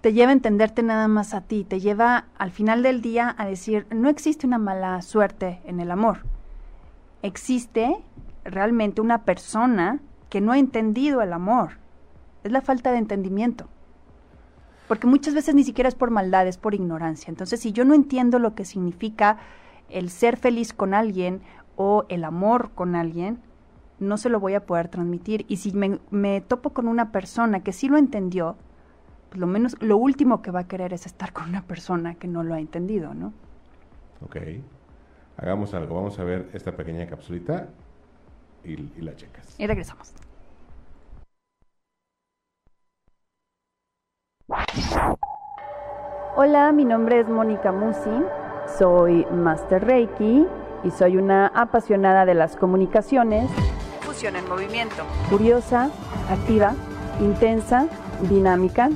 te 0.00 0.12
lleva 0.12 0.30
a 0.30 0.32
entenderte 0.32 0.82
nada 0.82 1.08
más 1.08 1.34
a 1.34 1.42
ti, 1.42 1.64
te 1.64 1.80
lleva 1.80 2.24
al 2.38 2.50
final 2.50 2.82
del 2.82 3.02
día 3.02 3.34
a 3.36 3.46
decir, 3.46 3.86
no 3.90 4.08
existe 4.08 4.46
una 4.46 4.58
mala 4.58 5.02
suerte 5.02 5.60
en 5.64 5.80
el 5.80 5.90
amor. 5.90 6.20
Existe 7.22 7.96
realmente 8.44 9.02
una 9.02 9.24
persona 9.24 10.00
que 10.30 10.40
no 10.40 10.52
ha 10.52 10.58
entendido 10.58 11.20
el 11.20 11.32
amor. 11.32 11.72
Es 12.44 12.52
la 12.52 12.62
falta 12.62 12.92
de 12.92 12.98
entendimiento. 12.98 13.68
Porque 14.90 15.06
muchas 15.06 15.34
veces 15.34 15.54
ni 15.54 15.62
siquiera 15.62 15.86
es 15.86 15.94
por 15.94 16.10
maldad, 16.10 16.48
es 16.48 16.58
por 16.58 16.74
ignorancia. 16.74 17.30
Entonces, 17.30 17.60
si 17.60 17.70
yo 17.70 17.84
no 17.84 17.94
entiendo 17.94 18.40
lo 18.40 18.56
que 18.56 18.64
significa 18.64 19.38
el 19.88 20.10
ser 20.10 20.36
feliz 20.36 20.72
con 20.72 20.94
alguien 20.94 21.42
o 21.76 22.06
el 22.08 22.24
amor 22.24 22.72
con 22.74 22.96
alguien, 22.96 23.38
no 24.00 24.16
se 24.16 24.28
lo 24.28 24.40
voy 24.40 24.54
a 24.54 24.66
poder 24.66 24.88
transmitir. 24.88 25.44
Y 25.46 25.58
si 25.58 25.70
me, 25.70 26.00
me 26.10 26.40
topo 26.40 26.70
con 26.70 26.88
una 26.88 27.12
persona 27.12 27.62
que 27.62 27.72
sí 27.72 27.86
lo 27.86 27.98
entendió, 27.98 28.56
lo 29.32 29.46
menos, 29.46 29.80
lo 29.80 29.96
último 29.96 30.42
que 30.42 30.50
va 30.50 30.58
a 30.58 30.66
querer 30.66 30.92
es 30.92 31.06
estar 31.06 31.32
con 31.32 31.48
una 31.48 31.62
persona 31.62 32.16
que 32.16 32.26
no 32.26 32.42
lo 32.42 32.54
ha 32.54 32.58
entendido, 32.58 33.14
¿no? 33.14 33.32
Ok. 34.24 34.38
Hagamos 35.36 35.72
algo. 35.72 35.94
Vamos 35.94 36.18
a 36.18 36.24
ver 36.24 36.50
esta 36.52 36.74
pequeña 36.74 37.06
capsulita 37.06 37.68
y, 38.64 38.72
y 38.72 39.02
la 39.02 39.14
checas. 39.14 39.54
Y 39.56 39.68
regresamos. 39.68 40.12
Hola, 46.36 46.72
mi 46.72 46.84
nombre 46.84 47.20
es 47.20 47.28
Mónica 47.28 47.72
Musi, 47.72 48.24
soy 48.78 49.26
Master 49.26 49.84
Reiki 49.84 50.46
y 50.84 50.90
soy 50.90 51.16
una 51.16 51.48
apasionada 51.48 52.24
de 52.24 52.34
las 52.34 52.56
comunicaciones. 52.56 53.50
Fusión 54.00 54.36
en 54.36 54.48
movimiento. 54.48 55.02
Curiosa, 55.28 55.90
activa, 56.30 56.74
intensa, 57.20 57.86
dinámica 58.28 58.90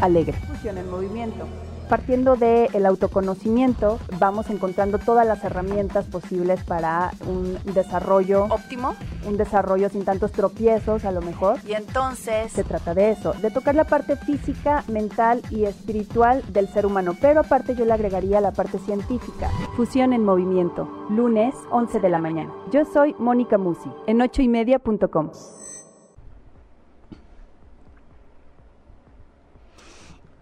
alegre. 0.00 0.38
Fusión 0.48 0.78
en 0.78 0.90
movimiento. 0.90 1.46
Partiendo 1.90 2.36
del 2.36 2.86
autoconocimiento, 2.86 3.98
vamos 4.20 4.48
encontrando 4.48 4.98
todas 4.98 5.26
las 5.26 5.42
herramientas 5.42 6.06
posibles 6.06 6.62
para 6.62 7.10
un 7.26 7.58
desarrollo 7.74 8.44
óptimo, 8.44 8.94
un 9.26 9.36
desarrollo 9.36 9.88
sin 9.88 10.04
tantos 10.04 10.30
tropiezos 10.30 11.04
a 11.04 11.10
lo 11.10 11.20
mejor. 11.20 11.58
Y 11.66 11.72
entonces 11.72 12.52
se 12.52 12.62
trata 12.62 12.94
de 12.94 13.10
eso, 13.10 13.32
de 13.32 13.50
tocar 13.50 13.74
la 13.74 13.82
parte 13.82 14.14
física, 14.14 14.84
mental 14.86 15.42
y 15.50 15.64
espiritual 15.64 16.44
del 16.52 16.68
ser 16.68 16.86
humano, 16.86 17.16
pero 17.20 17.40
aparte 17.40 17.74
yo 17.74 17.84
le 17.84 17.92
agregaría 17.92 18.40
la 18.40 18.52
parte 18.52 18.78
científica. 18.78 19.50
Fusión 19.76 20.12
en 20.12 20.24
movimiento, 20.24 20.88
lunes 21.10 21.56
11 21.72 21.98
de 21.98 22.08
la 22.08 22.20
mañana. 22.20 22.52
Yo 22.70 22.84
soy 22.84 23.16
Mónica 23.18 23.58
Musi, 23.58 23.90
en 24.06 24.22
ochoymedia.com. 24.22 25.30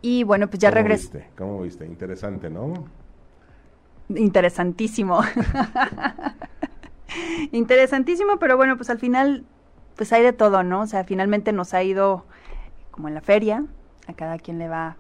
Y 0.01 0.25
bueno, 0.25 0.49
pues 0.49 0.61
ya 0.61 0.71
regresé. 0.71 1.29
¿Cómo 1.37 1.63
viste? 1.63 1.85
Interesante, 1.85 2.51
¿no? 2.51 2.73
Interesantísimo. 4.09 5.21
Interesantísimo, 7.53 8.39
pero 8.39 8.57
bueno, 8.57 8.77
pues 8.77 8.91
al 8.91 8.99
final, 8.99 9.45
pues 9.97 10.13
hay 10.13 10.23
de 10.23 10.33
todo, 10.33 10.63
¿no? 10.63 10.83
O 10.83 10.87
sea, 10.87 11.05
finalmente 11.05 11.53
nos 11.53 11.75
ha 11.75 11.83
ido 11.83 12.25
como 12.91 13.09
en 13.09 13.15
la 13.15 13.21
feria, 13.21 13.65
a 14.07 14.15
cada 14.15 14.39
quien 14.39 14.59
le 14.59 14.69
va 14.69 14.97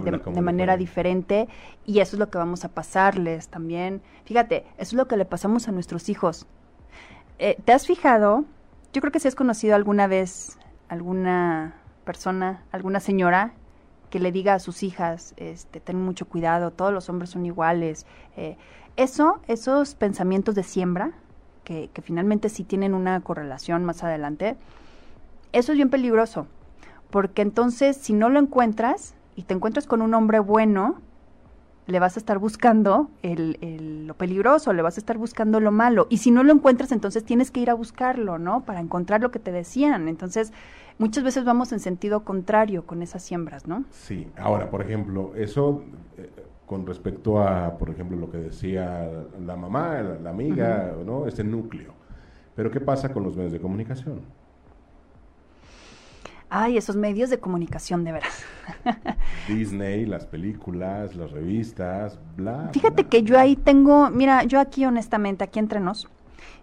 de, 0.00 0.40
manera 0.40 0.76
diferente 0.76 1.48
y 1.84 2.00
eso 2.00 2.16
es 2.16 2.20
lo 2.20 2.30
que 2.30 2.38
vamos 2.38 2.64
a 2.64 2.68
pasarles 2.68 3.48
también. 3.48 4.02
Fíjate, 4.24 4.64
eso 4.76 4.90
es 4.90 4.92
lo 4.94 5.08
que 5.08 5.16
le 5.16 5.24
pasamos 5.24 5.68
a 5.68 5.72
nuestros 5.72 6.08
hijos. 6.08 6.46
Eh, 7.38 7.56
¿Te 7.64 7.72
has 7.72 7.86
fijado? 7.86 8.44
Yo 8.92 9.00
creo 9.00 9.12
que 9.12 9.20
si 9.20 9.28
has 9.28 9.34
conocido 9.34 9.74
alguna 9.74 10.06
vez 10.06 10.58
alguna 10.88 11.74
persona, 12.04 12.62
alguna 12.72 13.00
señora 13.00 13.54
que 14.12 14.20
le 14.20 14.30
diga 14.30 14.52
a 14.52 14.58
sus 14.58 14.82
hijas, 14.82 15.32
este, 15.38 15.80
ten 15.80 15.96
mucho 15.96 16.26
cuidado, 16.26 16.70
todos 16.70 16.92
los 16.92 17.08
hombres 17.08 17.30
son 17.30 17.46
iguales. 17.46 18.04
Eh, 18.36 18.58
eso, 18.96 19.40
esos 19.48 19.94
pensamientos 19.94 20.54
de 20.54 20.62
siembra, 20.62 21.12
que, 21.64 21.88
que 21.94 22.02
finalmente 22.02 22.50
sí 22.50 22.62
tienen 22.62 22.92
una 22.92 23.18
correlación 23.22 23.86
más 23.86 24.04
adelante, 24.04 24.56
eso 25.52 25.72
es 25.72 25.76
bien 25.76 25.88
peligroso, 25.88 26.46
porque 27.08 27.40
entonces 27.40 27.96
si 27.96 28.12
no 28.12 28.28
lo 28.28 28.38
encuentras 28.38 29.14
y 29.34 29.44
te 29.44 29.54
encuentras 29.54 29.86
con 29.86 30.02
un 30.02 30.12
hombre 30.12 30.40
bueno, 30.40 31.00
le 31.86 31.98
vas 31.98 32.16
a 32.16 32.20
estar 32.20 32.38
buscando 32.38 33.10
el, 33.22 34.06
lo 34.06 34.14
peligroso, 34.14 34.72
le 34.72 34.82
vas 34.82 34.96
a 34.96 35.00
estar 35.00 35.18
buscando 35.18 35.60
lo 35.60 35.72
malo. 35.72 36.06
Y 36.10 36.18
si 36.18 36.30
no 36.30 36.42
lo 36.42 36.52
encuentras, 36.52 36.92
entonces 36.92 37.24
tienes 37.24 37.50
que 37.50 37.60
ir 37.60 37.70
a 37.70 37.74
buscarlo, 37.74 38.38
¿no? 38.38 38.64
Para 38.64 38.80
encontrar 38.80 39.20
lo 39.20 39.30
que 39.30 39.38
te 39.38 39.50
decían. 39.50 40.08
Entonces, 40.08 40.52
muchas 40.98 41.24
veces 41.24 41.44
vamos 41.44 41.72
en 41.72 41.80
sentido 41.80 42.24
contrario 42.24 42.86
con 42.86 43.02
esas 43.02 43.22
siembras, 43.22 43.66
¿no? 43.66 43.84
Sí. 43.90 44.28
Ahora, 44.36 44.70
por 44.70 44.82
ejemplo, 44.82 45.32
eso 45.34 45.82
eh, 46.16 46.30
con 46.66 46.86
respecto 46.86 47.40
a, 47.40 47.76
por 47.76 47.90
ejemplo, 47.90 48.16
lo 48.16 48.30
que 48.30 48.38
decía 48.38 49.10
la 49.44 49.56
mamá, 49.56 50.00
la, 50.22 50.30
amiga, 50.30 50.94
¿no? 51.04 51.26
Este 51.26 51.42
núcleo. 51.42 51.94
Pero, 52.54 52.70
¿qué 52.70 52.80
pasa 52.80 53.12
con 53.12 53.24
los 53.24 53.36
medios 53.36 53.52
de 53.52 53.60
comunicación? 53.60 54.20
Ay, 56.54 56.76
esos 56.76 56.96
medios 56.96 57.30
de 57.30 57.40
comunicación, 57.40 58.04
de 58.04 58.12
veras. 58.12 58.44
Disney, 59.48 60.04
las 60.04 60.26
películas, 60.26 61.16
las 61.16 61.30
revistas, 61.30 62.18
bla. 62.36 62.68
Fíjate 62.74 63.04
que 63.04 63.22
yo 63.22 63.38
ahí 63.38 63.56
tengo, 63.56 64.10
mira, 64.10 64.44
yo 64.44 64.60
aquí 64.60 64.84
honestamente, 64.84 65.44
aquí 65.44 65.58
entre 65.58 65.80
nos, 65.80 66.10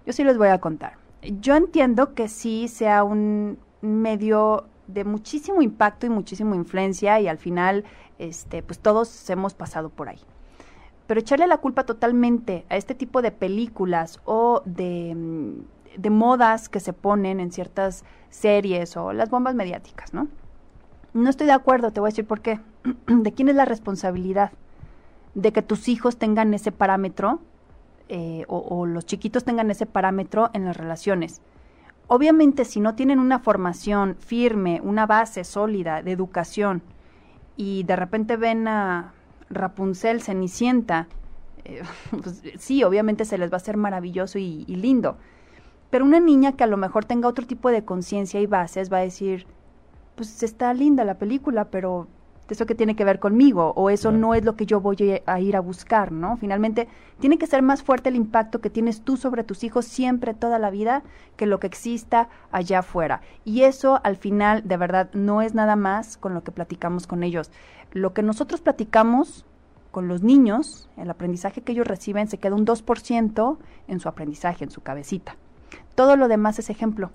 yo 0.06 0.14
sí 0.14 0.24
les 0.24 0.38
voy 0.38 0.50
a 0.50 0.60
contar. 0.60 0.94
Yo 1.42 1.56
entiendo 1.56 2.14
que 2.14 2.28
sí 2.28 2.68
sea 2.68 3.04
un 3.04 3.58
medio 3.82 4.68
de 4.86 5.06
muchísimo 5.06 5.64
impacto 5.64 6.06
y 6.06 6.10
muchísima 6.10 6.56
influencia 6.56 7.20
y 7.20 7.28
al 7.28 7.40
final, 7.40 7.84
este, 8.20 8.62
pues 8.62 8.78
todos 8.78 9.28
hemos 9.32 9.56
pasado 9.56 9.90
por 9.90 10.08
ahí. 10.08 10.20
Pero 11.08 11.20
echarle 11.20 11.48
la 11.48 11.58
culpa 11.58 11.88
totalmente 11.88 12.64
a 12.70 12.78
este 12.78 12.94
tipo 12.94 13.24
de 13.24 13.32
películas 13.32 14.20
o 14.26 14.62
de 14.66 15.16
mm, 15.16 15.79
de 15.98 16.10
modas 16.10 16.70
que 16.70 16.80
se 16.80 16.94
ponen 16.94 17.40
en 17.40 17.52
ciertas 17.52 18.04
series 18.30 18.96
o 18.98 19.14
las 19.14 19.30
bombas 19.30 19.56
mediáticas, 19.56 20.14
¿no? 20.14 20.28
No 21.14 21.30
estoy 21.30 21.48
de 21.48 21.54
acuerdo, 21.54 21.92
te 21.92 22.00
voy 22.00 22.10
a 22.10 22.12
decir 22.12 22.26
por 22.26 22.42
qué. 22.42 22.60
¿De 23.08 23.32
quién 23.32 23.50
es 23.50 23.56
la 23.56 23.66
responsabilidad? 23.66 24.52
De 25.34 25.52
que 25.52 25.62
tus 25.62 25.88
hijos 25.88 26.18
tengan 26.18 26.54
ese 26.54 26.72
parámetro 26.72 27.40
eh, 28.12 28.44
o, 28.48 28.88
los 28.88 29.06
chiquitos 29.06 29.44
tengan 29.44 29.70
ese 29.70 29.86
parámetro 29.86 30.50
en 30.54 30.66
las 30.66 30.76
relaciones. 30.76 31.42
Obviamente, 32.08 32.66
si 32.66 32.80
no 32.80 32.96
tienen 32.96 33.20
una 33.20 33.38
formación 33.38 34.16
firme, 34.16 34.82
una 34.84 35.06
base 35.06 35.44
sólida 35.44 36.02
de 36.02 36.12
educación, 36.12 36.82
y 37.56 37.84
de 37.84 37.96
repente 37.96 38.36
ven 38.36 38.68
a 38.68 39.14
Rapunzel, 39.52 40.24
Cenicienta, 40.24 41.08
eh, 41.66 41.84
pues, 42.24 42.42
sí, 42.58 42.84
obviamente 42.84 43.26
se 43.26 43.38
les 43.38 43.52
va 43.52 43.56
a 43.56 43.58
hacer 43.58 43.78
maravilloso 43.78 44.40
y 44.40 44.66
lindo 44.66 45.18
Pero 45.90 46.06
una 46.06 46.20
niña 46.20 46.54
que 46.54 46.64
a 46.64 46.68
lo 46.68 46.78
mejor 46.78 47.06
tenga 47.06 47.28
otro 47.28 47.46
tipo 47.48 47.70
de 47.70 47.84
conciencia 47.84 48.40
y 48.40 48.46
bases 48.46 48.92
va 48.92 48.98
a 48.98 49.02
decir, 49.02 49.46
pues 50.16 50.44
está 50.44 50.74
linda 50.74 51.04
la 51.04 51.18
película, 51.18 51.66
pero 51.66 52.08
eso 52.54 52.66
que 52.66 52.76
tiene 52.76 52.96
que 52.96 53.06
ver 53.06 53.20
conmigo 53.20 53.74
o 53.76 53.90
eso 53.90 54.12
no 54.12 54.34
es 54.34 54.44
lo 54.44 54.56
que 54.56 54.66
yo 54.66 54.82
voy 54.82 55.22
a 55.26 55.40
ir 55.40 55.56
a 55.56 55.60
buscar, 55.60 56.12
¿no? 56.12 56.38
Finalmente, 56.38 56.88
tiene 57.20 57.38
que 57.38 57.48
ser 57.48 57.62
más 57.62 57.84
fuerte 57.84 58.10
el 58.10 58.16
impacto 58.16 58.60
que 58.60 58.70
tienes 58.70 59.02
tú 59.02 59.18
sobre 59.18 59.44
tus 59.44 59.64
hijos 59.64 59.86
siempre, 59.86 60.34
toda 60.34 60.60
la 60.60 60.70
vida, 60.70 61.04
que 61.36 61.46
lo 61.46 61.60
que 61.60 61.68
exista 61.68 62.30
allá 62.52 62.80
afuera. 62.80 63.22
Y 63.46 63.62
eso, 63.62 64.00
al 64.04 64.16
final, 64.16 64.68
de 64.68 64.78
verdad, 64.78 65.10
no 65.14 65.42
es 65.42 65.54
nada 65.54 65.76
más 65.76 66.18
con 66.18 66.34
lo 66.34 66.44
que 66.44 66.52
platicamos 66.52 67.08
con 67.08 67.24
ellos. 67.24 67.52
Lo 67.92 68.14
que 68.14 68.24
nosotros 68.24 68.62
platicamos 68.62 69.46
con 69.92 70.08
los 70.08 70.22
niños, 70.22 70.90
el 70.98 71.10
aprendizaje 71.10 71.62
que 71.62 71.72
ellos 71.72 71.88
reciben 71.88 72.28
se 72.28 72.38
queda 72.38 72.56
un 72.56 72.66
2% 72.66 73.58
en 73.88 74.00
su 74.00 74.10
aprendizaje, 74.10 74.64
en 74.64 74.72
su 74.72 74.82
cabecita. 74.82 75.36
Todo 76.00 76.16
lo 76.16 76.30
demás 76.30 76.58
es 76.60 76.70
ejemplo 76.70 77.12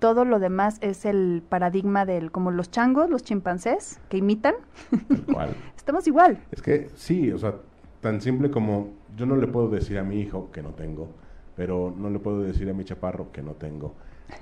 todo 0.00 0.24
lo 0.24 0.40
demás 0.40 0.78
es 0.80 1.04
el 1.04 1.44
paradigma 1.48 2.04
del, 2.04 2.32
como 2.32 2.50
los 2.50 2.72
changos, 2.72 3.08
los 3.08 3.22
chimpancés, 3.22 4.00
que 4.08 4.16
imitan. 4.16 4.56
Estamos 5.76 6.08
igual. 6.08 6.38
Es 6.50 6.60
que 6.60 6.90
sí, 6.96 7.30
o 7.30 7.38
sea, 7.38 7.54
tan 8.00 8.20
simple 8.20 8.50
como 8.50 8.94
yo 9.16 9.26
no 9.26 9.36
le 9.36 9.46
puedo 9.46 9.68
decir 9.68 10.00
a 10.00 10.02
mi 10.02 10.18
hijo 10.18 10.50
que 10.50 10.60
no 10.60 10.70
tengo, 10.70 11.08
pero 11.54 11.94
no 11.96 12.10
le 12.10 12.18
puedo 12.18 12.42
decir 12.42 12.68
a 12.68 12.72
mi 12.72 12.84
chaparro 12.84 13.30
que 13.30 13.42
no 13.42 13.52
tengo. 13.52 13.94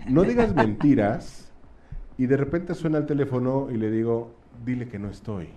No 0.08 0.22
digas 0.22 0.54
mentiras 0.54 1.52
y 2.16 2.24
de 2.24 2.38
repente 2.38 2.74
suena 2.74 2.96
el 2.96 3.04
teléfono 3.04 3.68
y 3.70 3.76
le 3.76 3.90
digo, 3.90 4.30
dile 4.64 4.88
que 4.88 4.98
no 4.98 5.10
estoy. 5.10 5.50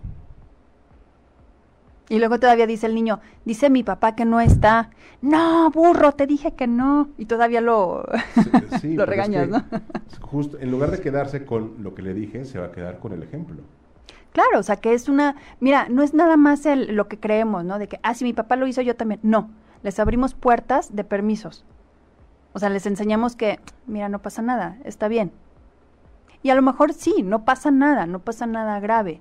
Y 2.14 2.20
luego 2.20 2.40
todavía 2.40 2.68
dice 2.68 2.86
el 2.86 2.94
niño, 2.94 3.22
dice 3.44 3.72
mi 3.72 3.82
papá 3.82 4.14
que 4.14 4.24
no 4.24 4.40
está. 4.40 4.92
No, 5.24 5.72
burro, 5.72 6.12
te 6.12 6.28
dije 6.28 6.54
que 6.54 6.68
no. 6.68 7.10
Y 7.18 7.26
todavía 7.26 7.60
lo, 7.60 8.06
lo 8.84 9.06
regañas, 9.08 9.50
¿no? 9.50 9.64
Justo, 10.22 10.60
en 10.60 10.70
lugar 10.70 10.92
de 10.92 11.02
quedarse 11.02 11.44
con 11.44 11.82
lo 11.82 11.96
que 11.96 12.04
le 12.04 12.14
dije, 12.14 12.46
se 12.46 12.60
va 12.60 12.68
a 12.68 12.72
quedar 12.72 13.00
con 13.00 13.14
el 13.14 13.24
ejemplo. 13.24 13.64
Claro, 14.32 14.60
o 14.60 14.62
sea, 14.62 14.76
que 14.76 14.94
es 14.94 15.10
una, 15.10 15.38
mira, 15.60 15.88
no 15.90 16.04
es 16.04 16.14
nada 16.14 16.38
más 16.38 16.68
el, 16.68 16.96
lo 16.96 17.08
que 17.08 17.20
creemos, 17.20 17.66
¿no? 17.66 17.80
De 17.80 17.88
que, 17.88 18.00
ah, 18.04 18.14
si 18.14 18.26
mi 18.26 18.34
papá 18.34 18.58
lo 18.58 18.68
hizo, 18.68 18.84
yo 18.84 18.96
también. 18.96 19.20
No, 19.24 19.50
les 19.82 19.98
abrimos 19.98 20.36
puertas 20.36 20.96
de 20.96 21.04
permisos. 21.04 21.66
O 22.54 22.60
sea, 22.60 22.70
les 22.70 22.86
enseñamos 22.86 23.36
que, 23.36 23.60
mira, 23.88 24.08
no 24.08 24.22
pasa 24.22 24.44
nada, 24.44 24.78
está 24.84 25.08
bien. 25.08 25.32
Y 26.44 26.52
a 26.52 26.56
lo 26.56 26.62
mejor 26.62 26.94
sí, 26.94 27.24
no 27.24 27.44
pasa 27.44 27.72
nada, 27.72 28.06
no 28.06 28.20
pasa 28.20 28.46
nada 28.46 28.80
grave. 28.80 29.20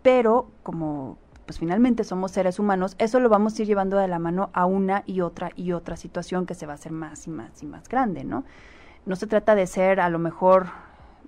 Pero 0.00 0.50
como 0.62 1.18
pues 1.48 1.60
finalmente 1.60 2.04
somos 2.04 2.32
seres 2.32 2.58
humanos, 2.58 2.94
eso 2.98 3.20
lo 3.20 3.30
vamos 3.30 3.58
a 3.58 3.62
ir 3.62 3.68
llevando 3.68 3.96
de 3.96 4.06
la 4.06 4.18
mano 4.18 4.50
a 4.52 4.66
una 4.66 5.02
y 5.06 5.22
otra 5.22 5.50
y 5.56 5.72
otra 5.72 5.96
situación 5.96 6.44
que 6.44 6.52
se 6.52 6.66
va 6.66 6.72
a 6.72 6.74
hacer 6.74 6.92
más 6.92 7.26
y 7.26 7.30
más 7.30 7.62
y 7.62 7.66
más 7.66 7.88
grande, 7.88 8.22
¿no? 8.22 8.44
No 9.06 9.16
se 9.16 9.26
trata 9.26 9.54
de 9.54 9.66
ser 9.66 9.98
a 9.98 10.10
lo 10.10 10.18
mejor 10.18 10.66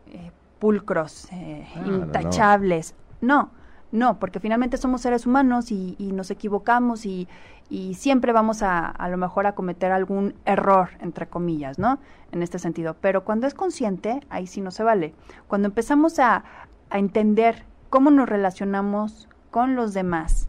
eh, 0.08 0.30
pulcros, 0.58 1.26
eh, 1.32 1.66
intachables, 1.86 2.94
no. 3.22 3.48
no. 3.92 4.18
porque 4.18 4.40
finalmente 4.40 4.76
somos 4.76 5.00
seres 5.00 5.24
humanos 5.24 5.72
y, 5.72 5.96
nos 6.12 6.30
equivocamos 6.30 7.06
y, 7.06 7.26
y, 7.70 7.94
siempre 7.94 8.32
vamos 8.34 8.62
a 8.62 8.88
a 8.88 9.08
lo 9.08 9.16
mejor 9.16 9.46
a 9.46 9.54
cometer 9.54 9.90
algún 9.90 10.34
error, 10.44 10.90
entre 11.00 11.28
comillas, 11.28 11.78
¿no? 11.78 11.98
En 12.30 12.42
este 12.42 12.58
sentido. 12.58 12.94
Pero 13.00 13.24
cuando 13.24 13.46
es 13.46 13.54
consciente, 13.54 14.20
ahí 14.28 14.46
sí 14.46 14.60
no 14.60 14.70
se 14.70 14.82
vale. 14.82 15.14
Cuando 15.48 15.68
empezamos 15.68 16.18
a, 16.18 16.44
a 16.90 16.98
entender 16.98 17.64
cómo 17.88 18.10
nos 18.10 18.28
relacionamos 18.28 19.29
con 19.50 19.76
los 19.76 19.94
demás. 19.94 20.48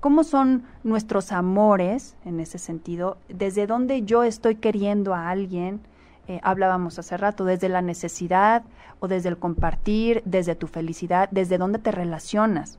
¿Cómo 0.00 0.24
son 0.24 0.64
nuestros 0.84 1.32
amores 1.32 2.16
en 2.24 2.40
ese 2.40 2.58
sentido? 2.58 3.18
¿Desde 3.28 3.66
dónde 3.66 4.02
yo 4.02 4.22
estoy 4.22 4.56
queriendo 4.56 5.14
a 5.14 5.30
alguien? 5.30 5.80
Eh, 6.28 6.40
hablábamos 6.42 6.98
hace 6.98 7.16
rato, 7.16 7.44
desde 7.44 7.68
la 7.68 7.82
necesidad 7.82 8.64
o 9.00 9.08
desde 9.08 9.28
el 9.28 9.38
compartir, 9.38 10.22
desde 10.24 10.54
tu 10.54 10.66
felicidad, 10.66 11.28
desde 11.30 11.58
dónde 11.58 11.78
te 11.78 11.92
relacionas. 11.92 12.78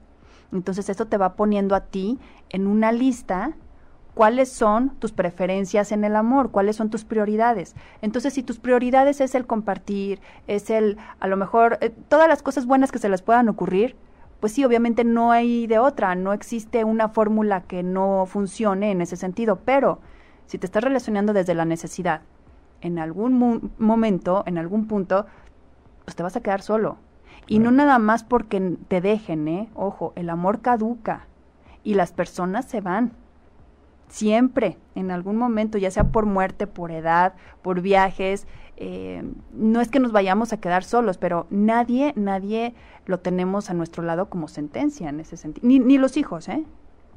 Entonces 0.51 0.89
esto 0.89 1.07
te 1.07 1.17
va 1.17 1.35
poniendo 1.35 1.75
a 1.75 1.81
ti 1.81 2.19
en 2.49 2.67
una 2.67 2.91
lista 2.91 3.53
cuáles 4.17 4.51
son 4.51 4.95
tus 4.97 5.11
preferencias 5.11 5.91
en 5.91 6.03
el 6.03 6.15
amor, 6.15 6.49
cuáles 6.49 6.75
son 6.75 6.89
tus 6.89 7.05
prioridades. 7.05 7.75
Entonces, 8.01 8.33
si 8.33 8.41
tus 8.41 8.57
prioridades 8.57 9.21
es 9.21 9.35
el 9.35 9.45
compartir, 9.45 10.19
es 10.47 10.71
el, 10.71 10.97
a 11.19 11.27
lo 11.27 11.37
mejor, 11.37 11.77
eh, 11.81 11.91
todas 12.09 12.27
las 12.27 12.41
cosas 12.41 12.65
buenas 12.65 12.91
que 12.91 12.97
se 12.97 13.09
les 13.09 13.21
puedan 13.21 13.47
ocurrir, 13.47 13.95
pues 14.39 14.53
sí, 14.53 14.63
obviamente 14.63 15.03
no 15.03 15.31
hay 15.31 15.67
de 15.67 15.79
otra, 15.79 16.15
no 16.15 16.33
existe 16.33 16.83
una 16.83 17.09
fórmula 17.09 17.61
que 17.61 17.83
no 17.83 18.25
funcione 18.27 18.91
en 18.91 19.01
ese 19.01 19.15
sentido, 19.15 19.59
pero 19.65 19.99
si 20.45 20.57
te 20.57 20.65
estás 20.65 20.83
relacionando 20.83 21.33
desde 21.33 21.55
la 21.55 21.65
necesidad, 21.65 22.21
en 22.81 22.99
algún 22.99 23.71
momento, 23.79 24.43
en 24.45 24.57
algún 24.57 24.87
punto, 24.87 25.25
pues 26.05 26.15
te 26.15 26.23
vas 26.23 26.35
a 26.35 26.41
quedar 26.41 26.61
solo. 26.61 26.97
Y 27.47 27.59
no 27.59 27.71
nada 27.71 27.97
más 27.97 28.23
porque 28.23 28.77
te 28.87 29.01
dejen, 29.01 29.47
¿eh? 29.47 29.69
Ojo, 29.73 30.13
el 30.15 30.29
amor 30.29 30.61
caduca 30.61 31.27
y 31.83 31.93
las 31.93 32.11
personas 32.11 32.65
se 32.65 32.81
van. 32.81 33.13
Siempre, 34.09 34.77
en 34.95 35.11
algún 35.11 35.37
momento, 35.37 35.77
ya 35.77 35.91
sea 35.91 36.05
por 36.05 36.25
muerte, 36.25 36.67
por 36.67 36.91
edad, 36.91 37.33
por 37.61 37.81
viajes, 37.81 38.47
eh, 38.77 39.23
no 39.53 39.81
es 39.81 39.89
que 39.89 39.99
nos 39.99 40.11
vayamos 40.11 40.53
a 40.53 40.57
quedar 40.57 40.83
solos, 40.83 41.17
pero 41.17 41.47
nadie, 41.49 42.13
nadie 42.15 42.75
lo 43.05 43.19
tenemos 43.19 43.69
a 43.69 43.73
nuestro 43.73 44.03
lado 44.03 44.29
como 44.29 44.47
sentencia 44.47 45.09
en 45.09 45.19
ese 45.19 45.35
sentido. 45.35 45.67
Ni, 45.67 45.79
ni 45.79 45.97
los 45.97 46.15
hijos, 46.15 46.47
¿eh? 46.47 46.63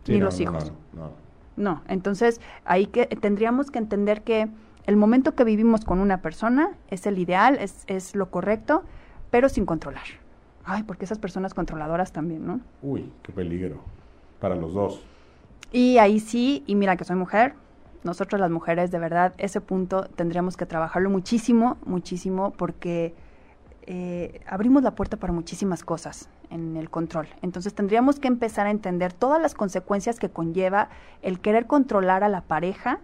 ni 0.09 0.19
los 0.19 0.41
hijos. 0.41 0.73
No, 0.95 1.13
no, 1.57 1.83
entonces 1.87 2.41
ahí 2.65 2.87
que 2.87 3.07
tendríamos 3.07 3.71
que 3.71 3.79
entender 3.79 4.23
que 4.23 4.49
el 4.87 4.97
momento 4.97 5.35
que 5.35 5.45
vivimos 5.45 5.85
con 5.85 6.01
una 6.01 6.23
persona 6.23 6.71
es 6.89 7.07
el 7.07 7.19
ideal, 7.19 7.59
es, 7.61 7.85
es 7.87 8.15
lo 8.15 8.31
correcto, 8.31 8.83
pero 9.31 9.49
sin 9.49 9.67
controlar. 9.67 10.05
Ay, 10.65 10.83
porque 10.83 11.05
esas 11.05 11.19
personas 11.19 11.53
controladoras 11.53 12.13
también, 12.13 12.47
¿no? 12.47 12.61
Uy, 12.83 13.11
qué 13.23 13.33
peligro. 13.33 13.81
Para 14.41 14.57
los 14.57 14.73
dos. 14.73 15.03
Y 15.73 15.99
ahí 15.99 16.21
sí, 16.21 16.65
y 16.67 16.75
mira 16.75 16.97
que 16.97 17.05
soy 17.05 17.17
mujer, 17.17 17.55
nosotros 18.03 18.41
las 18.41 18.51
mujeres, 18.51 18.91
de 18.91 18.99
verdad, 18.99 19.35
ese 19.39 19.61
punto 19.61 20.05
tendríamos 20.17 20.57
que 20.57 20.67
trabajarlo 20.67 21.11
muchísimo, 21.11 21.77
muchísimo, 21.85 22.53
porque 22.53 23.15
eh, 23.83 24.41
abrimos 24.47 24.83
la 24.83 24.95
puerta 24.95 25.17
para 25.17 25.33
muchísimas 25.33 25.85
cosas 25.85 26.29
en 26.51 26.77
el 26.77 26.91
control. 26.91 27.29
Entonces 27.43 27.75
tendríamos 27.75 28.19
que 28.19 28.29
empezar 28.29 28.67
a 28.67 28.71
entender 28.71 29.13
todas 29.13 29.41
las 29.41 29.55
consecuencias 29.55 30.19
que 30.19 30.31
conlleva 30.31 30.89
el 31.23 31.41
querer 31.41 31.67
controlar 31.67 32.25
a 32.25 32.29
la 32.29 32.43
pareja. 32.43 33.01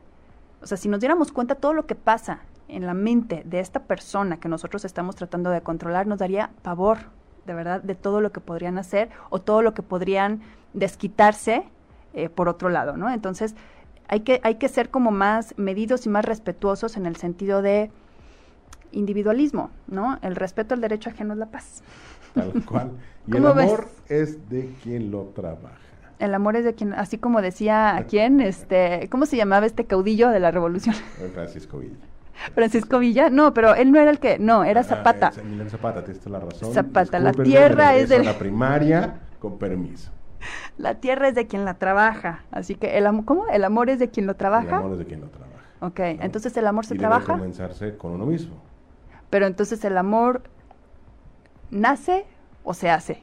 O 0.63 0.67
sea, 0.67 0.77
si 0.77 0.89
nos 0.89 1.01
diéramos 1.01 1.33
cuenta 1.33 1.55
todo 1.57 1.73
lo 1.73 1.87
que 1.87 1.95
pasa 1.95 2.41
en 2.69 2.87
la 2.87 2.95
mente 2.95 3.43
de 3.45 3.61
esta 3.61 3.81
persona 3.81 4.39
que 4.39 4.49
nosotros 4.49 4.85
estamos 4.85 5.15
tratando 5.15 5.51
de 5.51 5.61
controlar, 5.61 6.07
nos 6.07 6.19
daría 6.19 6.51
pavor, 6.63 6.99
de 7.47 7.55
verdad, 7.55 7.83
de 7.83 7.95
todo 7.95 8.21
lo 8.21 8.33
que 8.33 8.41
podrían 8.41 8.79
hacer 8.79 9.11
o 9.31 9.41
todo 9.41 9.63
lo 9.63 9.75
que 9.75 9.83
podrían 9.83 10.41
desquitarse 10.73 11.65
eh, 12.15 12.29
por 12.29 12.49
otro 12.49 12.69
lado, 12.69 12.97
¿no? 12.97 13.11
Entonces, 13.11 13.55
hay 14.09 14.21
que, 14.21 14.41
hay 14.43 14.57
que 14.57 14.69
ser 14.69 14.91
como 14.91 15.11
más 15.11 15.55
medidos 15.57 16.07
y 16.07 16.09
más 16.09 16.25
respetuosos 16.25 16.97
en 16.97 17.07
el 17.07 17.17
sentido 17.17 17.63
de 17.63 17.91
individualismo, 18.93 19.71
¿no? 19.89 20.19
El 20.23 20.37
respeto 20.37 20.75
al 20.75 20.81
derecho 20.81 21.11
ajeno 21.11 21.35
es 21.35 21.39
la 21.39 21.47
paz. 21.47 21.83
Tal 22.35 22.53
cual. 22.67 22.93
Y 23.27 23.37
el 23.37 23.47
amor 23.47 23.89
es 24.09 24.49
de 24.49 24.73
quien 24.83 25.11
lo 25.11 25.25
trabaja. 25.35 25.77
El 26.19 26.35
amor 26.35 26.57
es 26.57 26.65
de 26.65 26.75
quien, 26.75 26.95
así 26.95 27.19
como 27.19 27.43
decía 27.43 27.97
a 27.97 28.05
quién, 28.07 28.41
este, 28.41 29.09
¿cómo 29.11 29.27
se 29.27 29.37
llamaba 29.37 29.67
este 29.67 29.85
caudillo 29.85 30.31
de 30.31 30.41
la 30.41 30.51
revolución? 30.51 30.95
Francisco 31.35 31.79
Villa. 31.79 31.97
Francisco 32.55 32.99
Villa, 32.99 33.31
no, 33.31 33.55
pero 33.55 33.75
él 33.75 33.91
no 33.91 33.99
era 33.99 34.11
el 34.11 34.19
que, 34.19 34.39
no, 34.39 34.63
era 34.63 34.83
ah, 34.83 34.85
Zapata. 34.85 35.33
Zapata, 35.71 36.05
tienes 36.05 36.27
la 36.27 36.39
razón. 36.39 36.73
Zapata, 36.73 37.19
la 37.19 37.33
tierra 37.33 37.97
es 37.97 38.11
de 38.11 38.23
la 38.23 38.39
primaria, 38.39 39.21
con 39.39 39.59
permiso. 39.59 40.11
La 40.79 40.97
tierra 40.97 41.29
es 41.29 41.35
de 41.35 41.47
quien 41.47 41.65
la 41.65 41.75
trabaja. 41.75 42.45
Así 42.51 42.75
que, 42.75 42.99
el 42.99 43.07
¿cómo? 43.25 43.47
¿El 43.49 43.65
amor 43.65 43.91
es 43.91 43.99
de 43.99 44.11
quien 44.11 44.27
lo 44.27 44.35
trabaja? 44.35 44.69
El 44.69 44.75
amor 44.75 44.93
es 44.93 44.99
de 44.99 45.07
quien 45.07 45.21
lo 45.21 45.29
trabaja. 45.29 45.47
Ok, 45.81 46.01
entonces 46.01 46.57
el 46.57 46.67
amor 46.67 46.87
se 46.87 46.95
y 46.95 46.99
trabaja. 46.99 47.27
Debe 47.27 47.39
comenzarse 47.39 47.97
con 47.97 48.13
uno 48.13 48.27
mismo. 48.27 48.57
Pero 49.31 49.47
entonces 49.47 49.85
el 49.85 49.99
amor 49.99 50.43
nace 51.71 52.27
o 52.65 52.75
se 52.75 52.91
hace. 52.91 53.23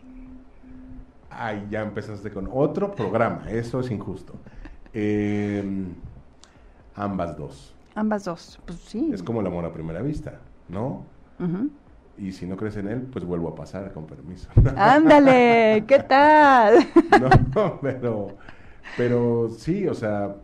Ay, 1.29 1.65
ya 1.69 1.81
empezaste 1.81 2.31
con 2.31 2.47
otro 2.51 2.93
programa. 2.93 3.45
Eso 3.49 3.79
es 3.79 3.89
injusto. 3.89 4.33
Em, 4.93 5.93
ambas 6.95 7.35
dos. 7.35 7.75
Ambas 7.95 8.25
dos, 8.25 8.59
pues 8.65 8.79
sí. 8.79 9.11
Es 9.13 9.23
como 9.23 9.41
el 9.41 9.47
amor 9.47 9.65
a 9.65 9.73
primera 9.73 10.01
vista, 10.01 10.39
¿no? 10.69 11.05
Y 12.17 12.31
si 12.31 12.45
no 12.45 12.57
crees 12.57 12.77
en 12.77 12.87
él, 12.87 13.01
pues 13.01 13.25
vuelvo 13.25 13.49
a 13.49 13.55
pasar 13.55 13.91
con 13.91 14.05
permiso. 14.05 14.49
Ándale, 14.77 15.83
¿qué 15.87 15.99
tal? 15.99 16.85
no, 17.55 17.79
pero, 17.81 18.37
pero 18.97 19.49
sí, 19.49 19.87
o 19.87 19.93
sea, 19.93 20.35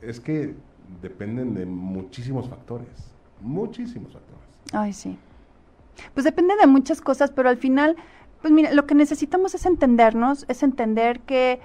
es 0.00 0.20
que 0.20 0.54
dependen 1.00 1.54
de 1.54 1.66
muchísimos 1.66 2.48
factores, 2.48 3.14
muchísimos 3.40 4.12
factores. 4.12 4.44
Ay, 4.72 4.92
sí. 4.92 5.18
Pues 6.14 6.24
depende 6.24 6.54
de 6.56 6.66
muchas 6.66 7.00
cosas, 7.00 7.30
pero 7.30 7.48
al 7.48 7.56
final, 7.56 7.96
pues 8.42 8.52
mira, 8.52 8.72
lo 8.72 8.86
que 8.86 8.94
necesitamos 8.94 9.54
es 9.54 9.64
entendernos, 9.64 10.44
es 10.48 10.62
entender 10.62 11.20
que 11.20 11.60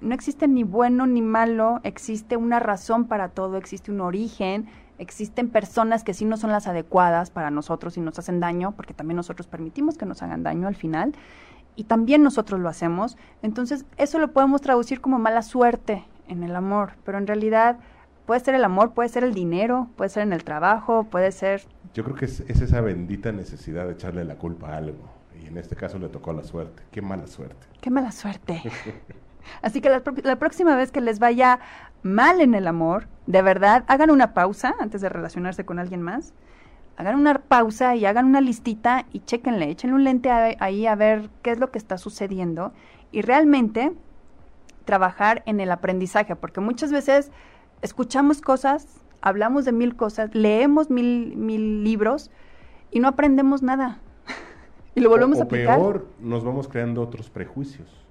no 0.00 0.14
existe 0.14 0.48
ni 0.48 0.62
bueno 0.62 1.06
ni 1.06 1.22
malo, 1.22 1.80
existe 1.84 2.36
una 2.36 2.60
razón 2.60 3.06
para 3.06 3.30
todo, 3.30 3.56
existe 3.56 3.90
un 3.90 4.00
origen, 4.00 4.68
existen 4.98 5.48
personas 5.48 6.04
que 6.04 6.14
sí 6.14 6.24
no 6.24 6.36
son 6.36 6.50
las 6.50 6.66
adecuadas 6.66 7.30
para 7.30 7.50
nosotros 7.50 7.96
y 7.96 8.00
nos 8.00 8.18
hacen 8.18 8.40
daño, 8.40 8.72
porque 8.72 8.94
también 8.94 9.16
nosotros 9.16 9.46
permitimos 9.46 9.96
que 9.96 10.06
nos 10.06 10.22
hagan 10.22 10.42
daño 10.42 10.68
al 10.68 10.74
final, 10.74 11.14
y 11.76 11.84
también 11.84 12.22
nosotros 12.22 12.60
lo 12.60 12.68
hacemos. 12.68 13.16
Entonces, 13.42 13.84
eso 13.96 14.18
lo 14.18 14.32
podemos 14.32 14.60
traducir 14.60 15.00
como 15.00 15.18
mala 15.18 15.42
suerte 15.42 16.04
en 16.26 16.42
el 16.42 16.54
amor, 16.56 16.92
pero 17.04 17.18
en 17.18 17.26
realidad 17.26 17.78
puede 18.26 18.40
ser 18.40 18.54
el 18.54 18.64
amor, 18.64 18.92
puede 18.92 19.08
ser 19.08 19.24
el 19.24 19.32
dinero, 19.32 19.88
puede 19.96 20.10
ser 20.10 20.24
en 20.24 20.32
el 20.32 20.44
trabajo, 20.44 21.04
puede 21.04 21.32
ser... 21.32 21.62
Yo 21.94 22.04
creo 22.04 22.16
que 22.16 22.26
es, 22.26 22.40
es 22.40 22.60
esa 22.60 22.80
bendita 22.80 23.32
necesidad 23.32 23.86
de 23.86 23.92
echarle 23.92 24.24
la 24.24 24.36
culpa 24.36 24.70
a 24.70 24.76
algo, 24.76 25.08
y 25.40 25.46
en 25.46 25.56
este 25.56 25.76
caso 25.76 25.98
le 25.98 26.08
tocó 26.08 26.32
la 26.32 26.42
suerte. 26.42 26.82
Qué 26.90 27.00
mala 27.00 27.26
suerte. 27.26 27.66
Qué 27.80 27.90
mala 27.90 28.10
suerte. 28.10 28.62
Así 29.62 29.80
que 29.80 29.88
la, 29.90 30.02
la, 30.22 30.36
próxima 30.36 30.76
vez 30.76 30.90
que 30.92 31.00
les 31.00 31.18
vaya 31.18 31.60
mal 32.02 32.40
en 32.40 32.54
el 32.54 32.66
amor, 32.66 33.06
de 33.26 33.42
verdad, 33.42 33.84
hagan 33.88 34.10
una 34.10 34.34
pausa 34.34 34.74
antes 34.80 35.00
de 35.00 35.08
relacionarse 35.08 35.64
con 35.64 35.78
alguien 35.78 36.02
más. 36.02 36.32
Hagan 36.96 37.14
una 37.14 37.38
pausa 37.38 37.94
y 37.94 38.06
hagan 38.06 38.26
una 38.26 38.40
listita 38.40 39.06
y 39.12 39.20
chequenle, 39.20 39.70
échenle 39.70 39.94
un 39.94 40.04
lente 40.04 40.30
ahí 40.30 40.86
a 40.86 40.96
ver 40.96 41.30
qué 41.42 41.52
es 41.52 41.58
lo 41.60 41.70
que 41.70 41.78
está 41.78 41.96
sucediendo 41.96 42.72
y 43.12 43.22
realmente 43.22 43.92
trabajar 44.84 45.42
en 45.46 45.60
el 45.60 45.70
aprendizaje, 45.70 46.34
porque 46.34 46.60
muchas 46.60 46.90
veces 46.90 47.30
escuchamos 47.82 48.40
cosas, 48.40 49.02
hablamos 49.20 49.64
de 49.64 49.72
mil 49.72 49.96
cosas, 49.96 50.34
leemos 50.34 50.90
mil, 50.90 51.36
mil 51.36 51.84
libros 51.84 52.30
y 52.90 53.00
no 53.00 53.08
aprendemos 53.08 53.62
nada. 53.62 54.00
y 54.94 55.00
lo 55.00 55.10
volvemos 55.10 55.38
o, 55.38 55.42
a 55.42 55.44
aplicar. 55.44 55.78
peor, 55.78 56.08
nos 56.20 56.42
vamos 56.42 56.68
creando 56.68 57.02
otros 57.02 57.30
prejuicios. 57.30 58.07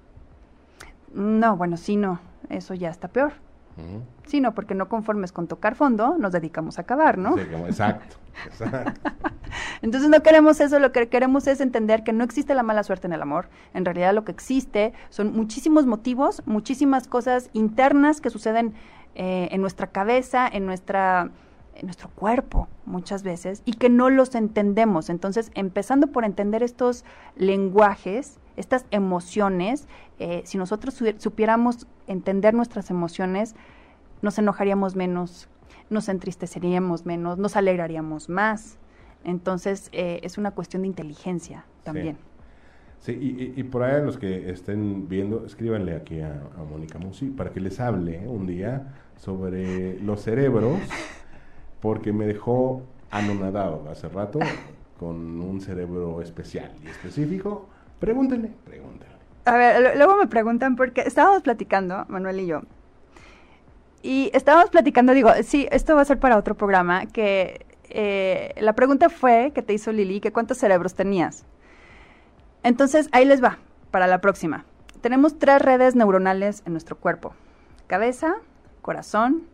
No, 1.14 1.56
bueno, 1.56 1.76
sí, 1.76 1.96
no, 1.96 2.20
eso 2.48 2.74
ya 2.74 2.90
está 2.90 3.08
peor. 3.08 3.32
-huh. 3.78 4.02
Sí, 4.26 4.40
no, 4.40 4.54
porque 4.54 4.74
no 4.74 4.88
conformes 4.88 5.32
con 5.32 5.46
tocar 5.46 5.74
fondo, 5.74 6.18
nos 6.18 6.32
dedicamos 6.32 6.78
a 6.78 6.82
acabar, 6.82 7.18
¿no? 7.18 7.34
Sí, 7.36 7.42
exacto, 7.66 8.16
exacto. 8.46 9.10
Entonces 9.82 10.10
no 10.10 10.22
queremos 10.22 10.60
eso, 10.60 10.78
lo 10.78 10.92
que 10.92 11.08
queremos 11.08 11.46
es 11.46 11.60
entender 11.60 12.04
que 12.04 12.12
no 12.12 12.24
existe 12.24 12.54
la 12.54 12.62
mala 12.62 12.82
suerte 12.82 13.06
en 13.06 13.12
el 13.12 13.22
amor. 13.22 13.48
En 13.74 13.84
realidad 13.84 14.12
lo 14.12 14.24
que 14.24 14.32
existe 14.32 14.92
son 15.08 15.32
muchísimos 15.32 15.86
motivos, 15.86 16.42
muchísimas 16.44 17.06
cosas 17.08 17.48
internas 17.52 18.20
que 18.20 18.30
suceden 18.30 18.74
eh, 19.14 19.48
en 19.50 19.60
nuestra 19.60 19.88
cabeza, 19.88 20.46
en 20.46 20.66
nuestra 20.66 21.30
en 21.74 21.86
nuestro 21.86 22.08
cuerpo 22.08 22.66
muchas 22.86 23.22
veces 23.22 23.62
y 23.64 23.74
que 23.74 23.88
no 23.88 24.10
los 24.10 24.34
entendemos. 24.34 25.10
Entonces, 25.10 25.52
empezando 25.54 26.08
por 26.08 26.24
entender 26.24 26.64
estos 26.64 27.04
lenguajes, 27.36 28.40
estas 28.58 28.86
emociones, 28.90 29.86
eh, 30.18 30.42
si 30.44 30.58
nosotros 30.58 31.00
supiéramos 31.18 31.86
entender 32.06 32.54
nuestras 32.54 32.90
emociones, 32.90 33.54
nos 34.22 34.38
enojaríamos 34.38 34.96
menos, 34.96 35.48
nos 35.90 36.08
entristeceríamos 36.08 37.06
menos, 37.06 37.38
nos 37.38 37.56
alegraríamos 37.56 38.28
más. 38.28 38.78
Entonces, 39.24 39.88
eh, 39.92 40.20
es 40.22 40.38
una 40.38 40.52
cuestión 40.52 40.82
de 40.82 40.88
inteligencia 40.88 41.64
también. 41.84 42.16
Sí, 43.00 43.12
sí 43.12 43.52
y, 43.56 43.60
y, 43.60 43.64
por 43.64 43.82
ahí 43.82 44.04
los 44.04 44.18
que 44.18 44.50
estén 44.50 45.08
viendo, 45.08 45.44
escríbanle 45.46 45.94
aquí 45.94 46.20
a, 46.20 46.42
a 46.56 46.64
Mónica 46.64 46.98
Musi 46.98 47.26
para 47.26 47.50
que 47.50 47.60
les 47.60 47.78
hable 47.80 48.26
un 48.26 48.46
día 48.46 48.94
sobre 49.16 50.00
los 50.00 50.20
cerebros, 50.20 50.78
porque 51.80 52.12
me 52.12 52.26
dejó 52.26 52.82
anonadado 53.10 53.88
hace 53.90 54.08
rato 54.08 54.40
con 54.98 55.40
un 55.40 55.60
cerebro 55.60 56.20
especial 56.20 56.72
y 56.84 56.88
específico. 56.88 57.68
Pregúntenle, 58.00 58.52
pregúntenle. 58.64 59.14
A 59.44 59.56
ver, 59.56 59.96
luego 59.96 60.16
me 60.16 60.26
preguntan 60.26 60.76
porque 60.76 61.02
estábamos 61.02 61.42
platicando, 61.42 62.04
Manuel 62.08 62.40
y 62.40 62.46
yo, 62.46 62.62
y 64.02 64.30
estábamos 64.32 64.70
platicando, 64.70 65.12
digo, 65.12 65.30
sí, 65.42 65.68
esto 65.70 65.96
va 65.96 66.02
a 66.02 66.04
ser 66.04 66.18
para 66.18 66.36
otro 66.36 66.54
programa, 66.54 67.06
que 67.06 67.66
eh, 67.90 68.54
la 68.60 68.74
pregunta 68.74 69.08
fue 69.08 69.52
que 69.54 69.62
te 69.62 69.72
hizo 69.72 69.92
Lili, 69.92 70.20
que 70.20 70.32
cuántos 70.32 70.58
cerebros 70.58 70.94
tenías. 70.94 71.44
Entonces, 72.62 73.08
ahí 73.12 73.24
les 73.24 73.42
va, 73.42 73.58
para 73.90 74.06
la 74.06 74.20
próxima. 74.20 74.64
Tenemos 75.00 75.38
tres 75.38 75.60
redes 75.60 75.96
neuronales 75.96 76.62
en 76.66 76.72
nuestro 76.72 76.96
cuerpo. 76.96 77.34
Cabeza, 77.86 78.36
corazón 78.82 79.44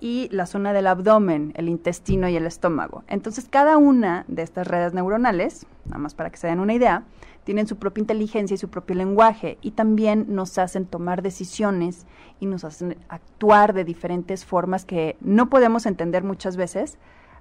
y 0.00 0.28
la 0.30 0.46
zona 0.46 0.72
del 0.72 0.86
abdomen, 0.86 1.52
el 1.56 1.68
intestino 1.68 2.28
y 2.28 2.36
el 2.36 2.46
estómago. 2.46 3.02
Entonces, 3.08 3.48
cada 3.50 3.76
una 3.78 4.24
de 4.28 4.42
estas 4.42 4.66
redes 4.66 4.94
neuronales, 4.94 5.66
nada 5.86 5.98
más 5.98 6.14
para 6.14 6.30
que 6.30 6.36
se 6.36 6.46
den 6.46 6.60
una 6.60 6.74
idea, 6.74 7.04
tienen 7.44 7.66
su 7.66 7.76
propia 7.76 8.02
inteligencia 8.02 8.54
y 8.54 8.58
su 8.58 8.68
propio 8.68 8.94
lenguaje 8.94 9.56
y 9.62 9.70
también 9.70 10.26
nos 10.28 10.58
hacen 10.58 10.84
tomar 10.84 11.22
decisiones 11.22 12.06
y 12.40 12.46
nos 12.46 12.62
hacen 12.64 12.98
actuar 13.08 13.72
de 13.72 13.84
diferentes 13.84 14.44
formas 14.44 14.84
que 14.84 15.16
no 15.20 15.48
podemos 15.48 15.86
entender 15.86 16.24
muchas 16.24 16.58
veces 16.58 16.98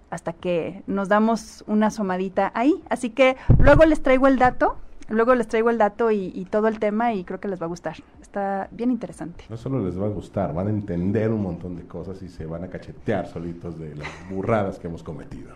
hasta 0.09 0.31
que 0.31 0.81
nos 0.87 1.09
damos 1.09 1.63
una 1.67 1.87
asomadita 1.87 2.51
ahí. 2.55 2.81
Así 2.89 3.09
que 3.09 3.35
luego 3.59 3.83
les 3.83 4.01
traigo 4.01 4.27
el 4.27 4.39
dato, 4.39 4.77
luego 5.09 5.35
les 5.35 5.47
traigo 5.47 5.69
el 5.69 5.77
dato 5.77 6.11
y, 6.11 6.31
y, 6.33 6.45
todo 6.45 6.67
el 6.67 6.79
tema 6.79 7.13
y 7.13 7.23
creo 7.23 7.39
que 7.39 7.47
les 7.47 7.61
va 7.61 7.65
a 7.65 7.69
gustar. 7.69 7.97
Está 8.21 8.67
bien 8.71 8.91
interesante. 8.91 9.45
No 9.49 9.57
solo 9.57 9.83
les 9.83 9.99
va 9.99 10.05
a 10.05 10.09
gustar, 10.09 10.53
van 10.53 10.67
a 10.67 10.69
entender 10.69 11.31
un 11.31 11.41
montón 11.41 11.75
de 11.75 11.83
cosas 11.83 12.21
y 12.21 12.29
se 12.29 12.45
van 12.45 12.63
a 12.63 12.67
cachetear 12.67 13.27
solitos 13.27 13.79
de 13.79 13.95
las 13.95 14.09
burradas 14.29 14.79
que 14.79 14.87
hemos 14.87 15.03
cometido. 15.03 15.51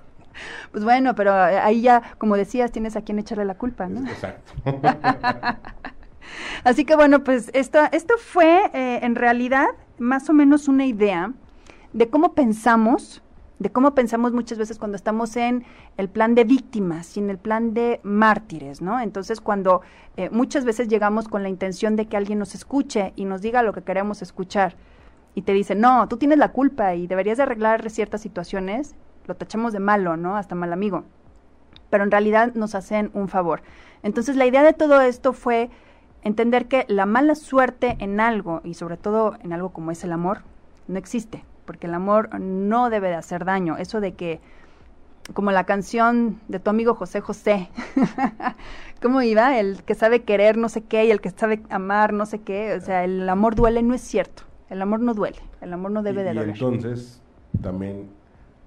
Pues 0.71 0.83
bueno, 0.83 1.15
pero 1.15 1.33
ahí 1.33 1.81
ya, 1.81 2.01
como 2.17 2.37
decías, 2.37 2.71
tienes 2.71 2.95
a 2.95 3.01
quien 3.01 3.19
echarle 3.19 3.45
la 3.45 3.55
culpa, 3.55 3.87
¿no? 3.87 4.09
Exacto. 4.09 4.53
Así 6.63 6.85
que 6.85 6.95
bueno, 6.95 7.23
pues 7.23 7.49
esto, 7.53 7.79
esto 7.91 8.15
fue 8.17 8.69
eh, 8.73 8.99
en 9.01 9.15
realidad 9.15 9.67
más 9.97 10.29
o 10.29 10.33
menos 10.33 10.67
una 10.67 10.85
idea 10.85 11.33
de 11.93 12.09
cómo 12.09 12.33
pensamos, 12.33 13.21
de 13.61 13.71
cómo 13.71 13.93
pensamos 13.93 14.33
muchas 14.33 14.57
veces 14.57 14.79
cuando 14.79 14.95
estamos 14.95 15.37
en 15.37 15.63
el 15.97 16.09
plan 16.09 16.33
de 16.33 16.45
víctimas 16.45 17.15
y 17.15 17.19
en 17.19 17.29
el 17.29 17.37
plan 17.37 17.75
de 17.75 17.99
mártires, 18.01 18.81
¿no? 18.81 18.99
Entonces, 18.99 19.39
cuando 19.39 19.81
eh, 20.17 20.31
muchas 20.31 20.65
veces 20.65 20.87
llegamos 20.87 21.27
con 21.27 21.43
la 21.43 21.49
intención 21.49 21.95
de 21.95 22.07
que 22.07 22.17
alguien 22.17 22.39
nos 22.39 22.55
escuche 22.55 23.13
y 23.15 23.25
nos 23.25 23.43
diga 23.43 23.61
lo 23.61 23.71
que 23.71 23.83
queremos 23.83 24.23
escuchar 24.23 24.77
y 25.35 25.43
te 25.43 25.53
dice, 25.53 25.75
no, 25.75 26.07
tú 26.07 26.17
tienes 26.17 26.39
la 26.39 26.51
culpa 26.51 26.95
y 26.95 27.05
deberías 27.05 27.37
de 27.37 27.43
arreglar 27.43 27.87
ciertas 27.91 28.21
situaciones, 28.21 28.95
lo 29.27 29.35
tachamos 29.35 29.73
de 29.73 29.79
malo, 29.79 30.17
¿no? 30.17 30.37
Hasta 30.37 30.55
mal 30.55 30.73
amigo. 30.73 31.03
Pero 31.91 32.03
en 32.03 32.09
realidad 32.09 32.55
nos 32.55 32.73
hacen 32.73 33.11
un 33.13 33.27
favor. 33.27 33.61
Entonces, 34.01 34.37
la 34.37 34.47
idea 34.47 34.63
de 34.63 34.73
todo 34.73 35.01
esto 35.01 35.33
fue 35.33 35.69
entender 36.23 36.67
que 36.67 36.85
la 36.87 37.05
mala 37.05 37.35
suerte 37.35 37.95
en 37.99 38.21
algo, 38.21 38.61
y 38.63 38.73
sobre 38.73 38.97
todo 38.97 39.37
en 39.43 39.53
algo 39.53 39.69
como 39.69 39.91
es 39.91 40.03
el 40.03 40.13
amor, 40.13 40.41
no 40.87 40.97
existe 40.97 41.45
porque 41.71 41.87
el 41.87 41.93
amor 41.93 42.37
no 42.37 42.89
debe 42.89 43.07
de 43.07 43.15
hacer 43.15 43.45
daño. 43.45 43.77
Eso 43.77 44.01
de 44.01 44.13
que, 44.13 44.41
como 45.33 45.53
la 45.53 45.63
canción 45.63 46.41
de 46.49 46.59
tu 46.59 46.69
amigo 46.69 46.95
José 46.95 47.21
José, 47.21 47.69
¿cómo 49.01 49.21
iba? 49.21 49.57
El 49.57 49.81
que 49.83 49.95
sabe 49.95 50.23
querer 50.23 50.57
no 50.57 50.67
sé 50.67 50.81
qué 50.81 51.05
y 51.05 51.11
el 51.11 51.21
que 51.21 51.29
sabe 51.29 51.61
amar 51.69 52.11
no 52.11 52.25
sé 52.25 52.39
qué. 52.39 52.73
O 52.73 52.81
sea, 52.81 53.05
el 53.05 53.29
amor 53.29 53.55
duele, 53.55 53.83
no 53.83 53.93
es 53.93 54.01
cierto. 54.01 54.43
El 54.69 54.81
amor 54.81 54.99
no 54.99 55.13
duele, 55.13 55.39
el 55.61 55.71
amor 55.71 55.91
no 55.91 56.03
debe 56.03 56.23
y, 56.23 56.25
de 56.25 56.31
y 56.31 56.35
doler. 56.35 56.49
entonces, 56.49 57.21
también, 57.61 58.09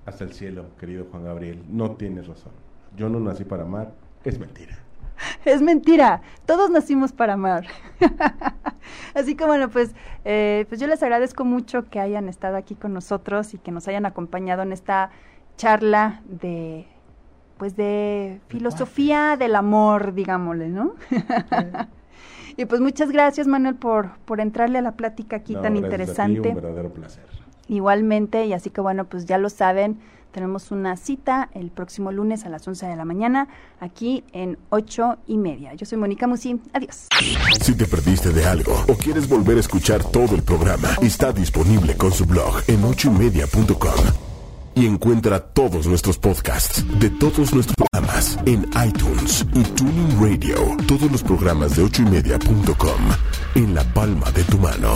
hasta 0.06 0.24
el 0.24 0.32
cielo, 0.32 0.64
querido 0.80 1.04
Juan 1.10 1.24
Gabriel, 1.24 1.62
no 1.68 1.90
tienes 1.90 2.26
razón. 2.26 2.52
Yo 2.96 3.10
no 3.10 3.20
nací 3.20 3.44
para 3.44 3.64
amar, 3.64 3.92
es 4.24 4.38
mentira. 4.38 4.78
Es 5.44 5.62
mentira, 5.62 6.22
todos 6.46 6.70
nacimos 6.70 7.12
para 7.12 7.34
amar. 7.34 7.66
Así 9.14 9.34
que 9.34 9.44
bueno, 9.44 9.68
pues, 9.68 9.94
eh, 10.24 10.66
pues 10.68 10.80
yo 10.80 10.86
les 10.86 11.02
agradezco 11.02 11.44
mucho 11.44 11.88
que 11.88 12.00
hayan 12.00 12.28
estado 12.28 12.56
aquí 12.56 12.74
con 12.74 12.92
nosotros 12.92 13.54
y 13.54 13.58
que 13.58 13.70
nos 13.70 13.88
hayan 13.88 14.06
acompañado 14.06 14.62
en 14.62 14.72
esta 14.72 15.10
charla 15.56 16.22
de, 16.26 16.86
pues 17.58 17.76
de 17.76 18.40
filosofía 18.48 19.36
del 19.36 19.56
amor, 19.56 20.14
digámosle, 20.14 20.68
¿no? 20.68 20.94
y 22.56 22.64
pues 22.64 22.80
muchas 22.80 23.10
gracias 23.10 23.46
Manuel 23.46 23.76
por, 23.76 24.16
por 24.24 24.40
entrarle 24.40 24.78
a 24.78 24.82
la 24.82 24.92
plática 24.92 25.36
aquí 25.36 25.54
No, 25.54 25.62
tan 25.62 25.74
gracias 25.74 26.18
a 26.18 26.26
ti, 26.26 26.32
interesante. 26.32 26.48
un 26.48 26.54
verdadero 26.56 26.92
placer. 26.92 27.24
Igualmente, 27.68 28.44
y 28.44 28.52
así 28.52 28.70
que 28.70 28.80
bueno, 28.80 29.06
pues 29.06 29.24
ya 29.26 29.38
lo 29.38 29.48
saben, 29.48 29.98
tenemos 30.34 30.72
una 30.72 30.96
cita 30.96 31.48
el 31.54 31.70
próximo 31.70 32.10
lunes 32.10 32.44
a 32.44 32.48
las 32.48 32.66
11 32.66 32.86
de 32.86 32.96
la 32.96 33.04
mañana 33.04 33.48
aquí 33.80 34.24
en 34.32 34.58
ocho 34.68 35.16
y 35.28 35.38
media. 35.38 35.74
Yo 35.74 35.86
soy 35.86 35.96
Mónica 35.96 36.26
Musi, 36.26 36.60
adiós. 36.72 37.06
Si 37.62 37.74
te 37.76 37.86
perdiste 37.86 38.30
de 38.30 38.44
algo 38.44 38.74
o 38.88 38.94
quieres 38.94 39.28
volver 39.28 39.56
a 39.56 39.60
escuchar 39.60 40.02
todo 40.02 40.34
el 40.34 40.42
programa, 40.42 40.88
está 41.00 41.32
disponible 41.32 41.96
con 41.96 42.12
su 42.12 42.26
blog 42.26 42.62
en 42.66 42.84
ochoymedia.com. 42.84 44.04
Y 44.74 44.86
encuentra 44.86 45.38
todos 45.38 45.86
nuestros 45.86 46.18
podcasts 46.18 46.84
de 46.98 47.08
todos 47.08 47.54
nuestros 47.54 47.76
programas 47.76 48.36
en 48.44 48.68
iTunes 48.84 49.46
y 49.54 49.62
Tuning 49.62 50.20
Radio. 50.20 50.56
Todos 50.88 51.12
los 51.12 51.22
programas 51.22 51.76
de 51.76 51.84
ochoymedia.com 51.84 53.00
en 53.54 53.72
la 53.72 53.84
palma 53.94 54.32
de 54.32 54.42
tu 54.42 54.58
mano. 54.58 54.94